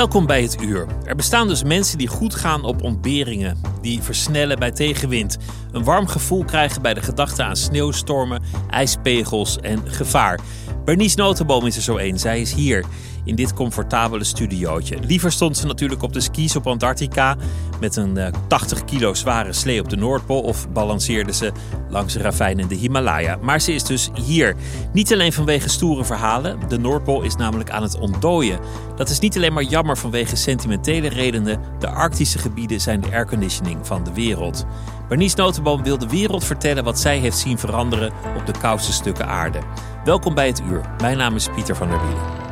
Welkom 0.00 0.26
bij 0.26 0.42
het 0.42 0.62
uur. 0.62 0.86
Er 1.04 1.16
bestaan 1.16 1.48
dus 1.48 1.62
mensen 1.62 1.98
die 1.98 2.08
goed 2.08 2.34
gaan 2.34 2.64
op 2.64 2.82
ontberingen, 2.82 3.60
die 3.80 4.02
versnellen 4.02 4.58
bij 4.58 4.70
tegenwind, 4.70 5.36
een 5.72 5.84
warm 5.84 6.06
gevoel 6.06 6.44
krijgen 6.44 6.82
bij 6.82 6.94
de 6.94 7.02
gedachte 7.02 7.42
aan 7.42 7.56
sneeuwstormen, 7.56 8.42
ijspegels 8.70 9.58
en 9.58 9.90
gevaar. 9.90 10.40
Bernice 10.84 11.16
Notenboom 11.16 11.66
is 11.66 11.76
er 11.76 11.82
zo 11.82 11.98
een. 11.98 12.18
Zij 12.18 12.40
is 12.40 12.52
hier 12.52 12.84
in 13.24 13.34
dit 13.34 13.54
comfortabele 13.54 14.24
studiootje. 14.24 14.98
Liever 15.00 15.32
stond 15.32 15.56
ze 15.56 15.66
natuurlijk 15.66 16.02
op 16.02 16.12
de 16.12 16.20
skis 16.20 16.56
op 16.56 16.66
Antarctica 16.66 17.36
met 17.80 17.96
een 17.96 18.34
80 18.46 18.78
eh, 18.78 18.84
kilo 18.84 19.14
zware 19.14 19.52
slee 19.52 19.80
op 19.80 19.88
de 19.88 19.96
Noordpool 19.96 20.40
of 20.40 20.68
balanceerde 20.72 21.32
ze 21.32 21.52
langs 21.88 22.12
de 22.12 22.22
ravijn 22.22 22.58
in 22.58 22.68
de 22.68 22.74
Himalaya. 22.74 23.38
Maar 23.42 23.60
ze 23.60 23.72
is 23.72 23.84
dus 23.84 24.10
hier. 24.14 24.56
Niet 24.92 25.12
alleen 25.12 25.32
vanwege 25.32 25.68
stoere 25.68 26.04
verhalen. 26.04 26.58
De 26.68 26.78
Noordpool 26.78 27.22
is 27.22 27.36
namelijk 27.36 27.70
aan 27.70 27.82
het 27.82 27.98
ontdooien. 27.98 28.58
Dat 28.96 29.08
is 29.08 29.18
niet 29.18 29.36
alleen 29.36 29.52
maar 29.52 29.62
jammer 29.62 29.96
vanwege 29.96 30.36
sentimentele 30.36 31.08
redenen. 31.08 31.60
De 31.78 31.88
Arctische 31.88 32.38
gebieden 32.38 32.80
zijn 32.80 33.00
de 33.00 33.10
airconditioning 33.12 33.86
van 33.86 34.04
de 34.04 34.12
wereld. 34.12 34.66
Bernice 35.08 35.36
Notenboom 35.36 35.82
wil 35.82 35.98
de 35.98 36.08
wereld 36.08 36.44
vertellen 36.44 36.84
wat 36.84 36.98
zij 36.98 37.18
heeft 37.18 37.38
zien 37.38 37.58
veranderen 37.58 38.12
op 38.36 38.46
de 38.46 38.58
koudste 38.60 38.92
stukken 38.92 39.26
aarde. 39.26 39.58
Welkom 40.04 40.34
bij 40.34 40.46
het 40.46 40.62
uur. 40.70 40.80
Mijn 41.00 41.16
naam 41.16 41.34
is 41.34 41.48
Pieter 41.54 41.76
van 41.76 41.88
der 41.88 42.00
Wielen. 42.00 42.49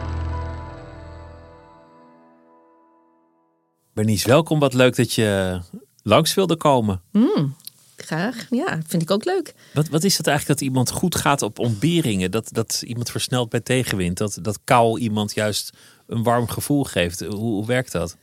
Bernice, 3.98 4.28
welkom. 4.28 4.58
Wat 4.58 4.74
leuk 4.74 4.96
dat 4.96 5.12
je 5.12 5.60
langs 6.02 6.34
wilde 6.34 6.56
komen. 6.56 7.00
Mm, 7.12 7.56
graag. 7.96 8.46
Ja, 8.50 8.80
vind 8.86 9.02
ik 9.02 9.10
ook 9.10 9.24
leuk. 9.24 9.54
Wat, 9.74 9.88
wat 9.88 10.04
is 10.04 10.16
het 10.16 10.26
eigenlijk 10.26 10.58
dat 10.58 10.68
iemand 10.68 10.90
goed 10.90 11.14
gaat 11.16 11.42
op 11.42 11.58
ontberingen? 11.58 12.30
Dat, 12.30 12.48
dat 12.52 12.82
iemand 12.86 13.10
versnelt 13.10 13.48
bij 13.48 13.60
tegenwind? 13.60 14.18
Dat, 14.18 14.38
dat 14.42 14.58
kou 14.64 15.00
iemand 15.00 15.34
juist 15.34 15.70
een 16.06 16.22
warm 16.22 16.48
gevoel 16.48 16.84
geeft? 16.84 17.20
Hoe, 17.20 17.34
hoe 17.34 17.66
werkt 17.66 17.92
dat? 17.92 18.16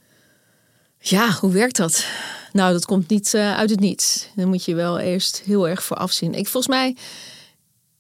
Ja, 0.99 1.31
hoe 1.31 1.51
werkt 1.51 1.75
dat? 1.75 2.05
Nou, 2.51 2.73
dat 2.73 2.85
komt 2.85 3.09
niet 3.09 3.33
uh, 3.33 3.57
uit 3.57 3.69
het 3.69 3.79
niets. 3.79 4.27
Dan 4.35 4.47
moet 4.47 4.65
je 4.65 4.75
wel 4.75 4.99
eerst 4.99 5.41
heel 5.45 5.67
erg 5.67 5.83
voor 5.83 5.97
afzien. 5.97 6.33
Ik, 6.33 6.47
volgens 6.47 6.75
mij 6.75 6.95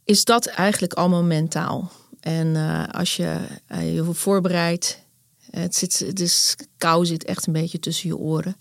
is 0.03 0.23
dat 0.23 0.45
eigenlijk 0.45 0.93
allemaal 0.93 1.23
mentaal. 1.23 1.91
En 2.19 2.47
uh, 2.47 2.83
als 2.91 3.15
je 3.15 3.37
uh, 3.71 3.95
je 3.95 4.13
voorbereidt, 4.13 5.04
het, 5.51 5.75
zit, 5.75 5.99
het 5.99 6.19
is, 6.19 6.55
kou 6.77 7.05
zit 7.05 7.25
echt 7.25 7.47
een 7.47 7.53
beetje 7.53 7.79
tussen 7.79 8.09
je 8.09 8.17
oren. 8.17 8.55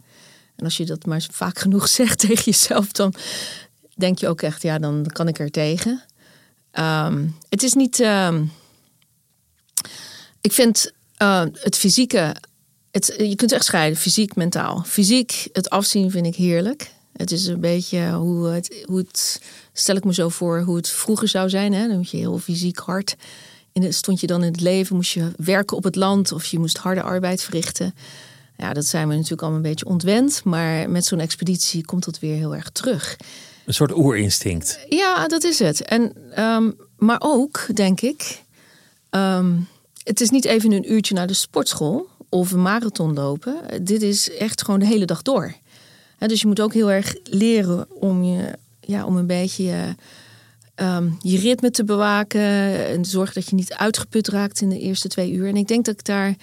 En 0.56 0.64
als 0.64 0.76
je 0.76 0.84
dat 0.84 1.06
maar 1.06 1.26
vaak 1.32 1.58
genoeg 1.58 1.88
zegt 1.98 2.18
tegen 2.18 2.44
jezelf, 2.44 2.92
dan 2.92 3.14
denk 3.96 4.18
je 4.18 4.28
ook 4.28 4.42
echt, 4.42 4.62
ja, 4.62 4.78
dan 4.78 5.06
kan 5.06 5.28
ik 5.28 5.38
er 5.38 5.50
tegen. 5.50 6.02
Um, 6.78 7.36
het 7.48 7.62
is 7.62 7.72
niet. 7.72 7.98
Um, 7.98 8.52
ik 10.40 10.52
vind 10.52 10.92
uh, 11.22 11.44
het 11.52 11.76
fysieke. 11.76 12.36
Het, 12.90 13.14
je 13.18 13.36
kunt 13.36 13.52
echt 13.52 13.64
scheiden, 13.64 13.98
fysiek, 13.98 14.34
mentaal. 14.34 14.82
Fysiek, 14.86 15.48
het 15.52 15.70
afzien 15.70 16.10
vind 16.10 16.26
ik 16.26 16.34
heerlijk. 16.34 16.90
Het 17.12 17.30
is 17.30 17.46
een 17.46 17.60
beetje 17.60 18.12
hoe 18.12 18.46
het, 18.46 18.84
hoe 18.86 18.98
het. 18.98 19.42
Stel 19.72 19.96
ik 19.96 20.04
me 20.04 20.14
zo 20.14 20.28
voor 20.28 20.60
hoe 20.60 20.76
het 20.76 20.88
vroeger 20.88 21.28
zou 21.28 21.48
zijn. 21.48 21.72
Hè? 21.72 21.88
Dan 21.88 21.96
moet 21.96 22.10
je 22.10 22.16
heel 22.16 22.38
fysiek 22.38 22.78
hard 22.78 23.16
in 23.74 23.82
het, 23.82 23.94
stond 23.94 24.20
je 24.20 24.26
dan 24.26 24.42
in 24.44 24.52
het 24.52 24.60
leven, 24.60 24.96
moest 24.96 25.12
je 25.12 25.30
werken 25.36 25.76
op 25.76 25.84
het 25.84 25.96
land 25.96 26.32
of 26.32 26.44
je 26.44 26.58
moest 26.58 26.76
harde 26.76 27.02
arbeid 27.02 27.42
verrichten. 27.42 27.94
Ja, 28.56 28.72
dat 28.72 28.84
zijn 28.84 29.08
we 29.08 29.14
natuurlijk 29.14 29.42
allemaal 29.42 29.60
een 29.60 29.68
beetje 29.68 29.86
ontwend, 29.86 30.44
maar 30.44 30.90
met 30.90 31.04
zo'n 31.04 31.20
expeditie 31.20 31.84
komt 31.84 32.04
dat 32.04 32.18
weer 32.18 32.36
heel 32.36 32.54
erg 32.54 32.70
terug. 32.70 33.16
Een 33.66 33.74
soort 33.74 33.96
oerinstinct. 33.96 34.78
Ja, 34.88 35.28
dat 35.28 35.44
is 35.44 35.58
het. 35.58 35.82
En, 35.82 36.12
um, 36.38 36.76
maar 36.96 37.16
ook, 37.18 37.66
denk 37.74 38.00
ik, 38.00 38.42
um, 39.10 39.68
het 40.02 40.20
is 40.20 40.30
niet 40.30 40.44
even 40.44 40.72
een 40.72 40.92
uurtje 40.92 41.14
naar 41.14 41.26
de 41.26 41.34
sportschool 41.34 42.08
of 42.28 42.52
een 42.52 42.62
marathon 42.62 43.14
lopen. 43.14 43.84
Dit 43.84 44.02
is 44.02 44.30
echt 44.30 44.64
gewoon 44.64 44.80
de 44.80 44.86
hele 44.86 45.04
dag 45.04 45.22
door. 45.22 45.54
dus 46.18 46.40
je 46.40 46.46
moet 46.46 46.60
ook 46.60 46.72
heel 46.72 46.90
erg 46.90 47.14
leren 47.24 47.86
om 48.00 48.24
je, 48.24 48.52
ja, 48.80 49.04
om 49.04 49.16
een 49.16 49.26
beetje 49.26 49.96
um, 50.76 51.16
je 51.20 51.38
ritme 51.38 51.70
te 51.70 51.84
bewaken. 51.84 52.40
En 52.86 53.04
zorgen 53.04 53.34
dat 53.34 53.48
je 53.48 53.54
niet 53.54 53.74
uitgeput 53.74 54.28
raakt 54.28 54.60
in 54.60 54.68
de 54.68 54.78
eerste 54.78 55.08
twee 55.08 55.32
uur. 55.32 55.48
En 55.48 55.56
ik 55.56 55.68
denk 55.68 55.84
dat 55.84 55.94
ik 55.94 56.04
daar. 56.04 56.36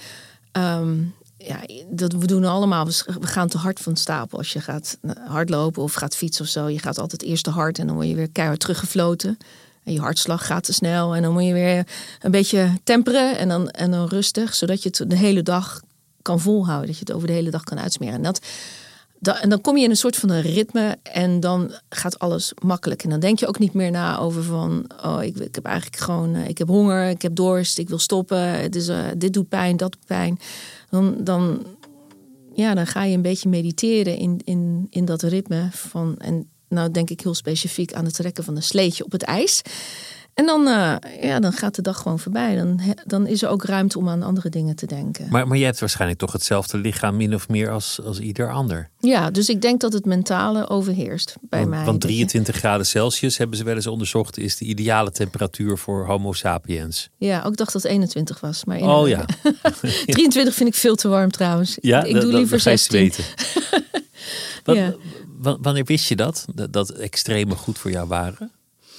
Um, 0.51 1.13
ja, 1.37 1.59
dat 1.89 2.13
we 2.13 2.25
doen 2.27 2.45
allemaal. 2.45 2.85
We 2.85 3.27
gaan 3.27 3.47
te 3.47 3.57
hard 3.57 3.79
van 3.79 3.95
stapel. 3.95 4.37
Als 4.37 4.53
je 4.53 4.61
gaat 4.61 4.97
hardlopen 5.27 5.83
of 5.83 5.93
gaat 5.93 6.15
fietsen 6.15 6.45
of 6.45 6.51
zo. 6.51 6.67
Je 6.67 6.79
gaat 6.79 6.99
altijd 6.99 7.23
eerst 7.23 7.43
te 7.43 7.49
hard 7.49 7.79
en 7.79 7.87
dan 7.87 7.95
word 7.95 8.07
je 8.07 8.15
weer 8.15 8.29
keihard 8.29 8.59
teruggefloten. 8.59 9.37
En 9.83 9.93
je 9.93 9.99
hartslag 9.99 10.45
gaat 10.45 10.63
te 10.63 10.73
snel. 10.73 11.15
En 11.15 11.21
dan 11.21 11.33
moet 11.33 11.43
je 11.43 11.53
weer 11.53 11.87
een 12.21 12.31
beetje 12.31 12.79
temperen 12.83 13.37
en 13.37 13.49
dan, 13.49 13.69
en 13.69 13.91
dan 13.91 14.07
rustig. 14.07 14.55
Zodat 14.55 14.83
je 14.83 14.89
het 14.89 15.09
de 15.09 15.17
hele 15.17 15.43
dag 15.43 15.81
kan 16.21 16.39
volhouden. 16.39 16.87
Dat 16.87 16.97
je 16.97 17.05
het 17.05 17.13
over 17.15 17.27
de 17.27 17.33
hele 17.33 17.51
dag 17.51 17.63
kan 17.63 17.79
uitsmeren. 17.79 18.15
En 18.15 18.23
dat, 18.23 18.39
en 19.21 19.49
dan 19.49 19.61
kom 19.61 19.77
je 19.77 19.83
in 19.83 19.89
een 19.89 19.95
soort 19.95 20.15
van 20.15 20.29
een 20.29 20.41
ritme 20.41 20.97
en 21.03 21.39
dan 21.39 21.71
gaat 21.89 22.19
alles 22.19 22.53
makkelijk. 22.63 23.03
En 23.03 23.09
dan 23.09 23.19
denk 23.19 23.39
je 23.39 23.47
ook 23.47 23.59
niet 23.59 23.73
meer 23.73 23.91
na 23.91 24.19
over 24.19 24.43
van, 24.43 24.85
oh, 25.03 25.23
ik, 25.23 25.35
heb 25.51 25.65
eigenlijk 25.65 25.97
gewoon, 26.03 26.35
eh, 26.35 26.47
ik 26.47 26.57
heb 26.57 26.67
honger, 26.67 27.09
ik 27.09 27.21
heb 27.21 27.35
dorst, 27.35 27.77
ik 27.77 27.89
wil 27.89 27.99
stoppen, 27.99 28.37
het 28.37 28.75
uh, 28.75 29.05
dit 29.17 29.33
doet 29.33 29.49
pijn, 29.49 29.77
dat 29.77 29.91
doet 29.91 30.05
pijn. 30.05 30.39
Dan, 30.89 31.15
dan, 31.23 31.65
ja, 32.53 32.73
dan 32.73 32.87
ga 32.87 33.03
je 33.03 33.15
een 33.15 33.21
beetje 33.21 33.49
mediteren 33.49 34.17
in, 34.17 34.41
in, 34.43 34.87
in 34.89 35.05
dat 35.05 35.21
ritme 35.21 35.67
van, 35.71 36.15
en 36.17 36.49
nou 36.67 36.91
denk 36.91 37.09
ik 37.09 37.21
heel 37.21 37.33
specifiek 37.33 37.93
aan 37.93 38.05
het 38.05 38.13
trekken 38.13 38.43
van 38.43 38.55
een 38.55 38.63
sleetje 38.63 39.05
op 39.05 39.11
het 39.11 39.23
ijs. 39.23 39.61
En 40.41 40.47
dan, 40.47 40.67
uh, 40.67 40.95
ja, 41.21 41.39
dan 41.39 41.53
gaat 41.53 41.75
de 41.75 41.81
dag 41.81 41.97
gewoon 41.97 42.19
voorbij. 42.19 42.55
Dan, 42.55 42.79
dan 43.05 43.27
is 43.27 43.41
er 43.41 43.49
ook 43.49 43.63
ruimte 43.63 43.97
om 43.97 44.09
aan 44.09 44.23
andere 44.23 44.49
dingen 44.49 44.75
te 44.75 44.85
denken. 44.85 45.27
Maar, 45.29 45.47
maar 45.47 45.57
je 45.57 45.65
hebt 45.65 45.79
waarschijnlijk 45.79 46.19
toch 46.19 46.31
hetzelfde 46.31 46.77
lichaam 46.77 47.15
min 47.17 47.33
of 47.33 47.49
meer 47.49 47.69
als, 47.69 47.99
als 48.03 48.19
ieder 48.19 48.51
ander. 48.51 48.89
Ja, 48.99 49.31
dus 49.31 49.49
ik 49.49 49.61
denk 49.61 49.81
dat 49.81 49.93
het 49.93 50.05
mentale 50.05 50.69
overheerst 50.69 51.35
bij 51.41 51.59
want, 51.59 51.71
mij. 51.71 51.85
Want 51.85 52.01
23 52.01 52.55
graden 52.55 52.85
Celsius 52.85 53.37
hebben 53.37 53.57
ze 53.57 53.63
wel 53.63 53.75
eens 53.75 53.87
onderzocht... 53.87 54.37
is 54.37 54.57
de 54.57 54.65
ideale 54.65 55.11
temperatuur 55.11 55.77
voor 55.77 56.05
homo 56.05 56.33
sapiens. 56.33 57.09
Ja, 57.17 57.43
ook 57.45 57.57
dacht 57.57 57.73
dat 57.73 57.83
21 57.83 58.39
was. 58.39 58.65
Maar 58.65 58.79
oh 58.79 59.07
ja. 59.07 59.25
23 60.05 60.53
vind 60.53 60.69
ik 60.69 60.75
veel 60.75 60.95
te 60.95 61.07
warm 61.07 61.31
trouwens. 61.31 61.77
Ja, 61.81 62.03
ik 62.03 62.21
doe 62.21 62.33
liever 62.33 62.59
16. 62.59 63.11
Wat, 64.63 64.75
ja. 64.75 64.95
Wanneer 65.39 65.85
wist 65.85 66.07
je 66.07 66.15
dat? 66.15 66.45
dat? 66.55 66.73
Dat 66.73 66.89
extreme 66.89 67.55
goed 67.55 67.79
voor 67.79 67.91
jou 67.91 68.07
waren? 68.07 68.51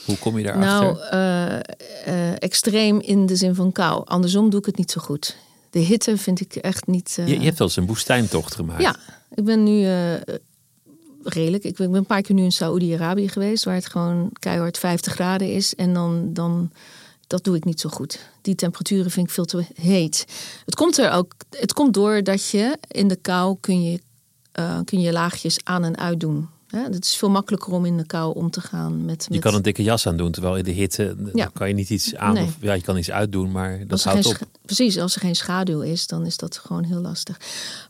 Hoe 0.04 0.18
kom 0.18 0.38
je 0.38 0.44
daarachter? 0.44 1.08
Nou, 1.10 1.60
uh, 2.06 2.14
uh, 2.14 2.30
extreem 2.38 3.00
in 3.00 3.26
de 3.26 3.36
zin 3.36 3.54
van 3.54 3.72
kou. 3.72 4.02
Andersom 4.06 4.50
doe 4.50 4.60
ik 4.60 4.66
het 4.66 4.76
niet 4.76 4.90
zo 4.90 5.00
goed. 5.00 5.36
De 5.70 5.78
hitte 5.78 6.16
vind 6.16 6.40
ik 6.40 6.54
echt 6.54 6.86
niet. 6.86 7.12
Je, 7.16 7.26
je, 7.26 7.44
hebt 7.44 7.58
wel 7.58 7.66
eens 7.66 7.76
een 7.76 7.86
woestijntocht 7.86 8.54
gemaakt. 8.54 8.82
Ja, 8.82 8.96
ik 9.34 9.44
ben 9.44 9.62
nu 9.62 9.86
redelijk. 11.24 11.64
Ik 11.64 11.76
ben, 11.76 11.86
ik 11.86 11.92
ben, 11.92 12.00
een 12.00 12.06
paar 12.06 12.22
keer 12.22 12.34
nu 12.34 12.42
in 12.42 12.52
Saoedi-Arabië 12.52 13.28
geweest, 13.28 13.64
waar 13.64 13.74
het 13.74 13.88
gewoon 13.88 14.30
keihard 14.38 14.78
50 14.78 15.12
graden 15.12 15.52
is. 15.52 15.74
En 15.74 15.94
dan, 15.94 16.32
dan 16.32 16.70
dat 17.32 17.44
doe 17.44 17.56
ik 17.56 17.64
niet 17.64 17.80
zo 17.80 17.88
goed. 17.88 18.18
Die 18.42 18.54
temperaturen 18.54 19.10
vind 19.10 19.26
ik 19.26 19.32
veel 19.32 19.44
te 19.44 19.64
heet. 19.74 20.24
Het 20.64 20.74
komt 20.74 20.98
er 20.98 21.10
ook. 21.10 21.34
Het 21.50 21.72
komt 21.72 21.94
door 21.94 22.22
dat 22.22 22.48
je 22.48 22.78
in 22.88 23.08
de 23.08 23.16
kou 23.16 23.56
kun 23.60 23.82
je, 23.82 24.00
kun 24.84 25.00
je 25.00 25.12
laagjes 25.12 25.58
aan 25.64 25.84
en 25.84 25.98
uit 25.98 26.20
doen. 26.20 26.48
Hè? 26.72 26.82
Het 26.82 27.04
is 27.04 27.16
veel 27.16 27.30
makkelijker 27.30 27.72
om 27.72 27.84
in 27.84 27.96
de 27.96 28.06
kou 28.06 28.34
om 28.34 28.50
te 28.50 28.60
gaan. 28.60 29.04
Met, 29.04 29.24
Je 29.28 29.32
met- 29.34 29.40
kan 29.40 29.54
een 29.54 29.62
dikke 29.62 29.82
jas 29.82 30.06
aan 30.06 30.16
doen, 30.16 30.30
terwijl 30.32 30.56
in 30.56 30.64
de 30.64 30.70
hitte 30.70 31.16
Ja. 31.34 31.50
kan 31.54 31.68
je 31.68 31.74
niet 31.74 31.90
iets 31.90 32.14
aan. 32.16 32.34
Nee. 32.34 32.44
Of, 32.44 32.56
ja, 32.60 32.72
je 32.72 32.82
kan 32.82 32.96
iets 32.96 33.10
uitdoen, 33.10 33.50
maar 33.50 33.86
dat 33.86 34.02
houdt 34.02 34.26
op. 34.26 34.36
Precies, 34.64 34.98
als 34.98 35.14
er 35.14 35.20
geen 35.20 35.34
schaduw 35.36 35.80
is, 35.80 36.06
dan 36.06 36.26
is 36.26 36.36
dat 36.36 36.58
gewoon 36.58 36.84
heel 36.84 37.00
lastig. 37.00 37.40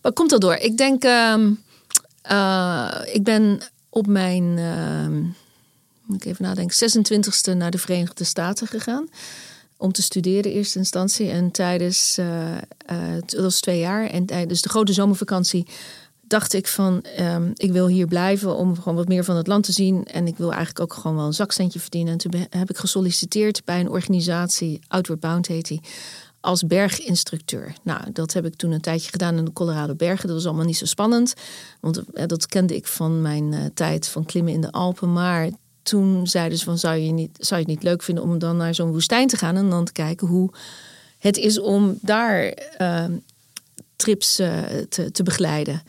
Waar 0.01 0.13
komt 0.13 0.31
dat 0.31 0.41
door? 0.41 0.55
Ik 0.55 0.77
denk, 0.77 1.05
ehm, 1.05 1.51
eh, 2.23 2.91
ik 3.13 3.23
ben 3.25 3.61
op 3.89 4.07
mijn, 4.07 4.59
ehm, 4.59 5.21
moet 6.05 6.17
ik 6.17 6.25
even 6.25 6.45
nadenken, 6.45 6.77
26e 6.77 7.55
naar 7.55 7.71
de 7.71 7.79
Verenigde 7.79 8.25
Staten 8.25 8.67
gegaan. 8.67 9.09
Om 9.77 9.93
te 9.93 10.03
studeren 10.03 10.51
in 10.51 10.57
eerste 10.57 10.79
instantie. 10.79 11.29
En 11.31 11.51
tijdens, 11.51 12.19
eh, 12.19 12.53
eh, 12.57 12.59
dat 13.27 13.41
was 13.41 13.61
twee 13.61 13.79
jaar. 13.79 14.07
En 14.07 14.27
tijdens 14.27 14.63
de 14.63 14.69
grote 14.69 14.93
zomervakantie 14.93 15.67
dacht 16.33 16.53
ik 16.53 16.67
van, 16.67 17.03
ehm, 17.03 17.51
ik 17.55 17.73
wil 17.73 17.87
hier 17.87 18.07
blijven 18.07 18.57
om 18.57 18.77
gewoon 18.77 18.95
wat 18.95 19.09
meer 19.09 19.25
van 19.25 19.37
het 19.37 19.47
land 19.47 19.65
te 19.65 19.73
zien. 19.73 20.05
En 20.05 20.27
ik 20.27 20.37
wil 20.37 20.51
eigenlijk 20.53 20.81
ook 20.81 20.93
gewoon 20.93 21.17
wel 21.17 21.27
een 21.27 21.33
zakcentje 21.33 21.81
verdienen. 21.81 22.13
En 22.13 22.19
toen 22.19 22.47
heb 22.51 22.71
ik 22.71 22.77
gesolliciteerd 22.77 23.65
bij 23.65 23.81
een 23.81 23.89
organisatie, 23.89 24.81
Outward 24.89 25.21
Bound 25.21 25.47
heet 25.47 25.69
die, 25.69 25.81
als 26.41 26.67
berginstructeur. 26.67 27.75
Nou, 27.83 28.01
dat 28.13 28.33
heb 28.33 28.47
ik 28.47 28.55
toen 28.55 28.71
een 28.71 28.81
tijdje 28.81 29.11
gedaan 29.11 29.37
in 29.37 29.45
de 29.45 29.53
Colorado 29.53 29.95
Bergen. 29.95 30.27
Dat 30.27 30.37
was 30.37 30.47
allemaal 30.47 30.65
niet 30.65 30.77
zo 30.77 30.85
spannend, 30.85 31.35
want 31.81 32.03
eh, 32.13 32.27
dat 32.27 32.47
kende 32.47 32.77
ik 32.77 32.87
van 32.87 33.23
mijn 33.23 33.53
eh, 33.53 33.61
tijd 33.75 34.09
van 34.09 34.25
klimmen 34.25 34.53
in 34.53 34.61
de 34.61 34.73
Alpen. 34.73 35.13
Maar 35.13 35.51
toen 35.83 36.27
zeiden 36.27 36.59
ze 36.59 36.65
van, 36.65 36.79
zou 36.79 36.97
je, 36.97 37.13
niet, 37.13 37.31
zou 37.39 37.61
je 37.61 37.67
het 37.67 37.75
niet 37.75 37.85
leuk 37.85 38.03
vinden 38.03 38.25
om 38.25 38.39
dan 38.39 38.57
naar 38.57 38.75
zo'n 38.75 38.93
woestijn 38.93 39.29
te 39.29 39.37
gaan 39.37 39.57
en 39.57 39.71
dan 39.71 39.85
te 39.85 39.93
kijken 39.93 40.27
hoe 40.27 40.51
het 41.19 41.37
is 41.37 41.61
om 41.61 41.99
daar 42.01 42.43
ehm, 42.77 43.13
trips 43.97 44.39
eh, 44.39 44.63
te 45.13 45.23
begeleiden. 45.23 45.83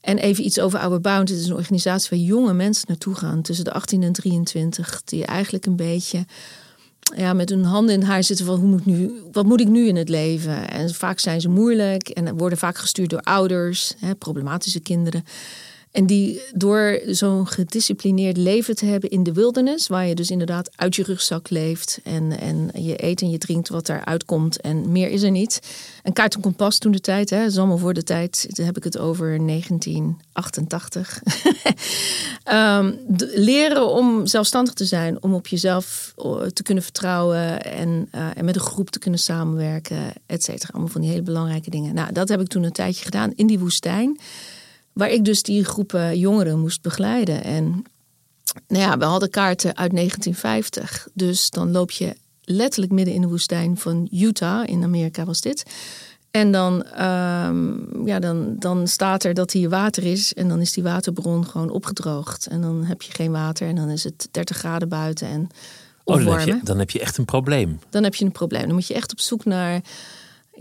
En 0.00 0.18
even 0.18 0.44
iets 0.44 0.60
over 0.60 0.78
Outward 0.78 1.02
Bound. 1.02 1.28
Het 1.28 1.38
is 1.38 1.46
een 1.46 1.56
organisatie 1.56 2.08
waar 2.10 2.26
jonge 2.26 2.52
mensen 2.52 2.84
naartoe 2.88 3.14
gaan, 3.14 3.42
tussen 3.42 3.64
de 3.64 3.72
18 3.72 4.02
en 4.02 4.12
23, 4.12 5.02
die 5.04 5.24
eigenlijk 5.24 5.66
een 5.66 5.76
beetje 5.76 6.24
ja, 7.16 7.32
met 7.32 7.48
hun 7.48 7.64
handen 7.64 7.94
in 7.94 8.02
haar 8.02 8.24
zitten 8.24 8.46
van 8.46 8.58
hoe 8.58 8.68
moet 8.68 8.86
nu, 8.86 9.22
wat 9.32 9.44
moet 9.44 9.60
ik 9.60 9.68
nu 9.68 9.86
in 9.86 9.96
het 9.96 10.08
leven? 10.08 10.70
En 10.70 10.94
vaak 10.94 11.18
zijn 11.18 11.40
ze 11.40 11.48
moeilijk 11.48 12.08
en 12.08 12.36
worden 12.36 12.58
vaak 12.58 12.78
gestuurd 12.78 13.10
door 13.10 13.20
ouders, 13.20 13.94
hè, 13.98 14.14
problematische 14.14 14.80
kinderen. 14.80 15.24
En 15.90 16.06
die 16.06 16.40
door 16.54 17.00
zo'n 17.06 17.46
gedisciplineerd 17.46 18.36
leven 18.36 18.74
te 18.76 18.86
hebben 18.86 19.10
in 19.10 19.22
de 19.22 19.32
wildernis, 19.32 19.86
waar 19.86 20.06
je 20.06 20.14
dus 20.14 20.30
inderdaad 20.30 20.70
uit 20.76 20.96
je 20.96 21.02
rugzak 21.02 21.50
leeft 21.50 22.00
en, 22.04 22.40
en 22.40 22.70
je 22.74 23.04
eet 23.04 23.20
en 23.22 23.30
je 23.30 23.38
drinkt 23.38 23.68
wat 23.68 23.88
eruit 23.88 24.24
komt 24.24 24.60
en 24.60 24.92
meer 24.92 25.08
is 25.08 25.22
er 25.22 25.30
niet. 25.30 25.60
En 26.02 26.12
kaart 26.12 26.34
en 26.34 26.40
kompas 26.40 26.78
toen 26.78 26.92
de 26.92 27.00
tijd, 27.00 27.30
hè, 27.30 27.50
dat 27.50 27.78
voor 27.80 27.94
de 27.94 28.02
tijd, 28.02 28.46
daar 28.56 28.66
heb 28.66 28.76
ik 28.76 28.84
het 28.84 28.98
over 28.98 29.46
1988. 29.46 31.22
Ehm, 32.44 32.92
de- 33.08 33.32
leren 33.34 33.88
om 33.88 34.26
zelfstandig 34.26 34.74
te 34.74 34.84
zijn, 34.84 35.22
om 35.22 35.34
op 35.34 35.46
jezelf 35.46 36.14
eh, 36.16 36.42
te 36.42 36.62
kunnen 36.62 36.84
vertrouwen 36.84 37.62
en, 37.62 38.08
eh, 38.10 38.26
en 38.34 38.44
met 38.44 38.54
een 38.54 38.60
groep 38.60 38.90
te 38.90 38.98
kunnen 38.98 39.20
samenwerken, 39.20 40.12
et 40.26 40.42
cetera. 40.42 40.72
Allemaal 40.72 40.92
van 40.92 41.00
die 41.00 41.10
hele 41.10 41.22
belangrijke 41.22 41.70
dingen. 41.70 41.94
Nou, 41.94 42.12
dat 42.12 42.28
heb 42.28 42.40
ik 42.40 42.48
toen 42.48 42.62
een 42.62 42.72
tijdje 42.72 43.04
gedaan 43.04 43.32
in 43.34 43.46
die 43.46 43.58
woestijn, 43.58 44.18
waar 44.92 45.10
ik 45.10 45.24
dus 45.24 45.42
die 45.42 45.64
groepen 45.64 46.18
jongeren 46.18 46.60
moest 46.60 46.82
begeleiden. 46.82 47.44
En 47.44 47.84
nou 48.68 48.82
ja, 48.82 48.98
we 48.98 49.04
hadden 49.04 49.30
kaarten 49.30 49.76
uit 49.76 49.90
1950, 49.90 51.08
dus 51.12 51.50
dan 51.50 51.70
loop 51.70 51.90
je 51.90 52.16
letterlijk 52.44 52.92
midden 52.92 53.14
in 53.14 53.20
de 53.20 53.28
woestijn 53.28 53.76
van 53.76 54.08
Utah, 54.12 54.68
in 54.68 54.82
Amerika 54.82 55.24
was 55.24 55.40
dit. 55.40 55.64
En 56.30 56.52
dan, 56.52 56.84
ehm, 56.84 58.06
ja, 58.06 58.18
dan, 58.18 58.56
dan 58.58 58.88
staat 58.88 59.24
er 59.24 59.34
dat 59.34 59.52
hier 59.52 59.68
water 59.68 60.04
is. 60.04 60.34
En 60.34 60.48
dan 60.48 60.60
is 60.60 60.72
die 60.72 60.82
waterbron 60.82 61.46
gewoon 61.46 61.70
opgedroogd. 61.70 62.46
En 62.46 62.60
dan 62.60 62.84
heb 62.84 63.02
je 63.02 63.12
geen 63.12 63.30
water. 63.30 63.68
En 63.68 63.74
dan 63.74 63.88
is 63.88 64.04
het 64.04 64.28
30 64.30 64.56
graden 64.56 64.88
buiten 64.88 65.28
en 65.28 65.50
Oh, 66.04 66.24
dan, 66.24 66.38
heb 66.38 66.48
je, 66.48 66.60
dan 66.62 66.78
heb 66.78 66.90
je 66.90 67.00
echt 67.00 67.18
een 67.18 67.24
probleem. 67.24 67.78
dan 67.90 68.02
heb 68.02 68.14
je 68.14 68.24
een 68.24 68.32
probleem. 68.32 68.62
Dan 68.62 68.74
moet 68.74 68.86
je 68.86 68.94
echt 68.94 69.12
op 69.12 69.20
zoek 69.20 69.44
naar, 69.44 69.80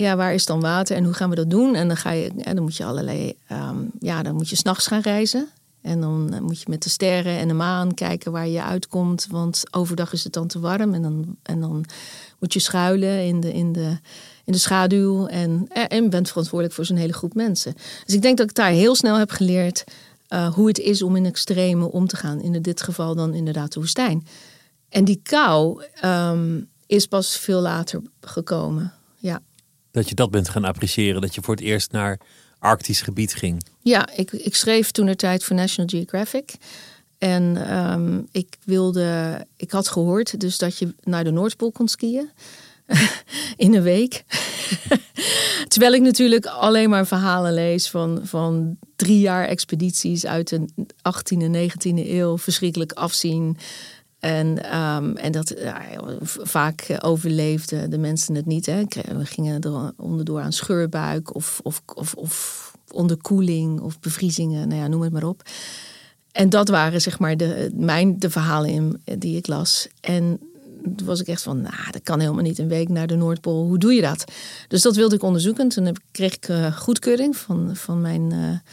ja, 0.02 0.16
waar 0.16 0.34
is 0.34 0.46
dan 0.46 0.62
water 0.62 0.96
en 0.96 1.04
hoe 1.04 1.14
gaan 1.14 1.30
we 1.30 1.36
dat 1.36 1.50
doen? 1.50 1.76
En 1.76 1.88
dan 1.88 1.98
ga 1.98 2.12
je, 2.12 2.32
en 2.38 2.56
dan 2.56 2.64
moet 2.64 2.76
je 2.76 2.86
allerlei, 2.86 3.34
ehm, 3.48 3.78
ja, 4.00 4.24
dan 4.24 4.36
moet 4.36 4.50
je 4.50 4.56
s'nachts 4.56 4.88
gaan 4.88 5.02
reizen. 5.02 5.48
En 5.82 6.02
dan 6.02 6.34
eh, 6.34 6.40
moet 6.40 6.60
je 6.60 6.66
met 6.70 6.84
de 6.84 6.90
sterren 6.90 7.38
en 7.38 7.48
de 7.48 7.54
maan 7.54 7.94
kijken 7.94 8.32
waar 8.32 8.48
je 8.48 8.64
uitkomt. 8.64 9.28
Want 9.30 9.64
overdag 9.72 10.14
is 10.14 10.24
het 10.24 10.34
dan 10.34 10.48
te 10.48 10.60
warm. 10.60 10.94
En 10.94 11.02
dan, 11.02 11.38
en 11.44 11.60
dan 11.60 11.86
moet 12.40 12.54
je 12.54 12.60
schuilen 12.60 13.26
in 13.26 13.40
de, 13.40 13.54
in 13.54 13.72
de, 13.72 13.98
in 14.46 14.54
de 14.54 14.58
schaduw. 14.58 15.28
En, 15.28 15.66
eh, 15.70 15.84
en 15.88 16.10
bent 16.10 16.28
verantwoordelijk 16.28 16.76
voor 16.76 16.86
zo'n 16.86 16.98
hele 16.98 17.14
groep 17.14 17.34
mensen. 17.34 17.74
Dus 18.06 18.16
ik 18.16 18.22
denk 18.22 18.38
dat 18.38 18.50
ik 18.50 18.56
daar 18.56 18.72
heel 18.72 18.96
snel 18.96 19.18
heb 19.18 19.32
geleerd 19.32 19.84
eh, 20.28 20.54
hoe 20.54 20.68
het 20.68 20.80
is 20.80 21.02
om 21.02 21.16
in 21.16 21.26
extreme 21.26 21.92
om 21.92 22.08
te 22.08 22.16
gaan. 22.16 22.42
In 22.42 22.62
dit 22.62 22.82
geval 22.82 23.16
dan 23.16 23.34
inderdaad 23.34 23.74
de 23.74 23.80
woestijn. 23.80 24.28
En 24.90 25.06
die 25.06 25.20
kou 25.24 25.84
ehm, 26.02 26.62
is 26.86 27.06
pas 27.06 27.38
veel 27.38 27.62
later 27.62 28.02
gekomen. 28.22 28.94
Ja, 29.18 29.42
Dat 30.00 30.10
je 30.10 30.16
dat 30.16 30.32
bent 30.32 30.50
gaan 30.50 30.66
appreciëren. 30.66 31.22
Dat 31.22 31.36
je 31.36 31.42
voor 31.42 31.56
het 31.56 31.64
eerst 31.64 31.92
naar 31.92 32.20
Arctisch 32.60 33.02
gebied 33.02 33.34
ging. 33.34 33.64
ja 33.82 34.10
ik, 34.16 34.32
ik 34.32 34.56
schreef 34.56 34.92
toen 34.92 35.06
de 35.06 35.16
tijd 35.16 35.44
voor 35.44 35.56
National 35.56 35.90
Geographic. 35.90 36.54
En 37.18 37.68
ehm, 37.70 38.22
ik 38.32 38.58
wilde, 38.64 39.40
ik 39.58 39.72
had 39.72 39.88
gehoord 39.88 40.40
dus 40.40 40.58
dat 40.58 40.78
je 40.78 40.94
naar 41.04 41.24
de 41.24 41.32
Noordpool 41.32 41.72
kon 41.72 41.88
skiën. 41.88 42.30
In 43.58 43.74
een 43.76 43.82
week. 43.82 44.24
Terwijl 45.68 45.94
ik 45.94 46.02
natuurlijk 46.02 46.46
alleen 46.46 46.90
maar 46.90 47.08
verhalen 47.08 47.54
lees 47.54 47.90
van, 47.90 48.20
van 48.24 48.78
drie 48.96 49.20
jaar 49.20 49.48
expedities 49.48 50.26
uit 50.26 50.50
de 50.50 50.66
18e 50.88 51.38
en 51.42 51.70
19e 51.70 52.08
eeuw. 52.08 52.38
Verschrikkelijk 52.38 52.92
afzien. 52.92 53.58
En, 54.20 54.64
ehm, 54.64 55.16
en 55.16 55.32
dat 55.32 55.54
vaak 56.24 56.98
overleefden 57.00 57.90
de 57.90 57.98
mensen 57.98 58.36
het 58.36 58.46
niet. 58.46 58.66
Hè. 58.66 58.84
We 59.18 59.26
gingen 59.26 59.62
er 59.62 59.92
onderdoor 59.98 60.42
aan 60.42 60.54
scheurbuik 60.54 61.36
of, 61.36 61.60
of, 61.64 61.82
of, 61.96 62.14
of 62.14 62.74
onderkoeling 62.92 63.80
of 63.80 64.00
bevriezingen. 64.00 64.68
Nou 64.68 64.82
ja, 64.82 64.88
noem 64.88 65.02
het 65.02 65.12
maar 65.12 65.24
op. 65.24 65.42
En 66.32 66.50
dat 66.50 66.68
waren 66.68 67.02
zeg 67.02 67.20
maar 67.20 67.38
de, 67.38 67.72
mijn, 67.74 68.20
de 68.20 68.30
verhalen 68.30 68.70
in, 68.70 69.02
die 69.18 69.38
ik 69.38 69.48
las. 69.48 69.88
En 70.02 70.40
toen 70.96 71.08
was 71.08 71.20
ik 71.20 71.28
echt 71.28 71.42
van, 71.42 71.62
nou, 71.62 71.92
dat 71.92 72.04
kan 72.04 72.20
helemaal 72.20 72.44
niet 72.44 72.60
een 72.60 72.68
week 72.68 72.90
naar 72.90 73.08
de 73.08 73.16
Noordpool. 73.16 73.66
Hoe 73.66 73.78
doe 73.78 73.94
je 73.94 74.02
dat? 74.02 74.24
Dus 74.68 74.82
dat 74.82 74.96
wilde 74.96 75.16
ik 75.16 75.24
onderzoeken. 75.24 75.68
Toen 75.68 75.86
heb, 75.86 75.98
kreeg 76.12 76.36
ik 76.36 76.48
eh, 76.48 76.78
goedkeuring 76.78 77.38
van, 77.38 77.76
van 77.76 78.02
mijn, 78.02 78.32
eh, 78.32 78.72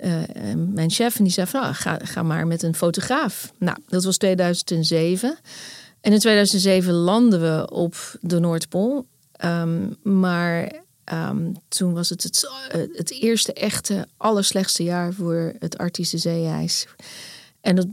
eh, 0.00 0.54
mijn 0.56 0.90
chef. 0.90 1.18
En 1.18 1.24
die 1.24 1.32
zei 1.32 1.46
van, 1.46 1.60
nou, 1.60 1.74
ga, 1.74 1.98
ga 2.02 2.22
maar 2.22 2.46
met 2.46 2.62
een 2.62 2.74
fotograaf. 2.74 3.52
Nou, 3.58 3.78
dat 3.88 4.04
was 4.04 4.16
2007. 4.16 5.38
En 6.00 6.12
in 6.12 6.18
2007 6.18 6.92
landden 6.92 7.40
we 7.40 7.70
op 7.70 7.94
de 8.20 8.38
Noordpool. 8.38 9.06
Ehm, 9.32 9.86
maar 10.02 10.72
ehm, 11.04 11.52
toen 11.68 11.92
was 11.94 12.08
het 12.08 12.22
het, 12.22 12.48
eh, 12.68 12.80
het 12.92 13.10
eerste 13.10 13.52
echte, 13.52 14.06
allerslechtste 14.16 14.82
jaar 14.82 15.12
voor 15.12 15.52
het 15.58 15.78
Arctische 15.78 16.18
zeeijs. 16.18 16.86
En 17.60 17.76
dat, 17.76 17.86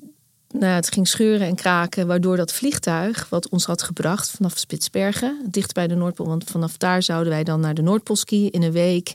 nou, 0.49 0.73
het 0.73 0.93
ging 0.93 1.07
scheuren 1.07 1.47
en 1.47 1.55
kraken, 1.55 2.07
waardoor 2.07 2.37
dat 2.37 2.53
vliegtuig 2.53 3.29
wat 3.29 3.49
ons 3.49 3.65
had 3.65 3.81
gebracht 3.81 4.29
vanaf 4.29 4.57
Spitsbergen, 4.57 5.39
dicht 5.49 5.73
bij 5.73 5.87
de 5.87 5.95
Noordpool, 5.95 6.27
want 6.27 6.43
vanaf 6.43 6.77
daar 6.77 7.03
zouden 7.03 7.33
wij 7.33 7.43
dan 7.43 7.59
naar 7.59 7.73
de 7.73 7.81
Noordpool 7.81 8.15
skiën 8.15 8.51
in 8.51 8.63
een 8.63 8.71
week. 8.71 9.13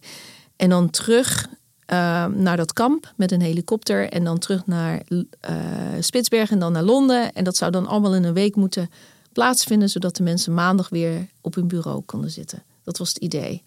En 0.56 0.68
dan 0.68 0.90
terug 0.90 1.49
eh, 1.92 2.26
naar 2.26 2.56
dat 2.56 2.72
kamp 2.72 3.12
met 3.16 3.32
een 3.32 3.40
helikopter. 3.40 4.08
En 4.08 4.25
dan 4.25 4.38
terug 4.38 4.66
naar 4.66 5.02
eh 5.40 5.54
Spitsbergen 6.00 6.54
en 6.54 6.61
dan 6.61 6.72
naar 6.72 6.82
Londen. 6.82 7.32
En 7.32 7.44
dat 7.44 7.56
zou 7.56 7.70
dan 7.70 7.87
allemaal 7.87 8.14
in 8.14 8.25
een 8.25 8.32
week 8.32 8.56
moeten 8.56 8.90
plaatsvinden, 9.32 9.88
zodat 9.88 10.16
de 10.16 10.22
mensen 10.22 10.54
maandag 10.54 10.88
weer 10.88 11.28
op 11.40 11.54
hun 11.54 11.68
bureau 11.68 12.00
konden 12.00 12.30
zitten. 12.30 12.62
Dat 12.84 12.99
was 12.99 13.08
het 13.08 13.18
idee. 13.18 13.62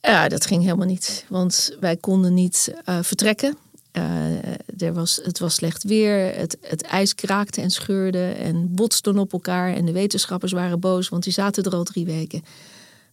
Ja, 0.00 0.28
dat 0.28 0.46
ging 0.46 0.62
helemaal 0.62 0.86
niet, 0.86 1.24
want 1.28 1.76
wij 1.80 1.96
konden 1.96 2.34
niet 2.34 2.74
eh, 2.84 2.98
vertrekken. 3.02 3.56
Eh, 3.92 4.82
er 4.82 4.92
was, 4.92 5.20
het 5.22 5.38
was 5.38 5.54
slecht 5.54 5.82
weer, 5.82 6.34
het, 6.34 6.56
het 6.60 6.82
ijs 6.82 7.14
kraakte 7.14 7.60
en 7.60 7.70
scheurde 7.70 8.30
en 8.32 8.74
botste 8.74 9.18
op 9.18 9.32
elkaar. 9.32 9.74
En 9.74 9.84
de 9.84 9.92
wetenschappers 9.92 10.52
waren 10.52 10.80
boos, 10.80 11.08
want 11.08 11.22
die 11.22 11.32
zaten 11.32 11.64
er 11.64 11.74
al 11.74 11.84
drie 11.84 12.04
weken. 12.04 12.42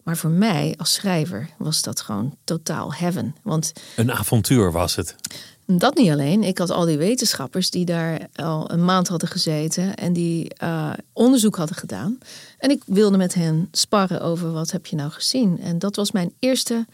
Maar 0.04 0.18
voor 0.18 0.30
mij 0.30 0.74
als 0.78 0.94
schrijver 0.94 1.50
was 1.58 1.82
dat 1.82 2.02
gewoon 2.02 2.36
totaal 2.44 2.94
heaven. 2.94 3.36
Want 3.44 3.74
Een 3.96 4.12
avontuur 4.12 4.72
was 4.72 4.96
het. 4.96 5.16
dat 5.66 5.96
niet 5.96 6.12
alleen. 6.12 6.44
Ik 6.44 6.58
had 6.58 6.70
al 6.70 6.86
die 6.86 6.98
wetenschappers 6.98 7.70
die 7.70 7.86
daar 7.86 8.28
al 8.36 8.72
een 8.72 8.86
maand 8.86 9.08
hadden 9.08 9.30
gezeten 9.30 9.96
en 9.96 10.14
die 10.14 10.54
eh, 10.54 10.94
onderzoek 11.14 11.56
hadden 11.56 11.76
gedaan. 11.76 12.18
En 12.58 12.70
ik 12.70 12.84
wilde 12.86 13.18
met 13.18 13.34
hen 13.34 13.68
sparren 13.72 14.22
over 14.22 14.52
wat 14.52 14.72
heb 14.72 14.86
je 14.86 14.96
nou 14.96 15.12
gezien. 15.12 15.60
En 15.62 15.80
dat 15.80 15.96
was 15.96 16.12
mijn 16.12 16.34
eerste 16.40 16.86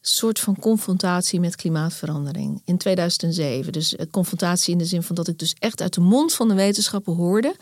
soort 0.00 0.38
van 0.40 0.56
confrontatie 0.58 1.40
met 1.40 1.56
klimaatverandering 1.56 2.62
in 2.64 2.76
2007. 2.76 3.72
Dus 3.72 3.96
eh, 3.96 4.06
confrontatie 4.10 4.72
in 4.72 4.78
de 4.78 4.84
zin 4.84 5.02
van 5.02 5.14
dat 5.14 5.28
ik 5.28 5.38
dus 5.38 5.54
echt 5.58 5.80
uit 5.82 5.94
de 5.94 6.00
mond 6.00 6.34
van 6.34 6.48
de 6.48 6.54
wetenschappen 6.54 7.14
hoorde 7.14 7.54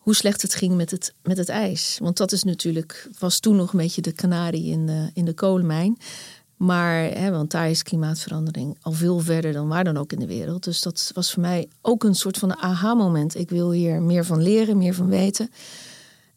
hoe 0.00 0.14
slecht 0.14 0.42
het 0.42 0.54
ging 0.54 0.74
met 0.74 0.90
het, 0.90 1.14
met 1.22 1.36
het 1.36 1.48
ijs. 1.48 1.98
Want 2.02 2.16
dat 2.16 2.32
is 2.32 2.42
natuurlijk, 2.42 3.08
was 3.18 3.40
toen 3.40 3.56
nog 3.56 3.72
een 3.72 3.78
beetje 3.78 4.02
de 4.02 4.12
kanarie 4.12 4.70
in 4.70 4.86
de, 4.86 5.10
in 5.14 5.24
de 5.24 5.34
kolenmijn. 5.34 5.98
Maar, 6.56 6.94
hè, 6.94 7.30
want 7.30 7.50
daar 7.50 7.70
is 7.70 7.82
klimaatverandering 7.82 8.76
al 8.80 8.92
veel 8.92 9.18
verder 9.18 9.52
dan 9.52 9.68
waar 9.68 9.84
dan 9.84 9.96
ook 9.96 10.12
in 10.12 10.18
de 10.18 10.26
wereld. 10.26 10.64
Dus 10.64 10.82
dat 10.82 11.10
was 11.14 11.32
voor 11.32 11.42
mij 11.42 11.68
ook 11.82 12.04
een 12.04 12.14
soort 12.14 12.38
van 12.38 12.56
aha-moment. 12.56 13.36
Ik 13.36 13.50
wil 13.50 13.72
hier 13.72 14.02
meer 14.02 14.24
van 14.24 14.42
leren, 14.42 14.78
meer 14.78 14.94
van 14.94 15.08
weten. 15.08 15.50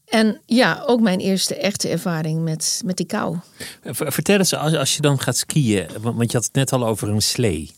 En 0.05 0.41
ja, 0.46 0.84
ook 0.86 1.01
mijn 1.01 1.20
eerste 1.20 1.55
echte 1.55 1.89
ervaring 1.89 2.43
met, 2.43 2.82
met 2.86 2.98
die 2.98 3.05
kou. 3.05 3.38
Vertel 3.84 4.38
eens, 4.38 4.53
als, 4.53 4.75
als 4.75 4.96
je 4.96 5.01
dan 5.01 5.20
gaat 5.20 5.38
skiën, 5.38 5.88
want 6.01 6.32
je 6.32 6.38
had 6.38 6.46
het 6.46 6.55
net 6.55 6.74
al 6.74 6.86
over 6.86 7.10
een 7.10 7.22
slee. 7.22 7.72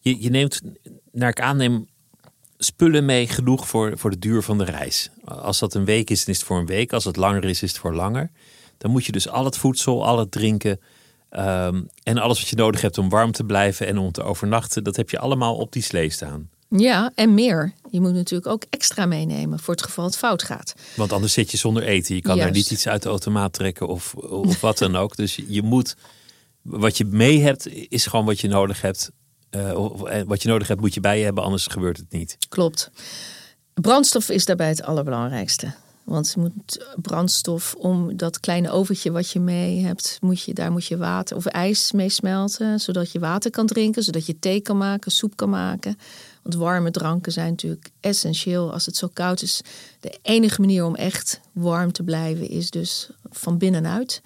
Je, 0.00 0.22
je 0.22 0.30
neemt, 0.30 0.60
naar 1.12 1.28
ik 1.28 1.40
aanneem, 1.40 1.86
spullen 2.58 3.04
mee 3.04 3.26
genoeg 3.26 3.68
voor, 3.68 3.98
voor 3.98 4.10
de 4.10 4.18
duur 4.18 4.42
van 4.42 4.58
de 4.58 4.64
reis. 4.64 5.10
Als 5.24 5.58
dat 5.58 5.74
een 5.74 5.84
week 5.84 6.10
is, 6.10 6.24
dan 6.24 6.34
is 6.34 6.40
het 6.40 6.48
voor 6.48 6.58
een 6.58 6.66
week. 6.66 6.92
Als 6.92 7.04
het 7.04 7.16
langer 7.16 7.44
is, 7.44 7.62
is 7.62 7.70
het 7.70 7.78
voor 7.78 7.94
langer. 7.94 8.30
Dan 8.78 8.90
moet 8.90 9.04
je 9.04 9.12
dus 9.12 9.28
al 9.28 9.44
het 9.44 9.56
voedsel, 9.56 10.06
al 10.06 10.18
het 10.18 10.30
drinken 10.30 10.80
ehm, 11.30 11.82
en 12.02 12.18
alles 12.18 12.38
wat 12.40 12.48
je 12.48 12.56
nodig 12.56 12.80
hebt 12.80 12.98
om 12.98 13.08
warm 13.08 13.32
te 13.32 13.44
blijven 13.44 13.86
en 13.86 13.98
om 13.98 14.12
te 14.12 14.22
overnachten, 14.22 14.84
dat 14.84 14.96
heb 14.96 15.10
je 15.10 15.18
allemaal 15.18 15.56
op 15.56 15.72
die 15.72 15.82
slee 15.82 16.10
staan. 16.10 16.50
Ja, 16.68 17.12
en 17.14 17.34
meer. 17.34 17.72
Je 17.90 18.00
moet 18.00 18.12
natuurlijk 18.12 18.50
ook 18.50 18.64
extra 18.70 19.06
meenemen 19.06 19.58
voor 19.58 19.74
het 19.74 19.82
geval 19.82 20.04
het 20.04 20.16
fout 20.16 20.42
gaat. 20.42 20.74
Want 20.96 21.12
anders 21.12 21.32
zit 21.32 21.50
je 21.50 21.56
zonder 21.56 21.82
eten. 21.82 22.14
Je 22.14 22.20
kan 22.20 22.36
Juist. 22.36 22.50
er 22.50 22.56
niet 22.56 22.70
iets 22.70 22.88
uit 22.88 23.02
de 23.02 23.08
automaat 23.08 23.52
trekken 23.52 23.88
of, 23.88 24.14
of 24.14 24.60
wat 24.60 24.78
dan 24.78 24.96
ook. 24.96 25.16
Dus 25.16 25.38
je 25.48 25.62
moet, 25.62 25.96
wat 26.62 26.96
je 26.96 27.04
mee 27.04 27.40
hebt, 27.40 27.68
is 27.88 28.06
gewoon 28.06 28.24
wat 28.24 28.40
je 28.40 28.48
nodig 28.48 28.80
hebt. 28.80 29.10
Uh, 29.50 30.22
wat 30.26 30.42
je 30.42 30.48
nodig 30.48 30.68
hebt, 30.68 30.80
moet 30.80 30.94
je 30.94 31.00
bij 31.00 31.18
je 31.18 31.24
hebben, 31.24 31.44
anders 31.44 31.66
gebeurt 31.66 31.96
het 31.96 32.12
niet. 32.12 32.36
Klopt. 32.48 32.90
Brandstof 33.74 34.28
is 34.28 34.44
daarbij 34.44 34.68
het 34.68 34.82
allerbelangrijkste. 34.82 35.72
Want 36.08 36.32
je 36.34 36.40
moet 36.40 36.86
brandstof 36.96 37.74
om 37.74 38.16
dat 38.16 38.40
kleine 38.40 38.70
overtje 38.70 39.10
wat 39.10 39.30
je 39.30 39.40
mee 39.40 39.84
hebt, 39.84 40.18
moet 40.20 40.42
je, 40.42 40.54
daar 40.54 40.72
moet 40.72 40.86
je 40.86 40.96
water 40.96 41.36
of 41.36 41.46
ijs 41.46 41.92
mee 41.92 42.08
smelten, 42.08 42.80
zodat 42.80 43.12
je 43.12 43.18
water 43.18 43.50
kan 43.50 43.66
drinken, 43.66 44.02
zodat 44.02 44.26
je 44.26 44.38
thee 44.38 44.60
kan 44.60 44.76
maken, 44.76 45.12
soep 45.12 45.36
kan 45.36 45.50
maken. 45.50 45.98
Want 46.42 46.54
warme 46.54 46.90
dranken 46.90 47.32
zijn 47.32 47.50
natuurlijk 47.50 47.90
essentieel 48.00 48.72
als 48.72 48.86
het 48.86 48.96
zo 48.96 49.08
koud 49.12 49.42
is. 49.42 49.60
De 50.00 50.18
enige 50.22 50.60
manier 50.60 50.84
om 50.84 50.94
echt 50.94 51.40
warm 51.52 51.92
te 51.92 52.02
blijven 52.02 52.48
is 52.48 52.70
dus 52.70 53.10
van 53.30 53.58
binnenuit. 53.58 54.20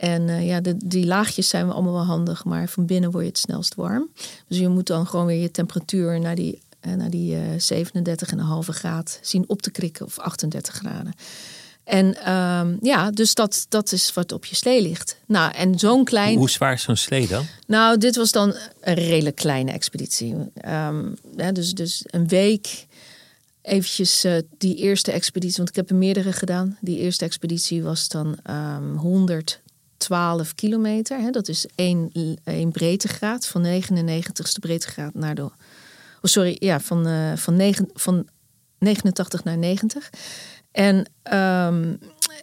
En 0.00 0.28
eh, 0.28 0.46
ja, 0.46 0.60
die 0.76 1.06
laagjes 1.06 1.48
zijn 1.48 1.66
we 1.66 1.72
allemaal 1.72 1.92
wel 1.92 2.04
handig, 2.04 2.44
maar 2.44 2.68
van 2.68 2.86
binnen 2.86 3.10
word 3.10 3.24
je 3.24 3.28
het 3.30 3.38
snelst 3.38 3.74
warm. 3.74 4.08
Dus 4.48 4.58
je 4.58 4.68
moet 4.68 4.86
dan 4.86 5.06
gewoon 5.06 5.26
weer 5.26 5.40
je 5.40 5.50
temperatuur 5.50 6.20
naar 6.20 6.34
die, 6.34 6.60
eh, 6.80 6.92
naar 6.92 7.10
die 7.10 7.34
eh, 7.34 7.52
uh, 7.52 7.58
37,5 7.58 8.68
graad 8.68 9.18
zien 9.22 9.44
op 9.46 9.62
te 9.62 9.70
krikken 9.70 10.06
of 10.06 10.18
38 10.18 10.74
graden. 10.74 11.12
En 11.84 12.16
ehm, 12.24 12.76
ja, 12.80 13.10
dus 13.10 13.34
dat, 13.34 13.66
dat 13.68 13.92
is 13.92 14.12
wat 14.12 14.32
op 14.32 14.44
je 14.44 14.56
slee 14.56 14.82
ligt. 14.82 15.16
Nou, 15.26 15.52
en 15.54 15.78
zo'n 15.78 16.04
klein. 16.04 16.38
Hoe 16.38 16.50
zwaar 16.50 16.72
is 16.72 16.82
zo'n 16.82 16.96
slee 16.96 17.28
dan? 17.28 17.46
Nou, 17.66 17.98
dit 17.98 18.16
was 18.16 18.32
dan 18.32 18.54
een 18.80 18.94
redelijk 18.94 19.36
kleine 19.36 19.72
expeditie. 19.72 20.36
Ehm, 20.54 21.04
dus, 21.52 21.74
dus 21.74 22.04
een 22.06 22.28
week 22.28 22.86
eventjes 23.62 24.26
die 24.58 24.76
eerste 24.76 25.12
expeditie, 25.12 25.56
want 25.56 25.68
ik 25.68 25.76
heb 25.76 25.90
er 25.90 25.96
meerdere 25.96 26.32
gedaan. 26.32 26.78
Die 26.80 26.98
eerste 26.98 27.24
expeditie 27.24 27.82
was 27.82 28.08
dan 28.08 28.38
ehm, 28.42 28.82
um, 28.82 28.96
100 28.96 29.60
12 30.00 30.54
kilometer. 30.54 31.18
Hè, 31.18 31.30
dat 31.30 31.48
is 31.48 31.66
één, 31.74 32.10
één 32.44 32.72
breedtegraad 32.72 33.46
van 33.46 33.62
99ste 33.62 34.60
breedtegraad 34.60 35.14
naar 35.14 35.34
de. 35.34 35.42
Oh, 35.42 35.50
sorry, 36.22 36.56
ja, 36.58 36.80
van, 36.80 37.06
eh, 37.06 37.36
van, 37.36 37.74
van 37.94 38.26
89 38.78 39.44
naar 39.44 39.58
90. 39.58 40.10
En, 40.72 41.10
ehm, 41.22 41.94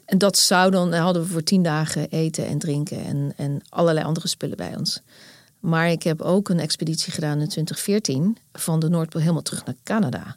en 0.06 0.18
dat 0.18 0.38
zou 0.38 0.72
dan, 0.72 0.94
hadden 0.94 1.22
we 1.22 1.28
voor 1.28 1.44
10 1.44 1.64
dagen 1.64 2.10
eten 2.10 2.48
en 2.48 2.60
drinken 2.60 3.06
en, 3.06 3.34
en 3.38 3.62
allerlei 3.70 4.06
andere 4.06 4.28
spullen 4.28 4.58
bij 4.58 4.76
ons. 4.78 5.02
Maar 5.60 5.92
ik 5.92 6.04
heb 6.04 6.22
ook 6.22 6.50
een 6.50 6.60
expeditie 6.60 7.14
gedaan 7.14 7.40
in 7.40 7.48
2014 7.48 8.38
van 8.52 8.80
de 8.80 8.90
Noordpool 8.90 9.22
helemaal 9.22 9.42
terug 9.42 9.66
naar 9.66 9.76
Canada. 9.84 10.36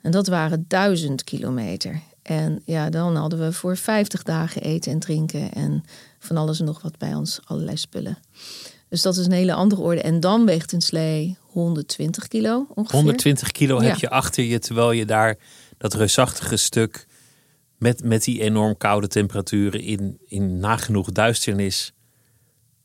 En 0.00 0.10
dat 0.10 0.26
waren 0.26 0.64
duizend 0.68 1.24
kilometer. 1.24 2.00
En 2.22 2.62
ja, 2.64 2.90
dan 2.90 3.16
hadden 3.16 3.38
we 3.38 3.52
voor 3.52 3.76
50 3.76 4.22
dagen 4.22 4.62
eten 4.62 4.92
en 4.92 4.98
drinken 4.98 5.52
en 5.52 5.84
alles 6.30 6.58
en 6.58 6.64
nog 6.64 6.82
wat 6.82 6.98
bij 6.98 7.14
ons, 7.14 7.40
allerlei 7.44 7.76
spullen. 7.76 8.18
Dus 8.88 9.02
dat 9.02 9.16
is 9.16 9.26
een 9.26 9.32
hele 9.32 9.54
andere 9.54 9.80
orde. 9.80 10.00
En 10.00 10.20
dan 10.20 10.44
weegt 10.44 10.72
een 10.72 10.80
slee 10.80 11.36
120 11.40 12.28
kilo 12.28 12.66
ongeveer. 12.74 12.98
120 12.98 13.50
kilo 13.50 13.80
heb 13.80 13.96
je 13.96 14.10
achter 14.10 14.44
je, 14.44 14.58
terwijl 14.58 14.92
je 14.92 15.04
daar 15.04 15.36
dat 15.78 15.94
reusachtige 15.94 16.56
stuk 16.56 17.06
met, 17.78 18.04
met 18.04 18.24
die 18.24 18.40
enorm 18.40 18.76
koude 18.76 19.08
temperaturen 19.08 19.80
in, 19.80 20.18
in 20.26 20.58
nagenoeg 20.58 21.10
duisternis 21.12 21.92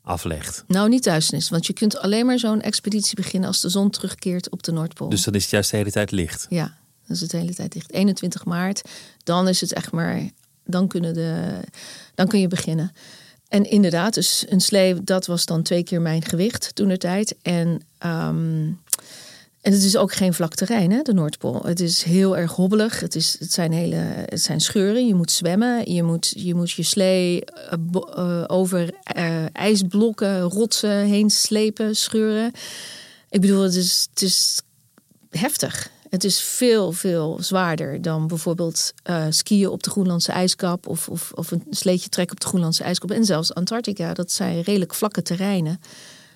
aflegt. 0.02 0.64
Nou, 0.68 0.90
niet 0.90 1.04
duisternis, 1.04 1.50
want 1.50 1.66
je 1.66 1.74
kunt 1.74 1.98
alleen 1.98 2.26
maar 2.26 2.40
zo'n 2.40 2.62
expeditie 2.62 3.16
beginnen 3.16 3.50
als 3.50 3.62
de 3.62 3.70
zon 3.70 3.90
terugkeert 3.90 4.50
op 4.50 4.64
de 4.64 4.72
Noordpool. 4.72 5.10
Dus 5.10 5.24
dan 5.24 5.34
is 5.34 5.42
het 5.42 5.52
juist 5.52 5.72
de 5.72 5.78
hele 5.78 5.92
tijd 5.92 6.12
licht. 6.12 6.46
Ja, 6.50 6.78
dan 7.08 7.16
is 7.16 7.22
het 7.22 7.32
de 7.32 7.38
hele 7.38 7.54
tijd 7.54 7.74
licht. 7.74 7.92
21 7.92 8.46
maart, 8.46 8.82
dan 9.24 9.48
is 9.48 9.62
het 9.62 9.74
echt 9.74 9.92
maar, 9.92 10.30
dan, 10.66 10.88
kunnen 10.88 11.14
de, 11.14 11.60
dan 12.16 12.28
kun 12.28 12.40
je 12.40 12.48
beginnen. 12.48 12.92
En 13.52 13.70
inderdaad, 13.70 14.14
dus 14.14 14.46
een 14.50 14.62
slee, 14.62 15.04
dat 15.04 15.26
was 15.26 15.46
dan 15.46 15.62
twee 15.62 15.84
keer 15.84 16.02
mijn 16.02 16.24
gewicht 16.24 16.76
toen 16.76 16.88
de 16.88 16.98
tijd. 16.98 17.36
En, 17.42 17.68
um, 18.06 18.80
en 19.62 19.72
het 19.72 19.84
is 19.84 19.98
ook 19.98 20.14
geen 20.14 20.34
vlak 20.34 20.56
terrein, 20.56 20.92
hè, 20.92 21.02
de 21.02 21.14
Noordpool. 21.14 21.62
Het 21.64 21.80
is 21.80 22.04
heel 22.04 22.38
erg 22.38 22.52
hobbelig. 22.52 23.00
Het, 23.00 23.16
is, 23.16 23.36
het, 23.40 23.52
zijn, 23.52 23.72
hele, 23.72 23.96
het 24.26 24.42
zijn 24.42 24.60
scheuren. 24.60 25.08
Je 25.08 25.16
moet 25.16 25.32
zwemmen. 25.32 25.94
Je 25.94 26.04
moet 26.04 26.34
je, 26.36 26.56
moet 26.56 26.72
je 26.72 26.84
slee 26.84 27.44
uh, 27.74 27.80
uh, 28.18 28.44
over 28.48 28.94
uh, 29.18 29.56
ijsblokken, 29.56 30.42
rotsen 30.42 31.06
heen 31.06 31.30
slepen, 31.30 31.96
scheuren. 31.96 32.52
Ik 33.30 33.42
bedoel, 33.42 33.62
het 33.62 33.76
is, 33.76 34.08
het 34.10 34.22
is 34.22 34.62
heftig. 35.30 35.90
Het 36.12 36.24
is 36.24 36.42
veel, 36.42 36.92
veel 36.92 37.38
zwaarder 37.42 38.02
dan 38.02 38.28
bijvoorbeeld 38.28 38.94
uh, 39.10 39.26
skiën 39.30 39.70
op 39.70 39.84
de 39.84 39.90
Groenlandse 39.90 40.32
ijskap 40.32 40.88
of, 40.88 41.10
of, 41.10 41.32
of 41.36 41.52
een 41.52 41.64
sleetje 41.70 42.10
trekken 42.10 42.36
op 42.36 42.42
de 42.42 42.48
Groenlandse 42.48 42.84
ijskap. 42.84 43.12
En 43.12 43.26
zelfs 43.26 43.54
Antarctica, 43.54 44.14
dat 44.14 44.32
zijn 44.32 44.62
redelijk 44.62 44.94
vlakke 44.94 45.22
terreinen. 45.22 45.80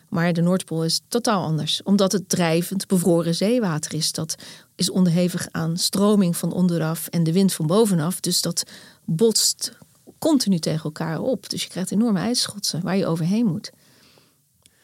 Maar 0.10 0.34
de 0.34 0.42
Noordpool 0.42 0.84
is 0.84 1.02
totaal 1.08 1.44
anders, 1.44 1.84
omdat 1.84 2.12
het 2.12 2.30
drijvend 2.30 2.88
bevroren 2.88 3.36
zeewater 3.36 3.94
is. 3.94 4.12
Dat 4.12 4.36
is 4.76 4.90
onderhevig 4.90 5.48
aan 5.52 5.78
stroming 5.78 6.38
van 6.38 6.54
onderaf 6.54 7.08
en 7.08 7.24
de 7.24 7.34
wind 7.34 7.54
van 7.54 7.68
bovenaf. 7.68 8.20
Dus 8.20 8.42
dat 8.42 8.64
botst 9.06 9.72
continu 10.20 10.60
tegen 10.60 10.84
elkaar 10.84 11.20
op. 11.20 11.50
Dus 11.50 11.64
je 11.64 11.70
krijgt 11.70 11.92
enorme 11.92 12.20
ijsschotsen 12.20 12.82
waar 12.82 12.98
je 12.98 13.08
overheen 13.08 13.46
moet. 13.46 13.72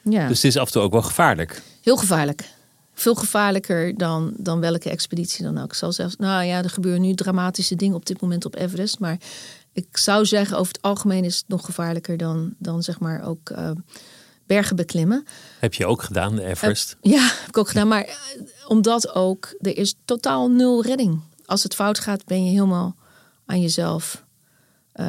Ja. 0.02 0.28
Dus 0.28 0.42
het 0.42 0.52
is 0.52 0.58
af 0.58 0.66
en 0.66 0.72
toe 0.72 0.82
ook 0.82 0.92
wel 0.92 1.02
gevaarlijk. 1.02 1.62
Heel 1.82 1.98
gevaarlijk 1.98 2.60
veel 3.02 3.16
gevaarlijker 3.16 3.98
dan, 3.98 4.34
dan 4.38 4.60
welke 4.60 4.90
expeditie 4.90 5.44
dan 5.44 5.58
ook. 5.58 5.66
Ik 5.66 5.74
zal 5.74 5.92
zelfs, 5.92 6.16
nou 6.16 6.44
ja, 6.44 6.64
er 6.64 6.70
gebeuren 6.70 7.02
nu 7.02 7.14
dramatische 7.14 7.76
dingen 7.76 7.96
op 7.96 8.06
dit 8.06 8.22
moment 8.22 8.46
op 8.46 8.56
Everest. 8.56 9.00
Maar 9.00 9.18
ik 9.74 9.98
zou 9.98 10.26
zeggen, 10.26 10.58
over 10.58 10.74
het 10.74 10.82
algemeen 10.82 11.24
is 11.24 11.38
het 11.38 11.48
nog 11.48 11.66
gevaarlijker 11.66 12.18
dan, 12.18 12.54
dan 12.58 12.84
zeg 12.84 13.00
maar 13.00 13.24
ook 13.24 13.50
uh, 13.50 13.72
bergen 14.46 14.76
beklimmen. 14.76 15.26
Heb 15.60 15.74
je 15.74 15.86
ook 15.86 16.02
gedaan, 16.02 16.36
de 16.36 16.46
Everest? 16.46 16.98
Uh, 17.02 17.14
ja, 17.14 17.22
heb 17.22 17.48
ik 17.48 17.58
ook 17.58 17.68
gedaan. 17.68 17.88
Maar 17.88 18.06
uh, 18.06 18.14
omdat 18.68 19.16
ook, 19.16 19.56
er 19.60 19.78
is 19.78 19.96
totaal 20.06 20.50
nul 20.50 20.84
redding. 20.84 21.22
Als 21.46 21.64
het 21.64 21.76
fout 21.76 22.00
gaat, 22.00 22.26
ben 22.26 22.46
je 22.46 22.52
helemaal 22.52 22.96
aan 23.46 23.62
jezelf. 23.62 24.24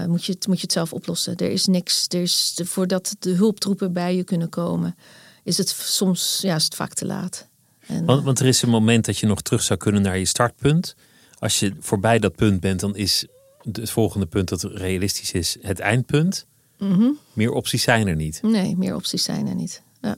moet, 0.06 0.24
je 0.24 0.32
het, 0.32 0.46
moet 0.46 0.56
je 0.56 0.62
het 0.62 0.72
zelf 0.72 0.92
oplossen. 0.92 1.36
Er 1.36 1.50
is 1.50 1.66
niks. 1.66 2.06
Er 2.08 2.20
is, 2.20 2.60
voordat 2.64 3.16
de 3.18 3.30
hulptroepen 3.30 3.92
bij 3.92 4.16
je 4.16 4.24
kunnen 4.24 4.48
komen, 4.48 4.96
is 5.44 5.58
het 5.58 5.68
soms 5.68 6.38
ja, 6.40 6.54
is 6.54 6.64
het 6.64 6.74
vaak 6.74 6.94
te 6.94 7.06
laat. 7.06 7.50
En, 7.86 8.04
want, 8.04 8.24
want, 8.24 8.40
er 8.40 8.46
is 8.46 8.62
een 8.62 8.68
moment 8.68 9.04
dat 9.04 9.18
je 9.18 9.26
nog 9.26 9.42
terug 9.42 9.62
zou 9.62 9.78
kunnen 9.78 10.02
naar 10.02 10.18
je 10.18 10.24
startpunt. 10.24 10.94
Als 11.38 11.58
je 11.58 11.74
voorbij 11.80 12.18
dat 12.18 12.36
punt 12.36 12.60
bent, 12.60 12.80
dan 12.80 12.96
is 12.96 13.26
het 13.72 13.90
volgende 13.90 14.26
punt 14.26 14.48
dat 14.48 14.62
realistisch 14.62 15.32
is 15.32 15.56
het 15.60 15.78
eindpunt. 15.78 16.46
Mm 16.78 16.92
-hmm. 16.92 17.18
Meer 17.32 17.52
opties 17.52 17.82
zijn 17.82 18.06
er 18.06 18.16
niet. 18.16 18.42
Nee, 18.42 18.76
meer 18.76 18.94
opties 18.94 19.24
zijn 19.24 19.46
er 19.46 19.54
niet. 19.54 19.82
Ja. 20.00 20.16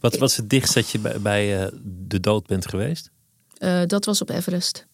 Wat 0.00 0.16
was 0.16 0.36
het 0.36 0.50
dichtst 0.50 0.74
dat 0.74 0.88
je 0.90 0.98
bij, 0.98 1.20
bij 1.20 1.64
uh, 1.64 1.72
de 1.84 2.20
dood 2.20 2.46
bent 2.46 2.68
geweest? 2.68 3.10
Uh, 3.58 3.82
dat 3.86 4.04
was 4.04 4.20
op 4.20 4.30
Everest. 4.30 4.86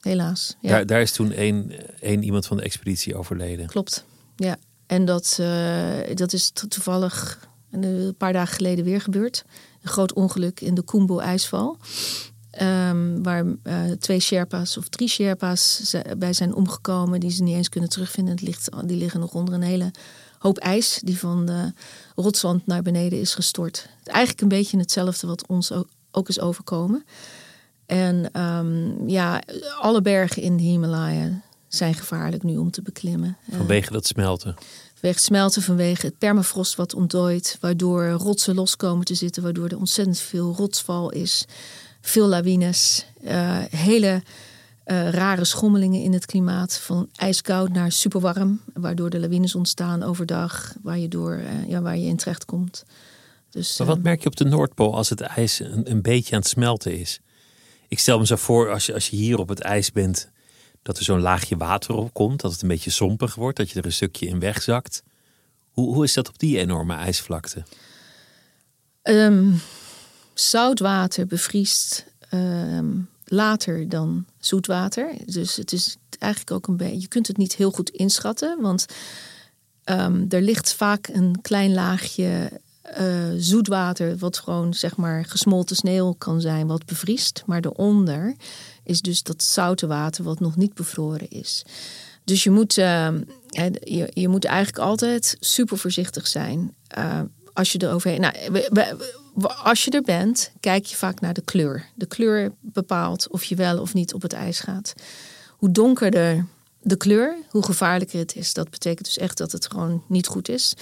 Helaas. 0.00 0.56
Ja. 0.60 0.68
Daar, 0.68 0.86
daar 0.86 1.00
is 1.00 1.12
toen 1.12 1.32
één, 1.32 1.72
één 2.00 2.22
iemand 2.22 2.46
van 2.46 2.56
de 2.56 2.62
expeditie 2.62 3.16
overleden. 3.16 3.66
Klopt. 3.66 4.04
Ja. 4.36 4.56
En 4.86 5.04
dat, 5.04 5.38
uh, 5.40 6.14
dat 6.14 6.32
is 6.32 6.50
toevallig 6.68 7.48
een 7.70 8.14
paar 8.18 8.32
dagen 8.32 8.54
geleden 8.54 8.84
weer 8.84 9.00
gebeurd 9.00 9.44
groot 9.88 10.12
ongeluk 10.12 10.60
in 10.60 10.74
de 10.74 10.84
Kumbo-ijsval. 10.84 11.76
Um, 12.62 13.22
waar 13.22 13.44
uh, 13.44 13.90
twee 13.98 14.20
Sherpa's 14.20 14.76
of 14.76 14.88
drie 14.88 15.08
Sherpa's 15.08 15.94
bij 16.18 16.32
zijn 16.32 16.54
omgekomen, 16.54 17.20
die 17.20 17.30
ze 17.30 17.42
niet 17.42 17.56
eens 17.56 17.68
kunnen 17.68 17.90
terugvinden. 17.90 18.34
Het 18.34 18.42
ligt, 18.42 18.68
die 18.84 18.96
liggen 18.96 19.20
nog 19.20 19.34
onder 19.34 19.54
een 19.54 19.62
hele 19.62 19.90
hoop 20.38 20.58
ijs 20.58 21.00
die 21.04 21.18
van 21.18 21.46
de 21.46 21.72
rotswand 22.14 22.66
naar 22.66 22.82
beneden 22.82 23.20
is 23.20 23.34
gestort. 23.34 23.88
Eigenlijk 24.04 24.40
een 24.40 24.48
beetje 24.48 24.78
hetzelfde 24.78 25.26
wat 25.26 25.46
ons 25.46 25.72
ook, 25.72 25.88
ook 26.10 26.28
is 26.28 26.40
overkomen. 26.40 27.04
En 27.86 28.40
um, 28.42 29.08
ja, 29.08 29.42
alle 29.80 30.02
bergen 30.02 30.42
in 30.42 30.56
de 30.56 30.62
Himalaya 30.62 31.42
zijn 31.68 31.94
gevaarlijk 31.94 32.42
nu 32.42 32.56
om 32.56 32.70
te 32.70 32.82
beklimmen. 32.82 33.36
Vanwege 33.50 33.92
dat 33.92 34.06
smelten? 34.06 34.56
Vanwege 34.94 35.20
smelten, 35.20 35.62
vanwege 35.62 36.06
het 36.06 36.18
permafrost 36.18 36.74
wat 36.74 36.94
ontdooit. 36.94 37.56
Waardoor 37.60 38.08
rotsen 38.08 38.54
los 38.54 38.76
komen 38.76 39.04
te 39.04 39.14
zitten. 39.14 39.42
Waardoor 39.42 39.68
er 39.68 39.78
ontzettend 39.78 40.18
veel 40.18 40.54
rotsval 40.54 41.10
is. 41.10 41.44
Veel 42.00 42.26
lawines. 42.26 43.06
Uh, 43.24 43.58
hele 43.70 44.22
uh, 44.86 45.10
rare 45.10 45.44
schommelingen 45.44 46.02
in 46.02 46.12
het 46.12 46.26
klimaat. 46.26 46.78
Van 46.78 47.08
ijskoud 47.16 47.72
naar 47.72 47.92
superwarm. 47.92 48.60
Waardoor 48.74 49.10
de 49.10 49.18
lawines 49.18 49.54
ontstaan 49.54 50.02
overdag. 50.02 50.74
Waar 50.82 50.98
je, 50.98 51.08
door, 51.08 51.36
uh, 51.36 51.68
ja, 51.68 51.80
waar 51.80 51.96
je 51.96 52.06
in 52.06 52.16
terecht 52.16 52.44
komt. 52.44 52.84
Dus, 53.50 53.78
maar 53.78 53.86
wat 53.86 54.02
merk 54.02 54.22
je 54.22 54.28
op 54.28 54.36
de 54.36 54.44
Noordpool 54.44 54.94
als 54.94 55.08
het 55.08 55.20
ijs 55.20 55.60
een, 55.60 55.90
een 55.90 56.02
beetje 56.02 56.34
aan 56.34 56.40
het 56.40 56.50
smelten 56.50 56.98
is? 56.98 57.20
Ik 57.88 57.98
stel 57.98 58.18
me 58.18 58.26
zo 58.26 58.36
voor, 58.36 58.70
als 58.70 58.86
je, 58.86 58.94
als 58.94 59.08
je 59.08 59.16
hier 59.16 59.38
op 59.38 59.48
het 59.48 59.60
ijs 59.60 59.92
bent, 59.92 60.30
dat 60.88 60.98
er 60.98 61.04
zo'n 61.04 61.20
laagje 61.20 61.56
water 61.56 61.94
op 61.94 62.12
komt, 62.12 62.40
dat 62.40 62.52
het 62.52 62.62
een 62.62 62.68
beetje 62.68 62.90
sompig 62.90 63.34
wordt, 63.34 63.56
dat 63.56 63.70
je 63.70 63.78
er 63.78 63.84
een 63.84 63.92
stukje 63.92 64.26
in 64.26 64.38
wegzakt. 64.38 65.02
Hoe, 65.70 65.94
hoe 65.94 66.04
is 66.04 66.12
dat 66.12 66.28
op 66.28 66.38
die 66.38 66.58
enorme 66.58 66.94
ijsvlakte? 66.94 67.62
Um, 69.02 69.60
zoutwater 70.34 71.26
bevriest 71.26 72.06
ehm, 72.30 72.86
later 73.24 73.88
dan 73.88 74.24
zoetwater. 74.38 75.10
Dus 75.26 75.56
het 75.56 75.72
is 75.72 75.96
eigenlijk 76.18 76.52
ook 76.52 76.66
een 76.66 76.76
beetje. 76.76 77.00
Je 77.00 77.08
kunt 77.08 77.26
het 77.26 77.36
niet 77.36 77.56
heel 77.56 77.70
goed 77.70 77.90
inschatten, 77.90 78.60
want 78.60 78.86
um, 79.84 80.26
er 80.28 80.42
ligt 80.42 80.74
vaak 80.74 81.08
een 81.08 81.38
klein 81.40 81.74
laagje 81.74 82.60
uh, 83.00 83.28
zoetwater, 83.36 84.16
wat 84.16 84.38
gewoon 84.38 84.74
zeg 84.74 84.96
maar 84.96 85.24
gesmolten 85.24 85.76
sneeuw 85.76 86.12
kan 86.12 86.40
zijn, 86.40 86.66
wat 86.66 86.86
bevriest. 86.86 87.42
Maar 87.46 87.60
daaronder 87.60 88.36
is 88.88 89.00
dus 89.00 89.22
dat 89.22 89.42
zoute 89.42 89.86
water 89.86 90.24
wat 90.24 90.40
nog 90.40 90.56
niet 90.56 90.74
bevroren 90.74 91.30
is. 91.30 91.64
Dus 92.24 92.42
je 92.42 92.50
moet, 92.50 92.76
uh, 92.76 93.08
je, 93.80 94.10
je 94.14 94.28
moet 94.28 94.44
eigenlijk 94.44 94.78
altijd 94.78 95.36
super 95.40 95.78
voorzichtig 95.78 96.26
zijn. 96.26 96.74
Uh, 96.98 97.20
als 97.52 97.72
je 97.72 97.78
er 97.78 97.92
overheen. 97.92 98.20
Nou, 98.20 98.34
als 99.62 99.84
je 99.84 99.90
er 99.90 100.02
bent, 100.02 100.52
kijk 100.60 100.84
je 100.86 100.96
vaak 100.96 101.20
naar 101.20 101.34
de 101.34 101.42
kleur. 101.44 101.86
De 101.94 102.06
kleur 102.06 102.52
bepaalt 102.60 103.28
of 103.30 103.44
je 103.44 103.54
wel 103.54 103.80
of 103.80 103.94
niet 103.94 104.14
op 104.14 104.22
het 104.22 104.32
ijs 104.32 104.60
gaat. 104.60 104.92
Hoe 105.50 105.70
donkerder 105.70 106.46
de 106.82 106.96
kleur, 106.96 107.36
hoe 107.50 107.64
gevaarlijker 107.64 108.18
het 108.18 108.36
is. 108.36 108.54
Dat 108.54 108.70
betekent 108.70 109.04
dus 109.04 109.18
echt 109.18 109.38
dat 109.38 109.52
het 109.52 109.70
gewoon 109.70 110.02
niet 110.06 110.26
goed 110.26 110.48
is. 110.48 110.74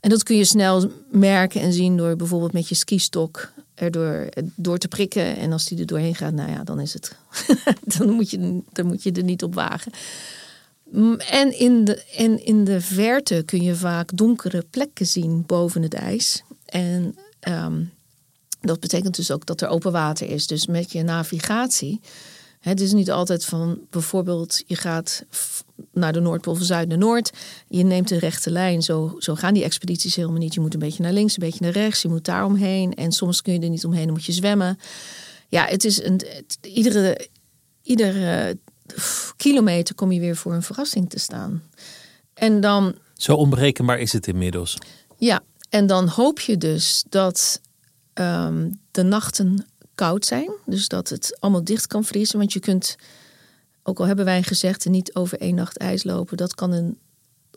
En 0.00 0.10
dat 0.10 0.22
kun 0.22 0.36
je 0.36 0.44
snel 0.44 0.90
merken 1.10 1.60
en 1.60 1.72
zien 1.72 1.96
door 1.96 2.16
bijvoorbeeld 2.16 2.52
met 2.52 2.68
je 2.68 2.74
skistok 2.74 3.52
erdoor 3.74 4.28
door 4.54 4.78
te 4.78 4.88
prikken. 4.88 5.36
En 5.36 5.52
als 5.52 5.64
die 5.64 5.78
er 5.78 5.86
doorheen 5.86 6.14
gaat, 6.14 6.32
nou 6.32 6.50
ja, 6.50 6.64
dan 6.64 6.80
is 6.80 6.92
het. 6.92 7.16
dan, 7.98 8.10
moet 8.10 8.30
je, 8.30 8.60
dan 8.72 8.86
moet 8.86 9.02
je 9.02 9.12
er 9.12 9.22
niet 9.22 9.42
op 9.42 9.54
wagen. 9.54 9.92
Mm, 10.90 11.14
en 11.14 11.58
in, 11.58 11.84
de, 11.84 12.04
en 12.16 12.44
in 12.44 12.64
de 12.64 12.80
verte 12.80 13.42
kun 13.46 13.62
je 13.62 13.74
vaak 13.74 14.16
donkere 14.16 14.64
plekken 14.70 15.06
zien 15.06 15.44
boven 15.46 15.82
het 15.82 15.94
ijs. 15.94 16.42
En 16.66 17.16
ehm, 17.40 17.82
dat 18.60 18.80
betekent 18.80 19.16
dus 19.16 19.30
ook 19.30 19.46
dat 19.46 19.60
er 19.60 19.68
open 19.68 19.92
water 19.92 20.30
is. 20.30 20.46
Dus 20.46 20.66
met 20.66 20.92
je 20.92 21.02
navigatie 21.02 22.00
het 22.64 22.80
is 22.80 22.92
niet 22.92 23.10
altijd 23.10 23.44
van 23.44 23.78
bijvoorbeeld 23.90 24.62
je 24.66 24.76
gaat 24.76 25.24
naar 25.92 26.12
de 26.12 26.20
Noordpool 26.20 26.54
van 26.54 26.64
Zuid 26.64 26.88
naar 26.88 26.98
Noord. 26.98 27.30
Je 27.68 27.84
neemt 27.84 28.10
een 28.10 28.18
rechte 28.18 28.50
lijn. 28.50 28.82
Zo, 28.82 29.16
zo 29.18 29.34
gaan 29.34 29.54
die 29.54 29.64
expedities 29.64 30.16
helemaal 30.16 30.38
niet. 30.38 30.54
Je 30.54 30.60
moet 30.60 30.74
een 30.74 30.80
beetje 30.80 31.02
naar 31.02 31.12
links, 31.12 31.32
een 31.32 31.44
beetje 31.44 31.64
naar 31.64 31.72
rechts. 31.72 32.02
Je 32.02 32.08
moet 32.08 32.24
daar 32.24 32.44
omheen. 32.44 32.94
En 32.94 33.12
soms 33.12 33.42
kun 33.42 33.52
je 33.52 33.60
er 33.60 33.68
niet 33.68 33.84
omheen, 33.84 34.04
dan 34.04 34.12
moet 34.12 34.24
je 34.24 34.32
zwemmen. 34.32 34.78
Ja, 35.48 35.66
het 35.66 35.84
is 35.84 36.02
een, 36.02 36.20
iedere, 36.60 37.28
iedere 37.82 38.58
kilometer 39.36 39.94
kom 39.94 40.12
je 40.12 40.20
weer 40.20 40.36
voor 40.36 40.52
een 40.52 40.62
verrassing 40.62 41.10
te 41.10 41.18
staan. 41.18 41.62
En 42.34 42.60
dan. 42.60 42.94
Zo 43.14 43.34
onberekenbaar 43.34 43.98
is 43.98 44.12
het 44.12 44.26
inmiddels. 44.26 44.78
Ja, 45.16 45.42
en 45.68 45.86
dan 45.86 46.08
hoop 46.08 46.40
je 46.40 46.58
dus 46.58 47.04
dat 47.08 47.60
ehm, 48.14 48.70
de 48.90 49.02
nachten 49.02 49.66
koud 49.94 50.24
zijn. 50.24 50.50
Dus 50.66 50.88
dat 50.88 51.08
het 51.08 51.36
allemaal 51.40 51.64
dicht 51.64 51.86
kan 51.86 52.04
vriezen. 52.04 52.38
Want 52.38 52.52
je 52.52 52.60
kunt, 52.60 52.96
ook 53.82 53.98
al 53.98 54.06
hebben 54.06 54.24
wij 54.24 54.42
gezegd, 54.42 54.88
niet 54.88 55.14
over 55.14 55.38
één 55.38 55.54
nacht 55.54 55.76
ijs 55.76 56.04
lopen. 56.04 56.36
Dat 56.36 56.54
kan 56.54 56.72
een, 56.72 56.98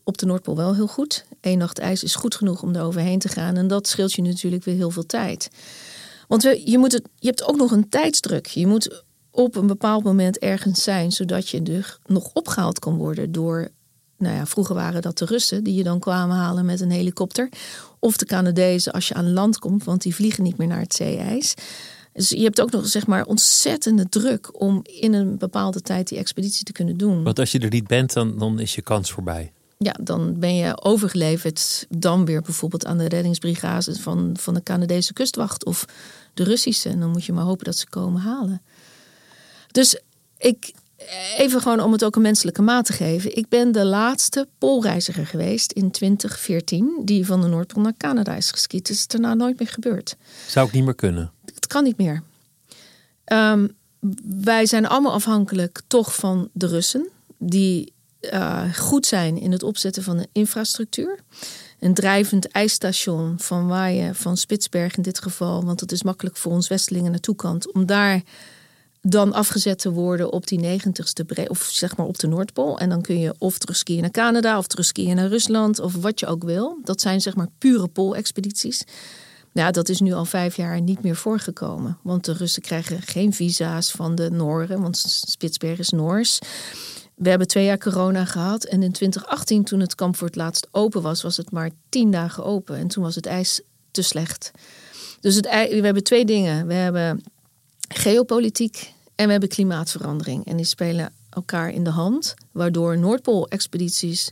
op 0.03 0.17
de 0.17 0.25
Noordpool 0.25 0.55
wel 0.55 0.75
heel 0.75 0.87
goed. 0.87 1.25
Eén 1.41 1.57
nacht 1.57 1.79
ijs 1.79 2.03
is 2.03 2.15
goed 2.15 2.35
genoeg 2.35 2.61
om 2.61 2.75
er 2.75 2.83
overheen 2.83 3.19
te 3.19 3.29
gaan. 3.29 3.55
En 3.55 3.67
dat 3.67 3.87
scheelt 3.87 4.13
je 4.13 4.21
natuurlijk 4.21 4.63
weer 4.63 4.75
heel 4.75 4.91
veel 4.91 5.05
tijd. 5.05 5.49
Want 6.27 6.41
je, 6.41 6.77
moet 6.77 6.91
het, 6.91 7.07
je 7.15 7.27
hebt 7.27 7.43
ook 7.43 7.57
nog 7.57 7.71
een 7.71 7.89
tijdsdruk. 7.89 8.45
Je 8.45 8.67
moet 8.67 9.03
op 9.31 9.55
een 9.55 9.67
bepaald 9.67 10.03
moment 10.03 10.37
ergens 10.37 10.83
zijn, 10.83 11.11
zodat 11.11 11.49
je 11.49 11.61
er 11.61 11.99
nog 12.05 12.29
opgehaald 12.33 12.79
kan 12.79 12.97
worden 12.97 13.31
door 13.31 13.71
nou 14.17 14.35
ja, 14.35 14.45
vroeger 14.45 14.75
waren 14.75 15.01
dat 15.01 15.17
de 15.17 15.25
Russen 15.25 15.63
die 15.63 15.73
je 15.73 15.83
dan 15.83 15.99
kwamen 15.99 16.35
halen 16.35 16.65
met 16.65 16.81
een 16.81 16.91
helikopter. 16.91 17.49
Of 17.99 18.17
de 18.17 18.25
Canadezen 18.25 18.93
als 18.93 19.07
je 19.07 19.13
aan 19.13 19.33
land 19.33 19.59
komt, 19.59 19.83
want 19.83 20.01
die 20.01 20.15
vliegen 20.15 20.43
niet 20.43 20.57
meer 20.57 20.67
naar 20.67 20.79
het 20.79 20.93
zeeijs. 20.93 21.53
Dus 22.17 22.29
je 22.29 22.43
hebt 22.43 22.61
ook 22.61 22.71
nog 22.71 22.87
zeg 22.87 23.07
maar 23.07 23.25
ontzettende 23.25 24.09
druk 24.09 24.61
om 24.61 24.79
in 24.83 25.13
een 25.13 25.37
bepaalde 25.37 25.81
tijd 25.81 26.07
die 26.07 26.17
expeditie 26.17 26.63
te 26.65 26.71
kunnen 26.71 26.97
doen. 26.97 27.23
Want 27.23 27.39
als 27.39 27.51
je 27.51 27.59
er 27.59 27.69
niet 27.69 27.87
bent, 27.87 28.13
dan, 28.13 28.37
dan 28.37 28.59
is 28.59 28.75
je 28.75 28.81
kans 28.81 29.11
voorbij. 29.11 29.51
Ja, 29.77 29.95
dan 30.01 30.39
ben 30.39 30.55
je 30.55 30.83
overgeleverd 30.83 31.85
dan 31.89 32.25
weer 32.25 32.41
bijvoorbeeld 32.41 32.85
aan 32.85 32.97
de 32.97 33.07
reddingsbrigade 33.07 33.95
van, 33.95 34.35
van 34.39 34.53
de 34.53 34.63
Canadese 34.63 35.13
kustwacht 35.13 35.65
of 35.65 35.85
de 36.33 36.43
Russische. 36.43 36.89
En 36.89 36.99
dan 36.99 37.09
moet 37.09 37.25
je 37.25 37.33
maar 37.33 37.43
hopen 37.43 37.65
dat 37.65 37.77
ze 37.77 37.89
komen 37.89 38.21
halen. 38.21 38.61
Dus 39.71 40.01
ik, 40.37 40.73
even 41.37 41.61
gewoon 41.61 41.79
om 41.79 41.91
het 41.91 42.03
ook 42.03 42.15
een 42.15 42.21
menselijke 42.21 42.61
maat 42.61 42.85
te 42.85 42.93
geven. 42.93 43.37
Ik 43.37 43.49
ben 43.49 43.71
de 43.71 43.85
laatste 43.85 44.47
poolreiziger 44.57 45.25
geweest 45.25 45.71
in 45.71 45.91
2014 45.91 47.01
die 47.05 47.25
van 47.25 47.41
de 47.41 47.47
Noordpool 47.47 47.83
naar 47.83 47.97
Canada 47.97 48.35
is 48.35 48.51
geskiet. 48.51 48.87
Het 48.87 48.97
is 48.97 49.07
daarna 49.07 49.33
nooit 49.33 49.59
meer 49.59 49.69
gebeurd. 49.69 50.15
Zou 50.47 50.67
ik 50.67 50.73
niet 50.73 50.85
meer 50.85 50.95
kunnen? 50.95 51.31
Kan 51.67 51.83
niet 51.83 51.97
meer. 51.97 52.23
Ehm, 53.23 53.67
wij 54.41 54.65
zijn 54.65 54.87
allemaal 54.87 55.13
afhankelijk 55.13 55.81
toch 55.87 56.15
van 56.15 56.49
de 56.53 56.67
Russen, 56.67 57.09
die 57.37 57.93
uh, 58.21 58.73
goed 58.73 59.05
zijn 59.05 59.37
in 59.37 59.51
het 59.51 59.63
opzetten 59.63 60.03
van 60.03 60.17
de 60.17 60.27
infrastructuur. 60.31 61.19
Een 61.79 61.93
drijvend 61.93 62.47
ijsstation 62.47 63.39
van 63.39 63.67
waar 63.67 63.91
je 63.91 64.13
van 64.13 64.37
Spitsberg 64.37 64.95
in 64.95 65.03
dit 65.03 65.21
geval, 65.21 65.65
want 65.65 65.79
het 65.79 65.91
is 65.91 66.03
makkelijk 66.03 66.37
voor 66.37 66.51
ons 66.51 66.67
Westelingen 66.67 67.11
naartoe 67.11 67.35
kan, 67.35 67.61
om 67.73 67.85
daar 67.85 68.21
dan 69.01 69.33
afgezet 69.33 69.79
te 69.79 69.91
worden 69.91 70.31
op 70.31 70.47
die 70.47 70.79
90ste 70.79 71.47
of 71.47 71.63
zeg 71.63 71.97
maar 71.97 72.05
op 72.05 72.19
de 72.19 72.27
Noordpool. 72.27 72.79
En 72.79 72.89
dan 72.89 73.01
kun 73.01 73.19
je 73.19 73.35
of 73.37 73.57
terugskiën 73.57 74.01
naar 74.01 74.11
Canada 74.11 74.57
of 74.57 74.67
terugskiën 74.67 75.15
naar 75.15 75.27
Rusland 75.27 75.79
of 75.79 75.95
wat 75.95 76.19
je 76.19 76.25
ook 76.25 76.43
wil. 76.43 76.79
Dat 76.83 77.01
zijn 77.01 77.21
zeg 77.21 77.35
maar 77.35 77.47
pure 77.57 77.87
poolexpedities. 77.87 78.83
Nou, 79.51 79.71
dat 79.71 79.89
is 79.89 79.99
nu 79.99 80.13
al 80.13 80.25
vijf 80.25 80.55
jaar 80.55 80.81
niet 80.81 81.03
meer 81.03 81.15
voorgekomen. 81.15 81.97
Want 82.03 82.25
de 82.25 82.33
Russen 82.33 82.61
krijgen 82.61 83.01
geen 83.01 83.33
visa's 83.33 83.91
van 83.91 84.15
de 84.15 84.29
Nooren, 84.31 84.81
want 84.81 84.97
Spitsbergen 85.27 85.79
is 85.79 85.89
Noors. 85.89 86.39
We 87.15 87.29
hebben 87.29 87.47
twee 87.47 87.65
jaar 87.65 87.77
corona 87.77 88.25
gehad. 88.25 88.63
En 88.63 88.83
in 88.83 88.91
2018, 88.91 89.63
toen 89.63 89.79
het 89.79 89.95
kamp 89.95 90.15
voor 90.15 90.27
het 90.27 90.35
laatst 90.35 90.67
open 90.71 91.01
was, 91.01 91.21
was 91.21 91.37
het 91.37 91.51
maar 91.51 91.69
tien 91.89 92.11
dagen 92.11 92.43
open. 92.45 92.77
En 92.77 92.87
toen 92.87 93.03
was 93.03 93.15
het 93.15 93.25
ijs 93.25 93.61
te 93.91 94.01
slecht. 94.01 94.51
Dus 95.19 95.35
het, 95.35 95.45
we 95.45 95.81
hebben 95.81 96.03
twee 96.03 96.25
dingen. 96.25 96.67
We 96.67 96.73
hebben 96.73 97.23
geopolitiek 97.87 98.93
en 99.15 99.25
we 99.25 99.31
hebben 99.31 99.49
klimaatverandering. 99.49 100.45
En 100.45 100.57
die 100.57 100.65
spelen 100.65 101.13
elkaar 101.29 101.69
in 101.69 101.83
de 101.83 101.89
hand, 101.89 102.33
waardoor 102.51 102.97
Noordpool-expedities 102.97 104.31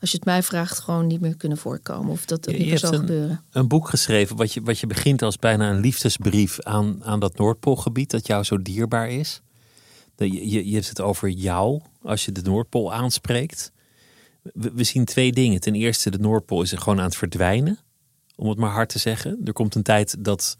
als 0.00 0.10
je 0.10 0.16
het 0.16 0.26
mij 0.26 0.42
vraagt, 0.42 0.78
gewoon 0.78 1.06
niet 1.06 1.20
meer 1.20 1.36
kunnen 1.36 1.58
voorkomen. 1.58 2.10
Of 2.10 2.24
dat 2.24 2.48
ook 2.48 2.56
niet 2.56 2.66
meer 2.66 2.78
zal 2.78 2.92
een, 2.92 2.98
gebeuren. 2.98 3.44
Een 3.50 3.68
boek 3.68 3.88
geschreven 3.88 4.36
wat 4.36 4.52
je, 4.52 4.62
wat 4.62 4.78
je 4.78 4.86
begint 4.86 5.22
als 5.22 5.38
bijna 5.38 5.70
een 5.70 5.80
liefdesbrief 5.80 6.60
aan, 6.60 7.04
aan 7.04 7.20
dat 7.20 7.38
Noordpoolgebied 7.38 8.10
dat 8.10 8.26
jou 8.26 8.44
zo 8.44 8.62
dierbaar 8.62 9.10
is. 9.10 9.40
Je, 10.16 10.50
je, 10.50 10.68
je 10.68 10.74
hebt 10.74 10.88
het 10.88 11.00
over 11.00 11.28
jou 11.28 11.80
als 12.02 12.24
je 12.24 12.32
de 12.32 12.42
Noordpool 12.42 12.92
aanspreekt. 12.92 13.72
We, 14.42 14.72
we 14.74 14.84
zien 14.84 15.04
twee 15.04 15.32
dingen. 15.32 15.60
Ten 15.60 15.74
eerste, 15.74 16.10
de 16.10 16.18
Noordpool 16.18 16.62
is 16.62 16.72
er 16.72 16.78
gewoon 16.78 16.98
aan 16.98 17.04
het 17.04 17.16
verdwijnen. 17.16 17.78
Om 18.36 18.48
het 18.48 18.58
maar 18.58 18.70
hard 18.70 18.88
te 18.88 18.98
zeggen. 18.98 19.40
Er 19.44 19.52
komt 19.52 19.74
een 19.74 19.82
tijd 19.82 20.16
dat, 20.18 20.56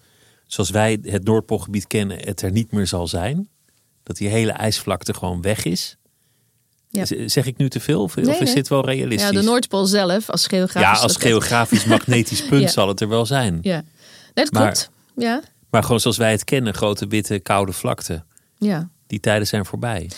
zoals 0.46 0.70
wij 0.70 0.98
het 1.02 1.24
Noordpoolgebied 1.24 1.86
kennen, 1.86 2.18
het 2.18 2.42
er 2.42 2.50
niet 2.50 2.72
meer 2.72 2.86
zal 2.86 3.08
zijn. 3.08 3.48
Dat 4.02 4.16
die 4.16 4.28
hele 4.28 4.52
ijsvlakte 4.52 5.14
gewoon 5.14 5.42
weg 5.42 5.64
is. 5.64 5.96
Zeg 7.26 7.46
ik 7.46 7.56
nu 7.56 7.68
te 7.68 7.80
veel 7.80 8.02
of, 8.02 8.16
is 8.16 8.54
dit 8.54 8.68
wel 8.68 8.84
realistisch? 8.84 9.30
Ja, 9.30 9.40
de 9.40 9.42
Noordpool 9.42 9.86
zelf 9.86 10.30
als 10.30 10.46
geografisch... 10.46 10.98
Ja, 10.98 11.04
als 11.04 11.16
geografisch 11.16 11.84
magnetisch 11.94 12.46
punt 12.46 12.70
zal 12.70 12.88
het 12.88 13.00
er 13.00 13.08
wel 13.08 13.26
zijn. 13.26 13.58
Ja, 13.62 13.84
dat 14.34 14.50
klopt. 14.50 14.90
Ja. 15.16 15.42
Maar 15.70 15.82
gewoon 15.82 16.00
zoals 16.00 16.16
wij 16.16 16.30
het 16.30 16.44
kennen, 16.44 16.74
grote 16.74 17.06
witte 17.06 17.38
koude 17.38 17.72
vlakte. 17.72 18.24
Ja. 18.58 18.88
Die 19.06 19.20
tijden 19.20 19.46
zijn 19.46 19.64
voorbij. 19.64 20.10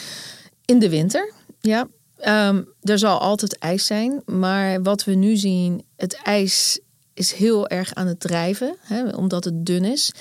In 0.65 0.79
de 0.79 0.89
winter, 0.89 1.33
ja. 1.61 1.89
Um, 2.27 2.69
er 2.83 2.99
zal 2.99 3.19
altijd 3.19 3.59
ijs 3.59 3.87
zijn. 3.87 4.23
Maar 4.27 4.83
wat 4.83 5.05
we 5.05 5.15
nu 5.15 5.37
zien, 5.37 5.85
het 5.97 6.15
ijs 6.23 6.81
is 7.15 7.33
heel 7.33 7.69
erg 7.69 7.95
aan 7.95 8.07
het 8.07 8.21
drijven. 8.21 8.77
Hè, 8.81 9.09
omdat 9.09 9.45
het 9.45 9.67
dun 9.67 9.85
is. 9.85 10.13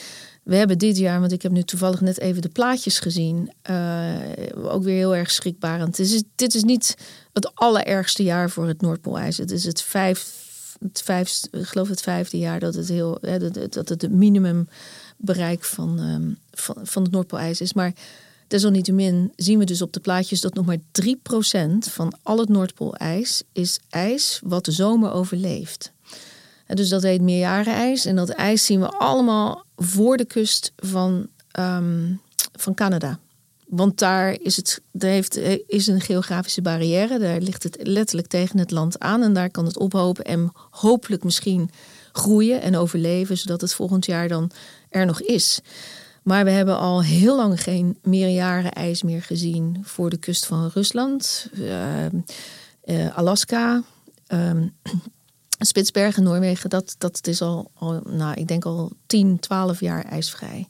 We 0.47 0.55
hebben 0.55 0.77
dit 0.77 0.97
jaar, 0.97 1.19
want 1.19 1.31
ik 1.31 1.41
heb 1.41 1.51
nu 1.51 1.63
toevallig 1.63 2.01
net 2.01 2.19
even 2.19 2.41
de 2.41 2.49
plaatjes 2.49 2.99
gezien, 2.99 3.51
uh, 3.69 4.15
ook 4.53 4.83
weer 4.83 4.95
heel 4.95 5.15
erg 5.15 5.31
schrikbarend. 5.31 5.95
Dit 6.35 6.55
is, 6.55 6.63
niet 6.63 6.97
het 7.33 7.55
allerergste 7.55 8.23
jaar 8.23 8.49
voor 8.49 8.67
het 8.67 8.81
Noordpoolijs. 8.81 9.37
Het 9.37 9.51
is 9.51 9.63
het 9.63 9.81
vijf, 9.81 10.33
het 10.79 11.49
ik 11.51 11.65
geloof 11.65 11.89
het 11.89 12.01
vijfde 12.01 12.37
jaar 12.37 12.59
dat 12.59 12.75
het 12.75 12.87
heel, 12.87 13.17
dat 13.69 13.89
het 13.89 14.01
het 14.01 14.11
minimumbereik 14.11 15.63
van, 15.63 15.99
um, 15.99 16.37
van, 16.51 16.75
van 16.83 17.03
het 17.03 17.11
Noordpoolijs 17.11 17.61
is. 17.61 17.73
Maar 17.73 17.93
desalniettemin 18.47 19.31
zien 19.35 19.59
we 19.59 19.65
dus 19.65 19.81
op 19.81 19.93
de 19.93 19.99
plaatjes 19.99 20.41
dat 20.41 20.53
nog 20.53 20.65
maar 20.65 20.77
3% 20.77 20.81
van 21.77 22.13
al 22.23 22.37
het 22.37 22.49
Noordpoolijs 22.49 23.43
is 23.51 23.79
ijs 23.89 24.39
wat 24.43 24.65
de 24.65 24.71
zomer 24.71 25.11
overleeft. 25.11 25.95
Dus 26.67 26.89
dat 26.89 27.01
heet 27.01 27.21
meerjarenijs. 27.21 28.05
En 28.05 28.15
dat 28.15 28.29
ijs 28.29 28.65
zien 28.65 28.79
we 28.79 28.89
allemaal 28.89 29.63
voor 29.75 30.17
de 30.17 30.25
kust 30.25 30.71
van, 30.75 31.27
um, 31.59 32.21
van 32.51 32.73
Canada. 32.73 33.19
Want 33.67 33.99
daar 33.99 34.37
is, 34.41 34.55
het, 34.55 34.81
daar 34.91 35.11
heeft, 35.11 35.37
is 35.67 35.87
een 35.87 36.01
geografische 36.01 36.61
barrière. 36.61 37.19
Daar 37.19 37.39
ligt 37.39 37.63
het 37.63 37.77
letterlijk 37.81 38.27
tegen 38.27 38.59
het 38.59 38.71
land 38.71 38.99
aan. 38.99 39.23
En 39.23 39.33
daar 39.33 39.51
kan 39.51 39.65
het 39.65 39.77
ophopen 39.77 40.23
en 40.23 40.51
hopelijk 40.69 41.23
misschien 41.23 41.69
groeien 42.11 42.61
en 42.61 42.75
overleven. 42.75 43.37
Zodat 43.37 43.61
het 43.61 43.73
volgend 43.73 44.05
jaar 44.05 44.27
dan 44.27 44.51
er 44.89 45.05
nog 45.05 45.21
is. 45.21 45.59
Maar 46.23 46.45
we 46.45 46.51
hebben 46.51 46.77
al 46.77 47.03
heel 47.03 47.35
lang 47.35 47.63
geen 47.63 47.97
meerjarenijs 48.03 49.03
meer 49.03 49.21
gezien 49.21 49.81
voor 49.83 50.09
de 50.09 50.17
kust 50.17 50.45
van 50.45 50.71
Rusland. 50.73 51.49
Uh, 51.53 52.05
uh, 52.85 53.17
Alaska. 53.17 53.83
Um, 54.27 54.73
Spitsbergen, 55.65 56.23
Noorwegen, 56.23 56.69
dat, 56.69 56.95
dat 56.97 57.27
is 57.27 57.41
al, 57.41 57.71
nou, 58.03 58.33
ik 58.33 58.47
denk 58.47 58.65
al 58.65 58.91
10, 59.05 59.39
12 59.39 59.79
jaar 59.79 60.05
ijsvrij. 60.05 60.67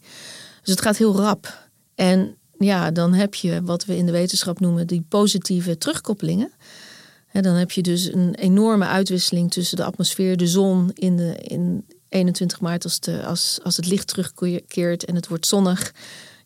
Dus 0.61 0.71
het 0.71 0.81
gaat 0.81 0.97
heel 0.97 1.15
rap. 1.15 1.67
En 1.95 2.35
ja, 2.57 2.91
dan 2.91 3.13
heb 3.13 3.35
je 3.35 3.61
wat 3.63 3.85
we 3.85 3.97
in 3.97 4.05
de 4.05 4.11
wetenschap 4.11 4.59
noemen 4.59 4.87
die 4.87 5.05
positieve 5.09 5.77
terugkoppelingen. 5.77 6.51
En 7.31 7.43
dan 7.43 7.55
heb 7.55 7.71
je 7.71 7.81
dus 7.81 8.13
een 8.13 8.35
enorme 8.35 8.85
uitwisseling 8.85 9.51
tussen 9.51 9.77
de 9.77 9.83
atmosfeer, 9.83 10.37
de 10.37 10.47
zon 10.47 10.91
in, 10.93 11.17
de, 11.17 11.35
in 11.35 11.85
21 12.09 12.61
maart 12.61 12.83
als, 12.83 12.99
de, 12.99 13.25
als, 13.25 13.59
als 13.63 13.75
het 13.77 13.87
licht 13.87 14.07
terugkeert 14.07 15.05
en 15.05 15.15
het 15.15 15.27
wordt 15.27 15.47
zonnig 15.47 15.93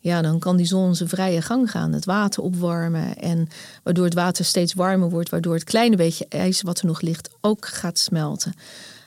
ja, 0.02 0.22
dan 0.22 0.40
kan 0.40 0.58
die 0.58 0.66
zon 0.66 0.96
zijn 0.96 1.10
vrije 1.10 1.42
gang 1.42 1.72
gaan, 1.72 1.94
het 1.94 2.06
water 2.06 2.44
opwarmen. 2.44 3.18
En 3.18 3.48
waardoor 3.84 4.06
het 4.06 4.14
water 4.14 4.46
steeds 4.46 4.74
warmer 4.74 5.10
wordt, 5.10 5.30
waardoor 5.30 5.54
het 5.54 5.64
kleine 5.64 5.96
beetje 5.96 6.26
ijs 6.30 6.62
wat 6.62 6.80
er 6.80 6.86
nog 6.86 7.02
ligt 7.02 7.30
ook 7.42 7.68
gaat 7.68 8.00
smelten. 8.00 8.54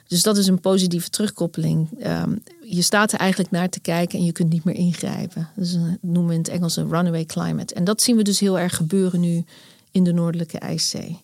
Dus 0.07 0.23
dat 0.23 0.37
is 0.37 0.47
een 0.47 0.59
positieve 0.59 1.09
terugkoppeling. 1.09 1.89
Ehm, 1.99 2.35
je 2.63 2.81
staat 2.81 3.11
er 3.11 3.19
eigenlijk 3.19 3.51
naar 3.51 3.69
te 3.69 3.79
kijken 3.79 4.19
en 4.19 4.25
je 4.25 4.31
kunt 4.31 4.49
niet 4.49 4.63
meer 4.63 4.75
ingrijpen. 4.75 5.49
Dat 5.55 5.77
noemen 6.01 6.27
we 6.27 6.33
in 6.33 6.39
het 6.39 6.49
Engels 6.49 6.75
een 6.75 6.89
runaway 6.89 7.25
climate. 7.25 7.73
En 7.73 7.83
dat 7.83 8.01
zien 8.01 8.15
we 8.15 8.23
dus 8.23 8.39
heel 8.39 8.59
erg 8.59 8.75
gebeuren 8.75 9.19
nu 9.19 9.45
in 9.91 10.03
de 10.03 10.13
Noordelijke 10.13 10.59
IJszee. 10.59 11.23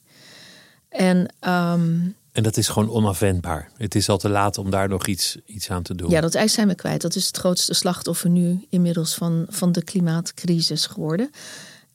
En 0.90 1.34
um, 1.48 2.16
en 2.32 2.44
dat 2.44 2.58
is 2.58 2.68
gewoon 2.68 2.90
onafwendbaar. 2.90 3.72
Het 3.78 3.96
is 3.96 4.10
al 4.10 4.18
te 4.18 4.30
laat 4.30 4.58
om 4.58 4.70
daar 4.70 4.90
nog 4.90 5.08
iets, 5.08 5.38
iets 5.46 5.70
aan 5.70 5.84
te 5.84 5.96
doen. 5.96 6.10
Ja, 6.10 6.22
dat 6.22 6.36
ijs 6.36 6.54
zijn 6.54 6.68
we 6.68 6.76
kwijt. 6.76 7.02
Dat 7.02 7.16
is 7.16 7.28
het 7.28 7.38
grootste 7.38 7.74
slachtoffer 7.74 8.30
nu 8.30 8.66
inmiddels 8.70 9.14
van, 9.14 9.46
van 9.50 9.72
de 9.72 9.84
klimaatcrisis 9.84 10.86
geworden. 10.86 11.30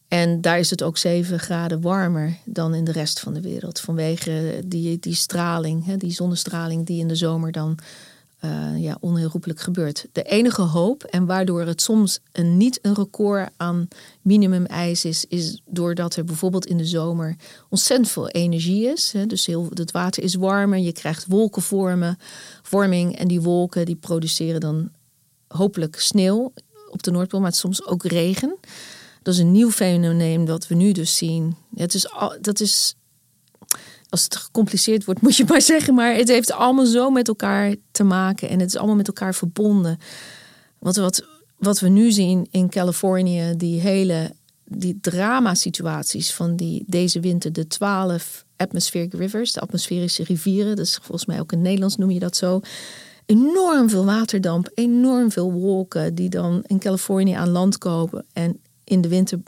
En 0.08 0.40
daar 0.40 0.58
is 0.58 0.70
het 0.70 0.82
ook 0.82 0.98
7 0.98 1.38
graden 1.38 1.80
warmer 1.80 2.36
dan 2.44 2.74
in 2.74 2.84
de 2.84 2.92
rest 2.92 3.20
van 3.20 3.34
de 3.34 3.40
wereld. 3.40 3.80
Vanwege 3.80 4.62
die, 4.64 4.98
die 4.98 5.14
straling, 5.14 5.84
hè, 5.84 5.96
die 5.96 6.12
zonnestraling 6.12 6.86
die 6.86 7.00
in 7.00 7.08
de 7.08 7.16
zomer 7.16 7.52
dan 7.52 7.78
uh, 8.46 8.82
ja, 8.82 8.96
onherroepelijk 9.00 9.60
gebeurt. 9.60 10.06
De 10.12 10.22
enige 10.22 10.62
hoop 10.62 11.02
en 11.02 11.26
waardoor 11.26 11.60
het 11.60 11.82
soms 11.82 12.18
een, 12.32 12.56
niet 12.56 12.78
een 12.82 12.94
record 12.94 13.50
aan 13.56 13.88
minimumijs 14.22 15.04
is, 15.04 15.24
is 15.24 15.62
doordat 15.66 16.16
er 16.16 16.24
bijvoorbeeld 16.24 16.66
in 16.66 16.76
de 16.76 16.84
zomer 16.84 17.36
ontzettend 17.68 18.10
veel 18.10 18.28
energie 18.28 18.86
is. 18.86 19.12
Hè. 19.12 19.26
Dus 19.26 19.46
heel, 19.46 19.68
het 19.74 19.90
water 19.90 20.22
is 20.22 20.34
warmer, 20.34 20.78
je 20.78 20.92
krijgt 20.92 21.26
wolkenvormen, 21.26 22.18
vorming 22.62 23.16
en 23.16 23.28
die 23.28 23.40
wolken 23.40 23.86
die 23.86 23.96
produceren 23.96 24.60
dan 24.60 24.90
hopelijk 25.48 26.00
sneeuw 26.00 26.52
op 26.90 27.02
de 27.02 27.10
Noordpool, 27.10 27.40
maar 27.40 27.52
soms 27.52 27.86
ook 27.86 28.04
regen. 28.04 28.56
Dat 29.22 29.34
is 29.34 29.40
een 29.40 29.52
nieuw 29.52 29.70
fenomeen 29.70 30.44
dat 30.44 30.66
we 30.66 30.74
nu 30.74 30.92
dus 30.92 31.16
zien. 31.16 31.56
Het 31.74 31.94
is, 31.94 32.08
dat 32.40 32.60
is 32.60 32.94
als 34.16 34.24
het 34.24 34.36
gecompliceerd 34.36 35.04
wordt, 35.04 35.20
moet 35.26 35.36
je 35.36 35.44
maar 35.48 35.62
zeggen. 35.62 35.94
Maar 35.94 36.14
het 36.14 36.28
heeft 36.28 36.52
allemaal 36.52 36.86
zo 36.86 37.10
met 37.10 37.28
elkaar 37.28 37.74
te 37.90 38.04
maken 38.04 38.48
en 38.48 38.60
het 38.60 38.68
is 38.68 38.76
allemaal 38.76 38.96
met 38.96 39.06
elkaar 39.06 39.34
verbonden. 39.34 39.98
Want 40.78 40.96
wat, 40.96 41.24
wat 41.56 41.80
we 41.80 41.88
nu 41.88 42.10
zien 42.10 42.48
in 42.50 42.68
Californië, 42.68 43.54
die 43.56 43.80
hele 43.80 44.34
die 44.68 44.98
drama-situaties 45.00 46.32
van 46.32 46.56
die, 46.56 46.84
deze 46.86 47.20
winter, 47.20 47.52
de 47.52 47.66
twaalf 47.66 48.44
atmospheric 48.56 49.14
rivers, 49.14 49.52
de 49.52 49.60
atmosferische 49.60 50.24
rivieren, 50.24 50.76
dus 50.76 50.94
volgens 50.94 51.26
mij 51.26 51.40
ook 51.40 51.52
in 51.52 51.62
Nederlands 51.62 51.96
noem 51.96 52.10
je 52.10 52.18
dat 52.18 52.36
zo. 52.36 52.60
Enorm 53.26 53.90
veel 53.90 54.04
waterdamp, 54.04 54.70
enorm 54.74 55.30
veel 55.30 55.52
wolken 55.52 56.14
die 56.14 56.28
dan 56.28 56.62
in 56.66 56.78
Californië 56.78 57.32
aan 57.32 57.48
land 57.48 57.78
komen 57.78 58.24
en 58.32 58.60
in 58.84 59.00
de 59.00 59.08
winter 59.08 59.40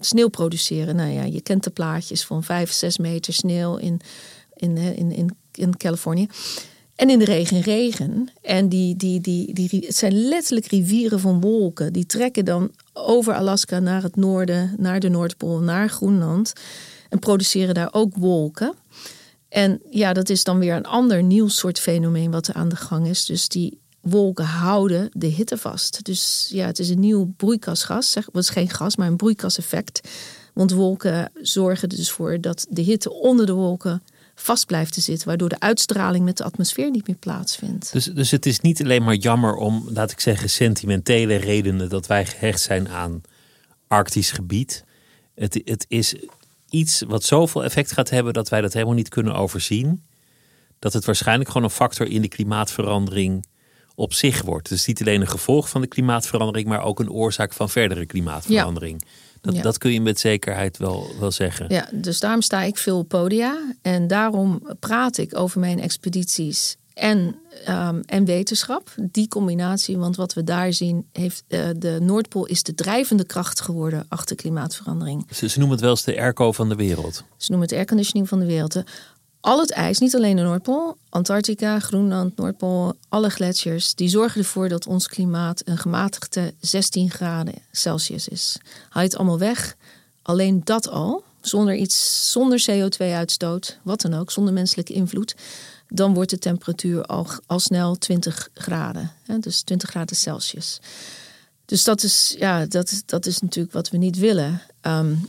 sneeuw 0.00 0.28
produceren. 0.28 0.96
Nou 0.96 1.10
ja, 1.10 1.22
je 1.22 1.40
kent 1.40 1.64
de 1.64 1.70
plaatjes 1.70 2.24
van 2.24 2.44
5, 2.44 2.72
6 2.72 2.98
meter 2.98 3.32
sneeuw 3.32 3.76
in, 3.76 4.00
in, 4.56 4.76
in, 4.76 5.12
in, 5.12 5.36
in 5.52 5.76
Californië. 5.76 6.28
En 7.00 7.10
in 7.10 7.18
de 7.18 7.24
regen 7.24 7.60
regen. 7.60 8.28
En 8.42 8.68
die, 8.68 8.96
die, 8.96 9.20
die, 9.20 9.54
die, 9.54 9.84
het 9.86 9.96
zijn 9.96 10.12
letterlijk 10.12 10.66
rivieren 10.66 11.20
van 11.20 11.40
wolken. 11.40 11.92
Die 11.92 12.06
trekken 12.06 12.44
dan 12.44 12.70
over 12.92 13.34
Alaska 13.34 13.78
naar 13.78 14.02
het 14.02 14.16
noorden, 14.16 14.74
naar 14.78 15.00
de 15.00 15.08
Noordpool, 15.08 15.58
naar 15.58 15.88
Groenland. 15.88 16.52
En 17.08 17.18
produceren 17.18 17.74
daar 17.74 17.88
ook 17.92 18.16
wolken. 18.16 18.74
En 19.48 19.80
ja, 19.90 20.12
dat 20.12 20.28
is 20.28 20.44
dan 20.44 20.58
weer 20.58 20.74
een 20.74 20.86
ander 20.86 21.22
nieuw 21.22 21.48
soort 21.48 21.80
fenomeen 21.80 22.30
wat 22.30 22.46
er 22.46 22.54
aan 22.54 22.68
de 22.68 22.76
gang 22.76 23.06
is. 23.06 23.24
Dus 23.24 23.48
die 23.48 23.79
wolken 24.00 24.44
houden 24.44 25.10
de 25.12 25.26
hitte 25.26 25.56
vast. 25.56 26.04
Dus 26.04 26.48
ja, 26.52 26.66
het 26.66 26.78
is 26.78 26.88
een 26.88 27.00
nieuw 27.00 27.32
broeikasgas. 27.36 28.14
Het 28.14 28.34
is 28.34 28.48
geen 28.48 28.70
gas, 28.70 28.96
maar 28.96 29.06
een 29.06 29.16
broeikaseffect. 29.16 30.08
Want 30.54 30.72
wolken 30.72 31.30
zorgen 31.34 31.88
er 31.88 31.96
dus 31.96 32.10
voor 32.10 32.40
dat 32.40 32.66
de 32.70 32.82
hitte 32.82 33.12
onder 33.12 33.46
de 33.46 33.52
wolken 33.52 34.02
vast 34.34 34.66
blijft 34.66 34.92
te 34.92 35.00
zitten, 35.00 35.28
waardoor 35.28 35.48
de 35.48 35.60
uitstraling 35.60 36.24
met 36.24 36.36
de 36.36 36.44
atmosfeer 36.44 36.90
niet 36.90 37.06
meer 37.06 37.16
plaatsvindt. 37.16 37.92
Dus, 37.92 38.04
dus 38.04 38.30
het 38.30 38.46
is 38.46 38.60
niet 38.60 38.82
alleen 38.82 39.04
maar 39.04 39.14
jammer 39.14 39.54
om, 39.54 39.88
laat 39.92 40.10
ik 40.10 40.20
zeggen, 40.20 40.50
sentimentele 40.50 41.36
redenen 41.36 41.88
dat 41.88 42.06
wij 42.06 42.26
gehecht 42.26 42.60
zijn 42.60 42.88
aan 42.88 43.20
Arktisch 43.88 44.30
gebied. 44.30 44.84
Het, 45.34 45.60
het 45.64 45.84
is 45.88 46.14
iets 46.68 47.02
wat 47.06 47.24
zoveel 47.24 47.64
effect 47.64 47.92
gaat 47.92 48.10
hebben 48.10 48.32
dat 48.32 48.48
wij 48.48 48.60
dat 48.60 48.72
helemaal 48.72 48.94
niet 48.94 49.08
kunnen 49.08 49.34
overzien. 49.34 50.02
Dat 50.78 50.92
het 50.92 51.04
waarschijnlijk 51.04 51.48
gewoon 51.48 51.64
een 51.64 51.74
factor 51.74 52.06
in 52.06 52.22
de 52.22 52.28
klimaatverandering 52.28 53.44
op 54.00 54.14
zich 54.14 54.42
wordt. 54.42 54.68
Dus 54.68 54.86
niet 54.86 55.00
alleen 55.00 55.20
een 55.20 55.28
gevolg 55.28 55.68
van 55.68 55.80
de 55.80 55.86
klimaatverandering, 55.86 56.68
maar 56.68 56.82
ook 56.82 57.00
een 57.00 57.10
oorzaak 57.10 57.52
van 57.52 57.70
verdere 57.70 58.06
klimaatverandering. 58.06 59.02
Dat, 59.40 59.62
dat 59.62 59.78
kun 59.78 59.92
je 59.92 60.00
met 60.00 60.20
zekerheid 60.20 60.76
wel, 60.76 61.06
wel 61.18 61.30
zeggen. 61.30 61.66
Ja, 61.68 61.88
dus 61.92 62.20
daarom 62.20 62.42
sta 62.42 62.62
ik 62.62 62.78
veel 62.78 62.98
op 62.98 63.08
podia. 63.08 63.74
En 63.82 64.06
daarom 64.06 64.62
praat 64.78 65.18
ik 65.18 65.38
over 65.38 65.60
mijn 65.60 65.80
expedities 65.80 66.76
en, 66.94 67.36
um, 67.68 68.00
en 68.06 68.24
wetenschap. 68.24 68.94
Die 68.96 69.28
combinatie, 69.28 69.98
want 69.98 70.16
wat 70.16 70.34
we 70.34 70.44
daar 70.44 70.72
zien, 70.72 71.06
heeft 71.12 71.44
uh, 71.48 71.68
de 71.76 71.98
Noordpool 72.00 72.46
is 72.46 72.62
de 72.62 72.74
drijvende 72.74 73.24
kracht 73.24 73.60
geworden 73.60 74.06
achter 74.08 74.36
klimaatverandering. 74.36 75.26
Ze, 75.30 75.48
ze 75.48 75.58
noemen 75.58 75.76
het 75.76 75.84
wel 75.84 75.94
eens 75.94 76.04
de 76.04 76.20
airco 76.20 76.52
van 76.52 76.68
de 76.68 76.74
wereld. 76.74 77.24
Ze 77.36 77.50
noemen 77.50 77.68
het 77.68 77.76
airconditioning 77.76 78.28
van 78.28 78.38
de 78.38 78.46
wereld 78.46 78.82
al 79.40 79.60
het 79.60 79.70
ijs, 79.70 79.98
niet 79.98 80.14
alleen 80.16 80.36
de 80.36 80.42
Noordpool, 80.42 80.96
Antarctica, 81.08 81.78
Groenland, 81.78 82.36
Noordpool, 82.36 82.94
alle 83.08 83.30
gletsjers, 83.30 83.94
die 83.94 84.08
zorgen 84.08 84.40
ervoor 84.40 84.68
dat 84.68 84.86
ons 84.86 85.08
klimaat 85.08 85.62
een 85.64 85.78
gematigde 85.78 86.54
16 86.60 87.10
graden 87.10 87.54
Celsius 87.72 88.28
is. 88.28 88.58
Haal 88.88 89.02
je 89.02 89.08
het 89.08 89.16
allemaal 89.16 89.38
weg, 89.38 89.76
alleen 90.22 90.60
dat 90.64 90.88
al, 90.88 91.24
zonder 91.40 91.74
iets, 91.74 92.30
zonder 92.32 92.64
CO2-uitstoot, 92.70 93.78
wat 93.82 94.00
dan 94.00 94.14
ook, 94.14 94.30
zonder 94.30 94.52
menselijke 94.52 94.92
invloed, 94.92 95.34
dan 95.88 96.14
wordt 96.14 96.30
de 96.30 96.38
temperatuur 96.38 97.04
al, 97.04 97.26
al 97.46 97.58
snel 97.58 97.98
20 97.98 98.48
graden. 98.54 99.12
Hè, 99.26 99.38
dus 99.38 99.62
20 99.62 99.88
graden 99.88 100.16
Celsius. 100.16 100.80
Dus 101.64 101.84
dat 101.84 102.02
is, 102.02 102.34
ja, 102.38 102.66
dat, 102.66 103.02
dat 103.06 103.26
is 103.26 103.40
natuurlijk 103.40 103.74
wat 103.74 103.90
we 103.90 103.96
niet 103.96 104.18
willen. 104.18 104.62
Um, 104.82 105.28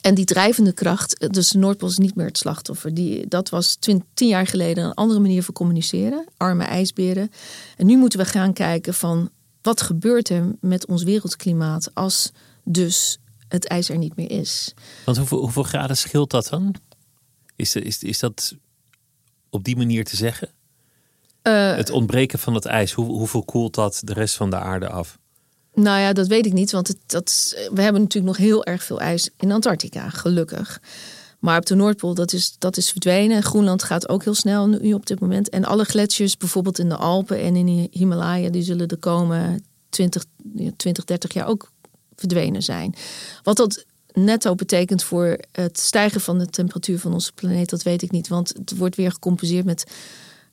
en 0.00 0.14
die 0.14 0.24
drijvende 0.24 0.72
kracht, 0.72 1.32
dus 1.32 1.50
de 1.50 1.58
Noordpool 1.58 1.88
is 1.88 1.98
niet 1.98 2.14
meer 2.14 2.26
het 2.26 2.38
slachtoffer. 2.38 2.94
Die, 2.94 3.28
dat 3.28 3.48
was 3.48 3.76
tien 3.80 4.04
jaar 4.28 4.46
geleden 4.46 4.84
een 4.84 4.94
andere 4.94 5.20
manier 5.20 5.42
van 5.42 5.54
communiceren. 5.54 6.26
Arme 6.36 6.64
ijsberen. 6.64 7.30
En 7.76 7.86
nu 7.86 7.96
moeten 7.96 8.18
we 8.18 8.24
gaan 8.24 8.52
kijken 8.52 8.94
van 8.94 9.30
wat 9.62 9.80
gebeurt 9.80 10.28
er 10.28 10.56
met 10.60 10.86
ons 10.86 11.02
wereldklimaat 11.02 11.94
als 11.94 12.32
dus 12.64 13.18
het 13.48 13.66
ijs 13.66 13.88
er 13.88 13.98
niet 13.98 14.16
meer 14.16 14.30
is. 14.30 14.74
Want 15.04 15.16
hoeveel, 15.16 15.38
hoeveel 15.38 15.62
graden 15.62 15.96
scheelt 15.96 16.30
dat 16.30 16.48
dan? 16.48 16.74
Is, 17.56 17.76
is, 17.76 18.02
is 18.02 18.18
dat 18.18 18.54
op 19.50 19.64
die 19.64 19.76
manier 19.76 20.04
te 20.04 20.16
zeggen? 20.16 20.48
Eh, 21.42 21.76
het 21.76 21.90
ontbreken 21.90 22.38
van 22.38 22.54
het 22.54 22.64
ijs, 22.64 22.92
hoe, 22.92 23.06
hoeveel 23.06 23.44
koelt 23.44 23.74
dat 23.74 24.00
de 24.04 24.12
rest 24.12 24.36
van 24.36 24.50
de 24.50 24.58
aarde 24.58 24.88
af? 24.88 25.18
Nou 25.82 26.00
ja, 26.00 26.12
dat 26.12 26.26
weet 26.26 26.46
ik 26.46 26.52
niet, 26.52 26.70
want 26.70 26.88
het, 26.88 26.96
dat, 27.06 27.54
we 27.72 27.82
hebben 27.82 28.02
natuurlijk 28.02 28.36
nog 28.38 28.46
heel 28.46 28.64
erg 28.64 28.82
veel 28.82 29.00
ijs 29.00 29.30
in 29.36 29.52
Antarctica, 29.52 30.08
gelukkig. 30.08 30.80
Maar 31.38 31.58
op 31.58 31.66
de 31.66 31.74
Noordpool, 31.74 32.14
dat 32.14 32.32
is, 32.32 32.54
dat 32.58 32.76
is 32.76 32.90
verdwenen. 32.90 33.42
Groenland 33.42 33.82
gaat 33.82 34.08
ook 34.08 34.24
heel 34.24 34.34
snel 34.34 34.66
nu 34.66 34.92
op 34.92 35.06
dit 35.06 35.20
moment. 35.20 35.48
En 35.48 35.64
alle 35.64 35.84
gletsjers, 35.84 36.36
bijvoorbeeld 36.36 36.78
in 36.78 36.88
de 36.88 36.96
Alpen 36.96 37.40
en 37.40 37.56
in 37.56 37.66
de 37.66 37.88
Himalaya, 37.90 38.50
die 38.50 38.62
zullen 38.62 38.88
de 38.88 38.96
komende 38.96 39.60
20, 39.88 40.24
20 40.76 41.04
30 41.04 41.32
jaar 41.32 41.46
ook 41.46 41.70
verdwenen 42.16 42.62
zijn. 42.62 42.94
Wat 43.42 43.56
dat 43.56 43.84
netto 44.12 44.54
betekent 44.54 45.02
voor 45.02 45.38
het 45.52 45.78
stijgen 45.78 46.20
van 46.20 46.38
de 46.38 46.46
temperatuur 46.46 46.98
van 46.98 47.12
onze 47.12 47.32
planeet, 47.32 47.70
dat 47.70 47.82
weet 47.82 48.02
ik 48.02 48.10
niet. 48.10 48.28
Want 48.28 48.48
het 48.48 48.76
wordt 48.76 48.96
weer 48.96 49.12
gecompenseerd 49.12 49.64
met 49.64 49.84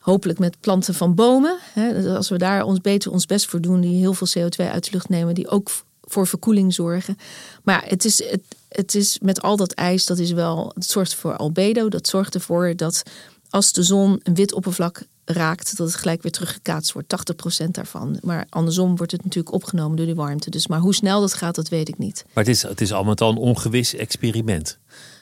hopelijk 0.09 0.39
met 0.39 0.59
planten 0.59 0.93
van 0.93 1.15
bomen. 1.15 1.57
Dus 1.73 2.05
als 2.05 2.29
we 2.29 2.37
daar 2.37 2.63
ons 2.63 2.81
beter 2.81 3.11
ons 3.11 3.25
best 3.25 3.45
voor 3.45 3.61
doen, 3.61 3.81
die 3.81 3.97
heel 3.97 4.13
veel 4.13 4.27
CO2 4.27 4.71
uit 4.71 4.83
de 4.83 4.91
lucht 4.91 5.09
nemen, 5.09 5.35
die 5.35 5.47
ook 5.47 5.69
voor 6.01 6.27
verkoeling 6.27 6.73
zorgen. 6.73 7.17
Maar 7.63 7.83
het 7.87 8.05
is, 8.05 8.23
het, 8.23 8.41
het 8.69 8.95
is 8.95 9.19
met 9.21 9.41
al 9.41 9.57
dat 9.57 9.71
ijs, 9.71 10.05
dat 10.05 10.17
is 10.17 10.31
wel, 10.31 10.71
het 10.73 10.85
zorgt 10.85 11.15
voor 11.15 11.37
albedo. 11.37 11.89
Dat 11.89 12.07
zorgt 12.07 12.35
ervoor 12.35 12.75
dat 12.75 13.03
als 13.49 13.71
de 13.71 13.83
zon 13.83 14.19
een 14.23 14.35
wit 14.35 14.53
oppervlak 14.53 15.03
raakt, 15.25 15.77
dat 15.77 15.87
het 15.87 15.95
gelijk 15.95 16.21
weer 16.21 16.31
teruggekaatst 16.31 16.91
wordt. 16.91 17.15
80% 17.63 17.67
daarvan. 17.71 18.17
Maar 18.21 18.45
andersom 18.49 18.97
wordt 18.97 19.11
het 19.11 19.23
natuurlijk 19.23 19.53
opgenomen 19.53 19.97
door 19.97 20.05
die 20.05 20.15
warmte. 20.15 20.49
Dus 20.49 20.67
maar 20.67 20.79
hoe 20.79 20.95
snel 20.95 21.21
dat 21.21 21.33
gaat, 21.33 21.55
dat 21.55 21.69
weet 21.69 21.87
ik 21.87 21.97
niet. 21.97 22.25
Maar 22.33 22.43
het 22.43 22.53
is, 22.53 22.61
het 22.61 22.81
is 22.81 22.91
allemaal 22.91 23.15
al 23.15 23.29
een 23.29 23.37
ongewis 23.37 23.95
experiment. 23.95 24.77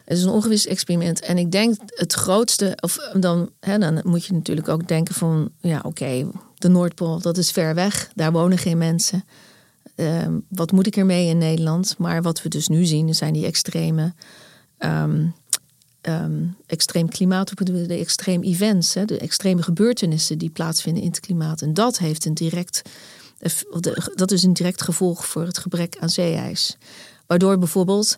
Het 0.06 0.18
is 0.18 0.24
een 0.24 0.30
ongewis 0.30 0.68
experiment. 0.68 1.20
En 1.22 1.38
ik 1.38 1.52
denk 1.52 1.76
het 1.86 2.14
grootste, 2.14 2.78
of 2.80 2.98
dan, 3.14 3.50
hè, 3.60 3.78
dan 3.78 4.02
moet 4.04 4.26
je 4.26 4.34
natuurlijk 4.34 4.68
ook 4.68 4.88
denken 4.88 5.16
van, 5.16 5.52
ja 5.60 5.82
oké, 5.84 6.28
de 6.56 6.68
Noordpool, 6.68 7.20
dat 7.20 7.38
is 7.38 7.52
ver 7.52 7.76
weg. 7.76 8.12
Daar 8.16 8.32
wonen 8.32 8.58
geen 8.58 8.78
mensen. 8.78 9.24
Ehm, 9.96 10.40
wat 10.50 10.72
moet 10.72 10.88
ik 10.88 10.96
ermee 10.96 11.28
in 11.28 11.38
Nederland? 11.38 11.96
Maar 11.98 12.22
wat 12.22 12.42
we 12.42 12.50
dus 12.50 12.68
nu 12.68 12.86
zien, 12.86 13.16
zijn 13.16 13.34
die 13.34 13.46
extreme, 13.46 14.14
um, 14.80 15.34
um, 16.02 16.56
extreem 16.66 17.10
klimaat, 17.10 17.52
de 17.66 17.98
extreem 17.98 18.44
events, 18.44 18.94
hè, 18.94 19.06
de 19.06 19.18
extreme 19.18 19.62
gebeurtenissen 19.62 20.38
die 20.38 20.50
plaatsvinden 20.50 21.04
in 21.04 21.10
het 21.10 21.20
klimaat. 21.20 21.62
En 21.62 21.74
dat 21.74 21.98
heeft 21.98 22.26
een 22.26 22.34
direct, 22.34 22.82
dat 24.16 24.32
is 24.32 24.44
een 24.44 24.54
direct 24.54 24.82
gevolg 24.82 25.26
voor 25.26 25.46
het 25.46 25.58
gebrek 25.58 25.98
aan 26.00 26.10
zeeijs. 26.10 26.78
Waardoor 27.28 27.58
bijvoorbeeld 27.58 28.18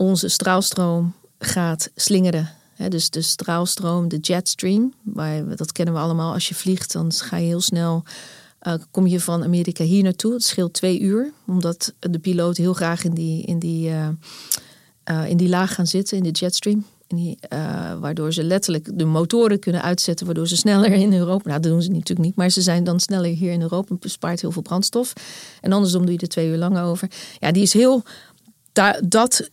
onze 0.00 0.28
straalstroom 0.28 1.14
gaat 1.38 1.90
slingeren. 1.94 2.50
dus 2.88 3.10
de 3.10 3.22
straalstroom, 3.22 4.08
de 4.08 4.18
jetstream, 4.18 4.94
dat 5.56 5.72
kennen 5.72 5.94
we 5.94 6.00
allemaal. 6.00 6.32
Als 6.32 6.48
je 6.48 6.54
vliegt, 6.54 6.92
dan 6.92 7.12
ga 7.12 7.36
je 7.36 7.46
heel 7.46 7.60
snel 7.60 8.04
uh, 8.62 8.74
kom 8.90 9.06
je 9.06 9.20
van 9.20 9.44
Amerika 9.44 9.84
hier 9.84 10.02
naartoe. 10.02 10.32
Het 10.32 10.42
scheelt 10.42 10.72
twee 10.72 11.00
uur, 11.00 11.32
omdat 11.46 11.94
de 11.98 12.18
piloot 12.18 12.56
heel 12.56 12.72
graag 12.72 13.04
in 13.04 13.14
die, 13.14 13.42
in 13.42 13.58
die, 13.58 13.88
uh, 13.88 14.08
uh, 15.10 15.28
in 15.28 15.36
die 15.36 15.48
laag 15.48 15.74
gaan 15.74 15.86
zitten, 15.86 16.16
in 16.16 16.22
de 16.22 16.30
jetstream. 16.30 16.84
Die, 17.06 17.38
waardoor 18.00 18.32
ze 18.32 18.42
letterlijk 18.42 18.98
de 18.98 19.04
motoren 19.04 19.58
kunnen 19.58 19.82
uitzetten, 19.82 20.26
waardoor 20.26 20.48
ze 20.48 20.56
sneller 20.56 20.92
in 20.92 21.12
Europa. 21.12 21.48
Nou, 21.48 21.60
dat 21.60 21.70
doen 21.70 21.82
ze 21.82 21.90
natuurlijk 21.90 22.26
niet, 22.26 22.36
maar 22.36 22.50
ze 22.50 22.62
zijn 22.62 22.84
dan 22.84 23.00
sneller 23.00 23.30
hier 23.30 23.52
in 23.52 23.62
Europa. 23.62 23.92
Het 23.92 24.00
bespaart 24.00 24.40
heel 24.40 24.52
veel 24.52 24.62
brandstof. 24.62 25.12
En 25.60 25.72
andersom 25.72 26.02
doe 26.02 26.12
je 26.12 26.18
er 26.18 26.28
twee 26.28 26.48
uur 26.48 26.56
lang 26.56 26.78
over. 26.78 27.10
Ja, 27.38 27.52
die 27.52 27.62
is 27.62 27.72
heel. 27.72 28.02
dat 29.04 29.50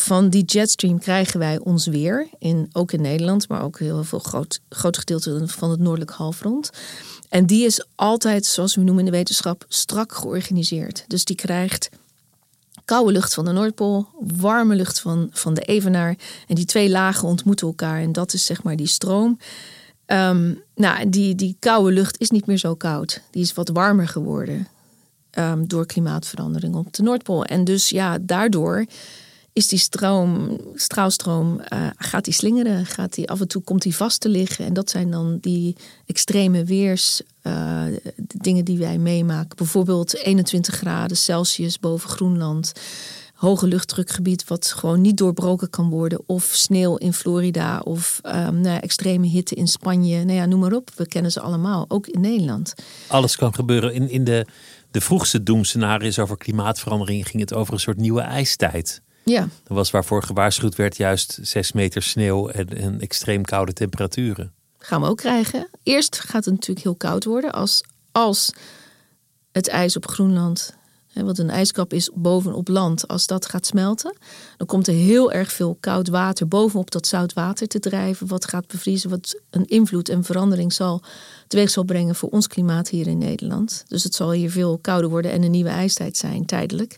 van 0.00 0.28
die 0.28 0.44
jetstream 0.44 0.98
krijgen 0.98 1.38
wij 1.38 1.58
ons 1.58 1.86
weer, 1.86 2.28
in, 2.38 2.68
ook 2.72 2.92
in 2.92 3.00
Nederland, 3.00 3.48
maar 3.48 3.62
ook 3.62 3.78
heel 3.78 4.04
veel 4.04 4.18
groot, 4.18 4.60
groot 4.68 4.98
gedeelte 4.98 5.42
van 5.46 5.70
het 5.70 5.80
noordelijk 5.80 6.10
halfrond. 6.10 6.70
En 7.28 7.46
die 7.46 7.64
is 7.64 7.86
altijd, 7.94 8.46
zoals 8.46 8.74
we 8.74 8.82
noemen 8.82 9.04
in 9.04 9.10
de 9.10 9.16
wetenschap, 9.16 9.64
strak 9.68 10.12
georganiseerd. 10.12 11.04
Dus 11.06 11.24
die 11.24 11.36
krijgt 11.36 11.88
koude 12.84 13.12
lucht 13.12 13.34
van 13.34 13.44
de 13.44 13.52
Noordpool, 13.52 14.08
warme 14.20 14.74
lucht 14.74 15.00
van, 15.00 15.28
van 15.32 15.54
de 15.54 15.60
Evenaar. 15.60 16.16
En 16.46 16.54
die 16.54 16.64
twee 16.64 16.90
lagen 16.90 17.28
ontmoeten 17.28 17.66
elkaar. 17.66 18.00
En 18.00 18.12
dat 18.12 18.32
is 18.32 18.46
zeg 18.46 18.62
maar 18.62 18.76
die 18.76 18.86
stroom. 18.86 19.38
Um, 20.06 20.62
nou, 20.74 21.08
die, 21.08 21.34
die 21.34 21.56
koude 21.58 21.92
lucht 21.92 22.20
is 22.20 22.30
niet 22.30 22.46
meer 22.46 22.58
zo 22.58 22.74
koud. 22.74 23.22
Die 23.30 23.42
is 23.42 23.54
wat 23.54 23.68
warmer 23.68 24.08
geworden 24.08 24.68
um, 25.38 25.68
door 25.68 25.86
klimaatverandering 25.86 26.74
op 26.74 26.92
de 26.92 27.02
Noordpool. 27.02 27.44
En 27.44 27.64
dus 27.64 27.88
ja, 27.88 28.18
daardoor 28.20 28.86
is 29.58 29.68
die 29.68 29.78
stroom, 29.78 30.58
straalstroom, 30.74 31.60
uh, 31.72 31.86
gaat 31.96 32.24
die 32.24 32.34
slingeren, 32.34 32.86
gaat 32.86 33.14
die 33.14 33.30
af 33.30 33.40
en 33.40 33.48
toe 33.48 33.62
komt 33.62 33.82
die 33.82 33.96
vast 33.96 34.20
te 34.20 34.28
liggen. 34.28 34.64
En 34.64 34.72
dat 34.72 34.90
zijn 34.90 35.10
dan 35.10 35.38
die 35.40 35.76
extreme 36.06 36.64
weers 36.64 37.22
uh, 37.42 37.82
dingen 38.34 38.64
die 38.64 38.78
wij 38.78 38.98
meemaken. 38.98 39.56
Bijvoorbeeld 39.56 40.14
21 40.14 40.74
graden 40.74 41.16
Celsius 41.16 41.78
boven 41.78 42.10
Groenland. 42.10 42.72
Hoge 43.34 43.66
luchtdrukgebied 43.66 44.44
wat 44.44 44.66
gewoon 44.66 45.00
niet 45.00 45.16
doorbroken 45.16 45.70
kan 45.70 45.90
worden. 45.90 46.22
Of 46.26 46.44
sneeuw 46.52 46.96
in 46.96 47.12
Florida. 47.12 47.78
Of 47.78 48.20
um, 48.24 48.60
nou, 48.60 48.80
extreme 48.80 49.26
hitte 49.26 49.54
in 49.54 49.68
Spanje. 49.68 50.24
Nou 50.24 50.38
ja, 50.38 50.46
noem 50.46 50.60
maar 50.60 50.72
op. 50.72 50.90
We 50.96 51.06
kennen 51.06 51.32
ze 51.32 51.40
allemaal. 51.40 51.84
Ook 51.88 52.06
in 52.06 52.20
Nederland. 52.20 52.74
Alles 53.06 53.36
kan 53.36 53.54
gebeuren. 53.54 53.94
In, 53.94 54.10
in 54.10 54.24
de, 54.24 54.46
de 54.90 55.00
vroegste 55.00 55.42
doemscenario's 55.42 56.18
over 56.18 56.36
klimaatverandering 56.36 57.28
ging 57.28 57.40
het 57.40 57.54
over 57.54 57.72
een 57.72 57.80
soort 57.80 57.96
nieuwe 57.96 58.20
ijstijd. 58.20 59.02
Ja. 59.28 59.40
Dat 59.40 59.76
was 59.76 59.90
waarvoor 59.90 60.22
gewaarschuwd 60.22 60.76
werd 60.76 60.96
juist 60.96 61.38
6 61.42 61.72
meter 61.72 62.02
sneeuw 62.02 62.48
en, 62.48 62.68
en 62.76 63.00
extreem 63.00 63.44
koude 63.44 63.72
temperaturen. 63.72 64.52
Gaan 64.78 65.00
we 65.00 65.06
ook 65.06 65.16
krijgen. 65.16 65.68
Eerst 65.82 66.20
gaat 66.20 66.44
het 66.44 66.54
natuurlijk 66.54 66.82
heel 66.82 66.94
koud 66.94 67.24
worden 67.24 67.52
als, 67.52 67.84
als 68.12 68.52
het 69.52 69.68
ijs 69.68 69.96
op 69.96 70.08
Groenland, 70.08 70.74
hè, 71.12 71.24
wat 71.24 71.38
een 71.38 71.50
ijskap 71.50 71.92
is 71.92 72.10
bovenop 72.14 72.68
land, 72.68 73.08
als 73.08 73.26
dat 73.26 73.46
gaat 73.46 73.66
smelten. 73.66 74.16
Dan 74.56 74.66
komt 74.66 74.86
er 74.86 74.94
heel 74.94 75.32
erg 75.32 75.52
veel 75.52 75.76
koud 75.80 76.08
water 76.08 76.48
bovenop 76.48 76.90
dat 76.90 77.06
zout 77.06 77.32
water 77.32 77.68
te 77.68 77.78
drijven, 77.78 78.26
wat 78.26 78.44
gaat 78.44 78.66
bevriezen, 78.66 79.10
wat 79.10 79.40
een 79.50 79.66
invloed 79.66 80.08
en 80.08 80.24
verandering 80.24 80.72
zal 80.72 81.02
teweeg 81.48 81.70
zal 81.70 81.84
brengen 81.84 82.14
voor 82.14 82.28
ons 82.28 82.46
klimaat 82.46 82.88
hier 82.88 83.06
in 83.06 83.18
Nederland. 83.18 83.84
Dus 83.88 84.04
het 84.04 84.14
zal 84.14 84.32
hier 84.32 84.50
veel 84.50 84.78
kouder 84.78 85.10
worden 85.10 85.30
en 85.30 85.42
een 85.42 85.50
nieuwe 85.50 85.70
ijstijd 85.70 86.16
zijn, 86.16 86.46
tijdelijk. 86.46 86.96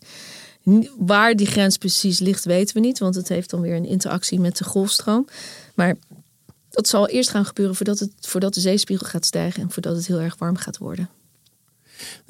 Waar 0.99 1.37
die 1.37 1.47
grens 1.47 1.77
precies 1.77 2.19
ligt, 2.19 2.45
weten 2.45 2.75
we 2.75 2.81
niet, 2.81 2.99
want 2.99 3.15
het 3.15 3.29
heeft 3.29 3.51
dan 3.51 3.61
weer 3.61 3.77
een 3.77 3.87
interactie 3.87 4.41
met 4.41 4.57
de 4.57 4.65
golfstroom. 4.65 5.29
Maar 5.75 5.97
dat 6.71 6.89
zal 6.89 7.09
eerst 7.09 7.31
gaan 7.31 7.45
gebeuren 7.45 7.75
voordat, 7.75 7.99
het, 7.99 8.13
voordat 8.21 8.55
de 8.55 8.61
zeespiegel 8.61 9.07
gaat 9.07 9.25
stijgen 9.25 9.63
en 9.63 9.71
voordat 9.71 9.97
het 9.97 10.07
heel 10.07 10.21
erg 10.21 10.37
warm 10.39 10.57
gaat 10.57 10.79
worden. 10.79 11.09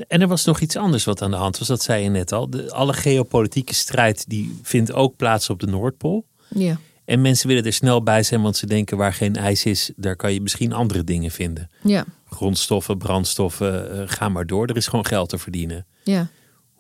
En 0.09 0.21
er 0.21 0.29
was 0.29 0.45
nog 0.45 0.61
iets 0.61 0.77
anders 0.77 1.05
wat 1.05 1.23
aan 1.23 1.31
de 1.31 1.37
hand 1.37 1.59
was, 1.59 1.69
dat 1.69 1.83
zei 1.83 2.03
je 2.03 2.09
net 2.09 2.33
al. 2.33 2.51
De, 2.51 2.71
alle 2.71 2.93
geopolitieke 2.93 3.75
strijd 3.75 4.25
die 4.29 4.59
vindt 4.63 4.93
ook 4.93 5.17
plaats 5.17 5.51
op 5.51 5.61
de 5.61 5.67
Noordpool. 5.67 6.25
Ja. 6.49 6.79
En 7.05 7.21
mensen 7.21 7.49
willen 7.49 7.65
er 7.65 7.73
snel 7.73 8.03
bij 8.03 8.23
zijn, 8.23 8.43
want 8.43 8.57
ze 8.57 8.67
denken 8.67 8.97
waar 8.97 9.15
geen 9.15 9.37
ijs 9.37 9.65
is, 9.65 9.91
daar 9.97 10.17
kan 10.17 10.33
je 10.33 10.41
misschien 10.41 10.73
andere 10.73 11.05
dingen 11.05 11.31
vinden. 11.31 11.71
Ja. 11.83 12.05
Grondstoffen, 12.29 12.99
brandstoffen, 12.99 13.97
uh, 13.97 14.03
ga 14.07 14.29
maar 14.29 14.47
door. 14.47 14.67
Er 14.67 14.77
is 14.77 14.87
gewoon 14.87 15.07
geld 15.07 15.29
te 15.29 15.39
verdienen. 15.39 15.87
Ja. 16.03 16.29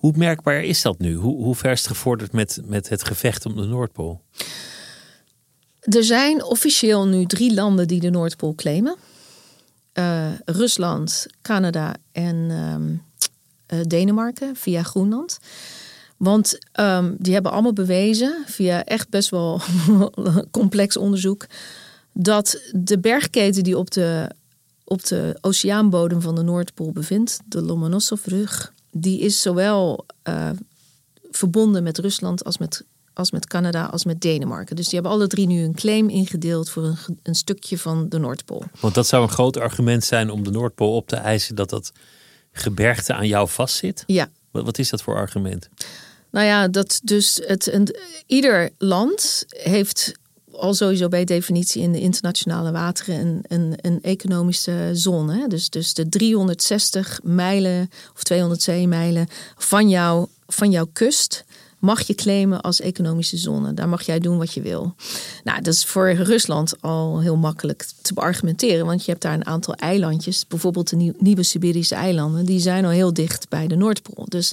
Hoe 0.00 0.12
merkbaar 0.16 0.64
is 0.64 0.82
dat 0.82 0.98
nu? 0.98 1.14
Hoe, 1.14 1.42
hoe 1.42 1.54
ver 1.54 1.70
is 1.70 1.78
het 1.78 1.88
gevorderd 1.88 2.32
met, 2.32 2.60
met 2.64 2.88
het 2.88 3.04
gevecht 3.04 3.46
om 3.46 3.56
de 3.56 3.64
Noordpool? 3.64 4.22
Er 5.80 6.04
zijn 6.04 6.44
officieel 6.44 7.06
nu 7.06 7.26
drie 7.26 7.54
landen 7.54 7.88
die 7.88 8.00
de 8.00 8.10
Noordpool 8.10 8.54
claimen: 8.54 8.96
uh, 9.94 10.28
Rusland, 10.44 11.26
Canada 11.42 11.94
en 12.12 12.36
um, 12.36 13.02
uh, 13.74 13.80
Denemarken 13.86 14.56
via 14.56 14.82
Groenland. 14.82 15.38
Want 16.16 16.58
um, 16.80 17.16
die 17.18 17.32
hebben 17.32 17.52
allemaal 17.52 17.72
bewezen, 17.72 18.44
via 18.46 18.84
echt 18.84 19.08
best 19.08 19.28
wel 19.28 19.60
complex 20.50 20.96
onderzoek, 20.96 21.46
dat 22.12 22.60
de 22.72 22.98
bergketen 22.98 23.62
die 23.62 23.78
op 23.78 23.90
de, 23.90 24.30
op 24.84 25.04
de 25.04 25.38
oceaanbodem 25.40 26.20
van 26.20 26.34
de 26.34 26.42
Noordpool 26.42 26.92
bevindt, 26.92 27.40
de 27.44 27.62
Lomonosov-rug, 27.62 28.72
die 28.90 29.20
is 29.20 29.42
zowel 29.42 30.07
uh, 30.29 30.50
verbonden 31.31 31.83
met 31.83 31.98
Rusland 31.98 32.44
als 32.44 32.59
met, 32.59 32.85
als 33.12 33.31
met 33.31 33.46
Canada 33.46 33.85
als 33.85 34.05
met 34.05 34.20
Denemarken. 34.20 34.76
Dus 34.76 34.85
die 34.85 34.94
hebben 34.94 35.12
alle 35.12 35.26
drie 35.26 35.46
nu 35.46 35.62
een 35.62 35.74
claim 35.74 36.09
ingedeeld 36.09 36.70
voor 36.70 36.85
een, 36.85 37.18
een 37.22 37.35
stukje 37.35 37.79
van 37.79 38.09
de 38.09 38.18
Noordpool. 38.18 38.64
Want 38.81 38.94
dat 38.94 39.07
zou 39.07 39.22
een 39.22 39.29
groot 39.29 39.57
argument 39.57 40.05
zijn 40.05 40.31
om 40.31 40.44
de 40.44 40.50
Noordpool 40.50 40.94
op 40.96 41.09
te 41.09 41.16
eisen 41.16 41.55
dat 41.55 41.70
dat 41.70 41.92
gebergte 42.53 43.14
aan 43.14 43.26
jou 43.26 43.48
vastzit? 43.48 44.05
Ja. 44.07 44.31
Wat, 44.50 44.64
wat 44.64 44.79
is 44.79 44.90
dat 44.90 45.03
voor 45.03 45.16
argument? 45.16 45.68
Nou 46.31 46.46
ja, 46.46 46.68
dat 46.68 47.00
dus 47.05 47.40
het, 47.44 47.72
een, 47.72 47.96
ieder 48.26 48.70
land 48.79 49.44
heeft 49.48 50.12
al 50.52 50.74
sowieso 50.74 51.08
bij 51.08 51.24
definitie 51.24 51.82
in 51.82 51.92
de 51.92 52.00
internationale 52.00 52.72
wateren 52.72 53.20
een, 53.20 53.44
een, 53.48 53.74
een 53.80 54.02
economische 54.02 54.90
zone. 54.92 55.48
Dus, 55.48 55.70
dus 55.70 55.94
de 55.94 56.08
360 56.08 57.20
mijlen 57.22 57.90
of 58.14 58.22
200 58.22 58.62
zeemijlen 58.62 59.28
van, 59.56 59.88
jou, 59.88 60.26
van 60.46 60.70
jouw 60.70 60.88
kust 60.92 61.44
mag 61.78 62.00
je 62.06 62.14
claimen 62.14 62.60
als 62.60 62.80
economische 62.80 63.36
zone. 63.36 63.74
Daar 63.74 63.88
mag 63.88 64.02
jij 64.02 64.18
doen 64.18 64.38
wat 64.38 64.52
je 64.52 64.62
wil. 64.62 64.94
Nou, 65.44 65.62
dat 65.62 65.74
is 65.74 65.84
voor 65.84 66.12
Rusland 66.12 66.74
al 66.80 67.20
heel 67.20 67.36
makkelijk 67.36 67.86
te 68.02 68.14
beargumenteren, 68.14 68.86
want 68.86 69.04
je 69.04 69.10
hebt 69.10 69.22
daar 69.22 69.34
een 69.34 69.46
aantal 69.46 69.74
eilandjes, 69.74 70.46
bijvoorbeeld 70.48 70.90
de 70.90 71.14
Nieuwe 71.18 71.42
Siberische 71.42 71.94
eilanden, 71.94 72.44
die 72.44 72.60
zijn 72.60 72.84
al 72.84 72.90
heel 72.90 73.12
dicht 73.12 73.48
bij 73.48 73.66
de 73.66 73.76
Noordpool. 73.76 74.24
Dus 74.28 74.52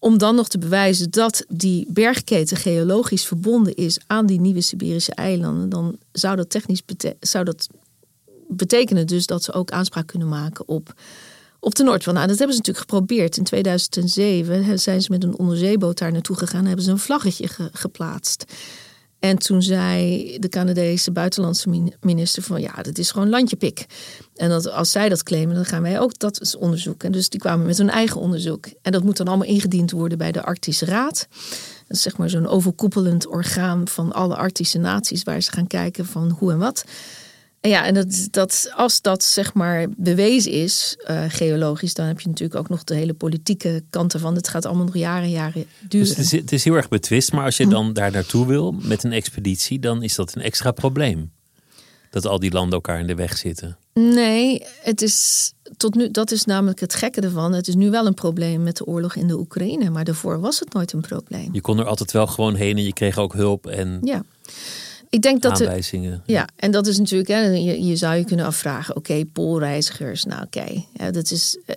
om 0.00 0.18
dan 0.18 0.34
nog 0.34 0.48
te 0.48 0.58
bewijzen 0.58 1.10
dat 1.10 1.44
die 1.48 1.86
bergketen 1.88 2.56
geologisch 2.56 3.24
verbonden 3.24 3.74
is 3.74 3.98
aan 4.06 4.26
die 4.26 4.40
nieuwe 4.40 4.60
Siberische 4.60 5.14
eilanden, 5.14 5.68
dan 5.68 5.98
zou 6.12 6.36
dat 6.36 6.50
technisch 6.50 6.82
zou 7.20 7.44
dat 7.44 7.68
betekenen 8.48 9.06
dus 9.06 9.26
dat 9.26 9.42
ze 9.44 9.52
ook 9.52 9.70
aanspraak 9.70 10.06
kunnen 10.06 10.28
maken 10.28 10.68
op, 10.68 10.94
op 11.60 11.74
de 11.74 11.82
Noordpool. 11.82 12.14
Nou, 12.14 12.26
dat 12.26 12.38
hebben 12.38 12.56
ze 12.56 12.62
natuurlijk 12.62 12.90
geprobeerd. 12.90 13.36
In 13.36 13.44
2007 13.44 14.78
zijn 14.78 15.02
ze 15.02 15.10
met 15.10 15.24
een 15.24 15.38
onderzeeboot 15.38 15.98
daar 15.98 16.12
naartoe 16.12 16.36
gegaan 16.36 16.60
en 16.60 16.66
hebben 16.66 16.84
ze 16.84 16.90
een 16.90 16.98
vlaggetje 16.98 17.48
geplaatst. 17.72 18.44
En 19.20 19.38
toen 19.38 19.62
zei 19.62 20.36
de 20.38 20.48
Canadese 20.48 21.10
buitenlandse 21.10 21.92
minister 22.00 22.42
van 22.42 22.60
ja, 22.60 22.82
dat 22.82 22.98
is 22.98 23.10
gewoon 23.10 23.28
landjepik. 23.28 23.86
En 24.36 24.48
dat, 24.48 24.70
als 24.70 24.90
zij 24.90 25.08
dat 25.08 25.22
claimen, 25.22 25.54
dan 25.54 25.64
gaan 25.64 25.82
wij 25.82 26.00
ook 26.00 26.18
dat 26.18 26.40
eens 26.40 26.56
onderzoeken. 26.56 27.06
En 27.06 27.12
dus 27.12 27.28
die 27.28 27.40
kwamen 27.40 27.66
met 27.66 27.78
hun 27.78 27.90
eigen 27.90 28.20
onderzoek. 28.20 28.66
En 28.82 28.92
dat 28.92 29.02
moet 29.02 29.16
dan 29.16 29.28
allemaal 29.28 29.46
ingediend 29.46 29.90
worden 29.90 30.18
bij 30.18 30.32
de 30.32 30.42
Arctische 30.42 30.84
Raad. 30.84 31.26
Dat 31.88 31.96
is 31.96 32.02
zeg 32.02 32.16
maar 32.16 32.30
zo'n 32.30 32.46
overkoepelend 32.46 33.26
orgaan 33.26 33.88
van 33.88 34.12
alle 34.12 34.36
Arctische 34.36 34.78
naties, 34.78 35.22
waar 35.22 35.40
ze 35.40 35.52
gaan 35.52 35.66
kijken 35.66 36.06
van 36.06 36.30
hoe 36.30 36.52
en 36.52 36.58
wat. 36.58 36.84
Ja, 37.60 37.84
en 37.84 37.94
dat, 37.94 38.28
dat, 38.30 38.72
als 38.76 39.00
dat 39.00 39.24
zeg 39.24 39.54
maar 39.54 39.86
bewezen 39.96 40.52
is, 40.52 40.96
uh, 41.10 41.24
geologisch, 41.28 41.94
dan 41.94 42.06
heb 42.06 42.20
je 42.20 42.28
natuurlijk 42.28 42.60
ook 42.60 42.68
nog 42.68 42.84
de 42.84 42.94
hele 42.94 43.14
politieke 43.14 43.82
kanten 43.90 44.20
van. 44.20 44.34
Het 44.34 44.48
gaat 44.48 44.66
allemaal 44.66 44.84
nog 44.84 44.96
jaren 44.96 45.22
en 45.22 45.30
jaren 45.30 45.66
duren. 45.88 46.06
Dus 46.06 46.08
het 46.08 46.18
is, 46.18 46.32
het 46.32 46.52
is 46.52 46.64
heel 46.64 46.74
erg 46.74 46.88
betwist, 46.88 47.32
maar 47.32 47.44
als 47.44 47.56
je 47.56 47.68
dan 47.68 47.92
daar 47.92 48.10
naartoe 48.10 48.46
wil 48.46 48.72
met 48.72 49.04
een 49.04 49.12
expeditie, 49.12 49.78
dan 49.78 50.02
is 50.02 50.14
dat 50.14 50.34
een 50.34 50.42
extra 50.42 50.70
probleem. 50.70 51.30
Dat 52.10 52.26
al 52.26 52.38
die 52.38 52.52
landen 52.52 52.74
elkaar 52.74 53.00
in 53.00 53.06
de 53.06 53.14
weg 53.14 53.36
zitten. 53.36 53.76
Nee, 53.94 54.62
het 54.82 55.02
is 55.02 55.52
tot 55.76 55.94
nu, 55.94 56.10
dat 56.10 56.30
is 56.30 56.44
namelijk 56.44 56.80
het 56.80 56.94
gekke 56.94 57.20
ervan. 57.20 57.52
Het 57.52 57.68
is 57.68 57.74
nu 57.74 57.90
wel 57.90 58.06
een 58.06 58.14
probleem 58.14 58.62
met 58.62 58.76
de 58.76 58.86
oorlog 58.86 59.14
in 59.14 59.26
de 59.26 59.38
Oekraïne, 59.38 59.90
maar 59.90 60.04
daarvoor 60.04 60.40
was 60.40 60.60
het 60.60 60.72
nooit 60.72 60.92
een 60.92 61.00
probleem. 61.00 61.48
Je 61.52 61.60
kon 61.60 61.78
er 61.78 61.84
altijd 61.84 62.12
wel 62.12 62.26
gewoon 62.26 62.54
heen 62.54 62.76
en 62.76 62.84
je 62.84 62.92
kreeg 62.92 63.18
ook 63.18 63.32
hulp. 63.32 63.66
En... 63.66 63.98
Ja. 64.02 64.22
Ik 65.10 65.22
denk 65.22 65.42
dat 65.42 65.60
aanwijzingen. 65.60 66.22
ja, 66.26 66.48
en 66.56 66.70
dat 66.70 66.86
is 66.86 66.98
natuurlijk, 66.98 67.28
hè, 67.28 67.40
je, 67.40 67.84
je 67.84 67.96
zou 67.96 68.16
je 68.16 68.24
kunnen 68.24 68.46
afvragen: 68.46 68.96
oké, 68.96 69.24
poolreizigers, 69.24 70.24
nou 70.24 70.42
oké, 70.42 70.84
ja, 70.92 71.10
dat 71.10 71.30
is. 71.30 71.58
Eh, 71.66 71.76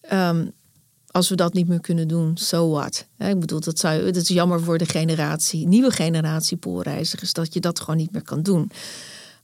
ehm, 0.00 0.46
als 1.10 1.28
we 1.28 1.34
dat 1.34 1.52
niet 1.52 1.68
meer 1.68 1.80
kunnen 1.80 2.08
doen, 2.08 2.36
so 2.36 2.70
what? 2.70 3.06
Ik 3.18 3.40
bedoel, 3.40 3.60
dat, 3.60 3.78
zou, 3.78 4.04
dat 4.04 4.16
is 4.16 4.28
jammer 4.28 4.62
voor 4.62 4.78
de 4.78 4.86
generatie, 4.86 5.66
nieuwe 5.66 5.90
generatie 5.90 6.56
poolreizigers, 6.56 7.32
dat 7.32 7.54
je 7.54 7.60
dat 7.60 7.80
gewoon 7.80 7.96
niet 7.96 8.12
meer 8.12 8.22
kan 8.22 8.42
doen. 8.42 8.70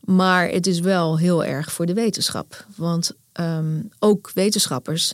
Maar 0.01 0.49
het 0.49 0.67
is 0.67 0.81
wel 0.81 1.19
heel 1.19 1.45
erg 1.45 1.73
voor 1.73 1.87
de 1.87 1.95
wetenschap. 1.95 2.67
Want 2.77 3.13
ehm, 3.33 3.83
ook 3.99 4.31
wetenschappers 4.35 5.13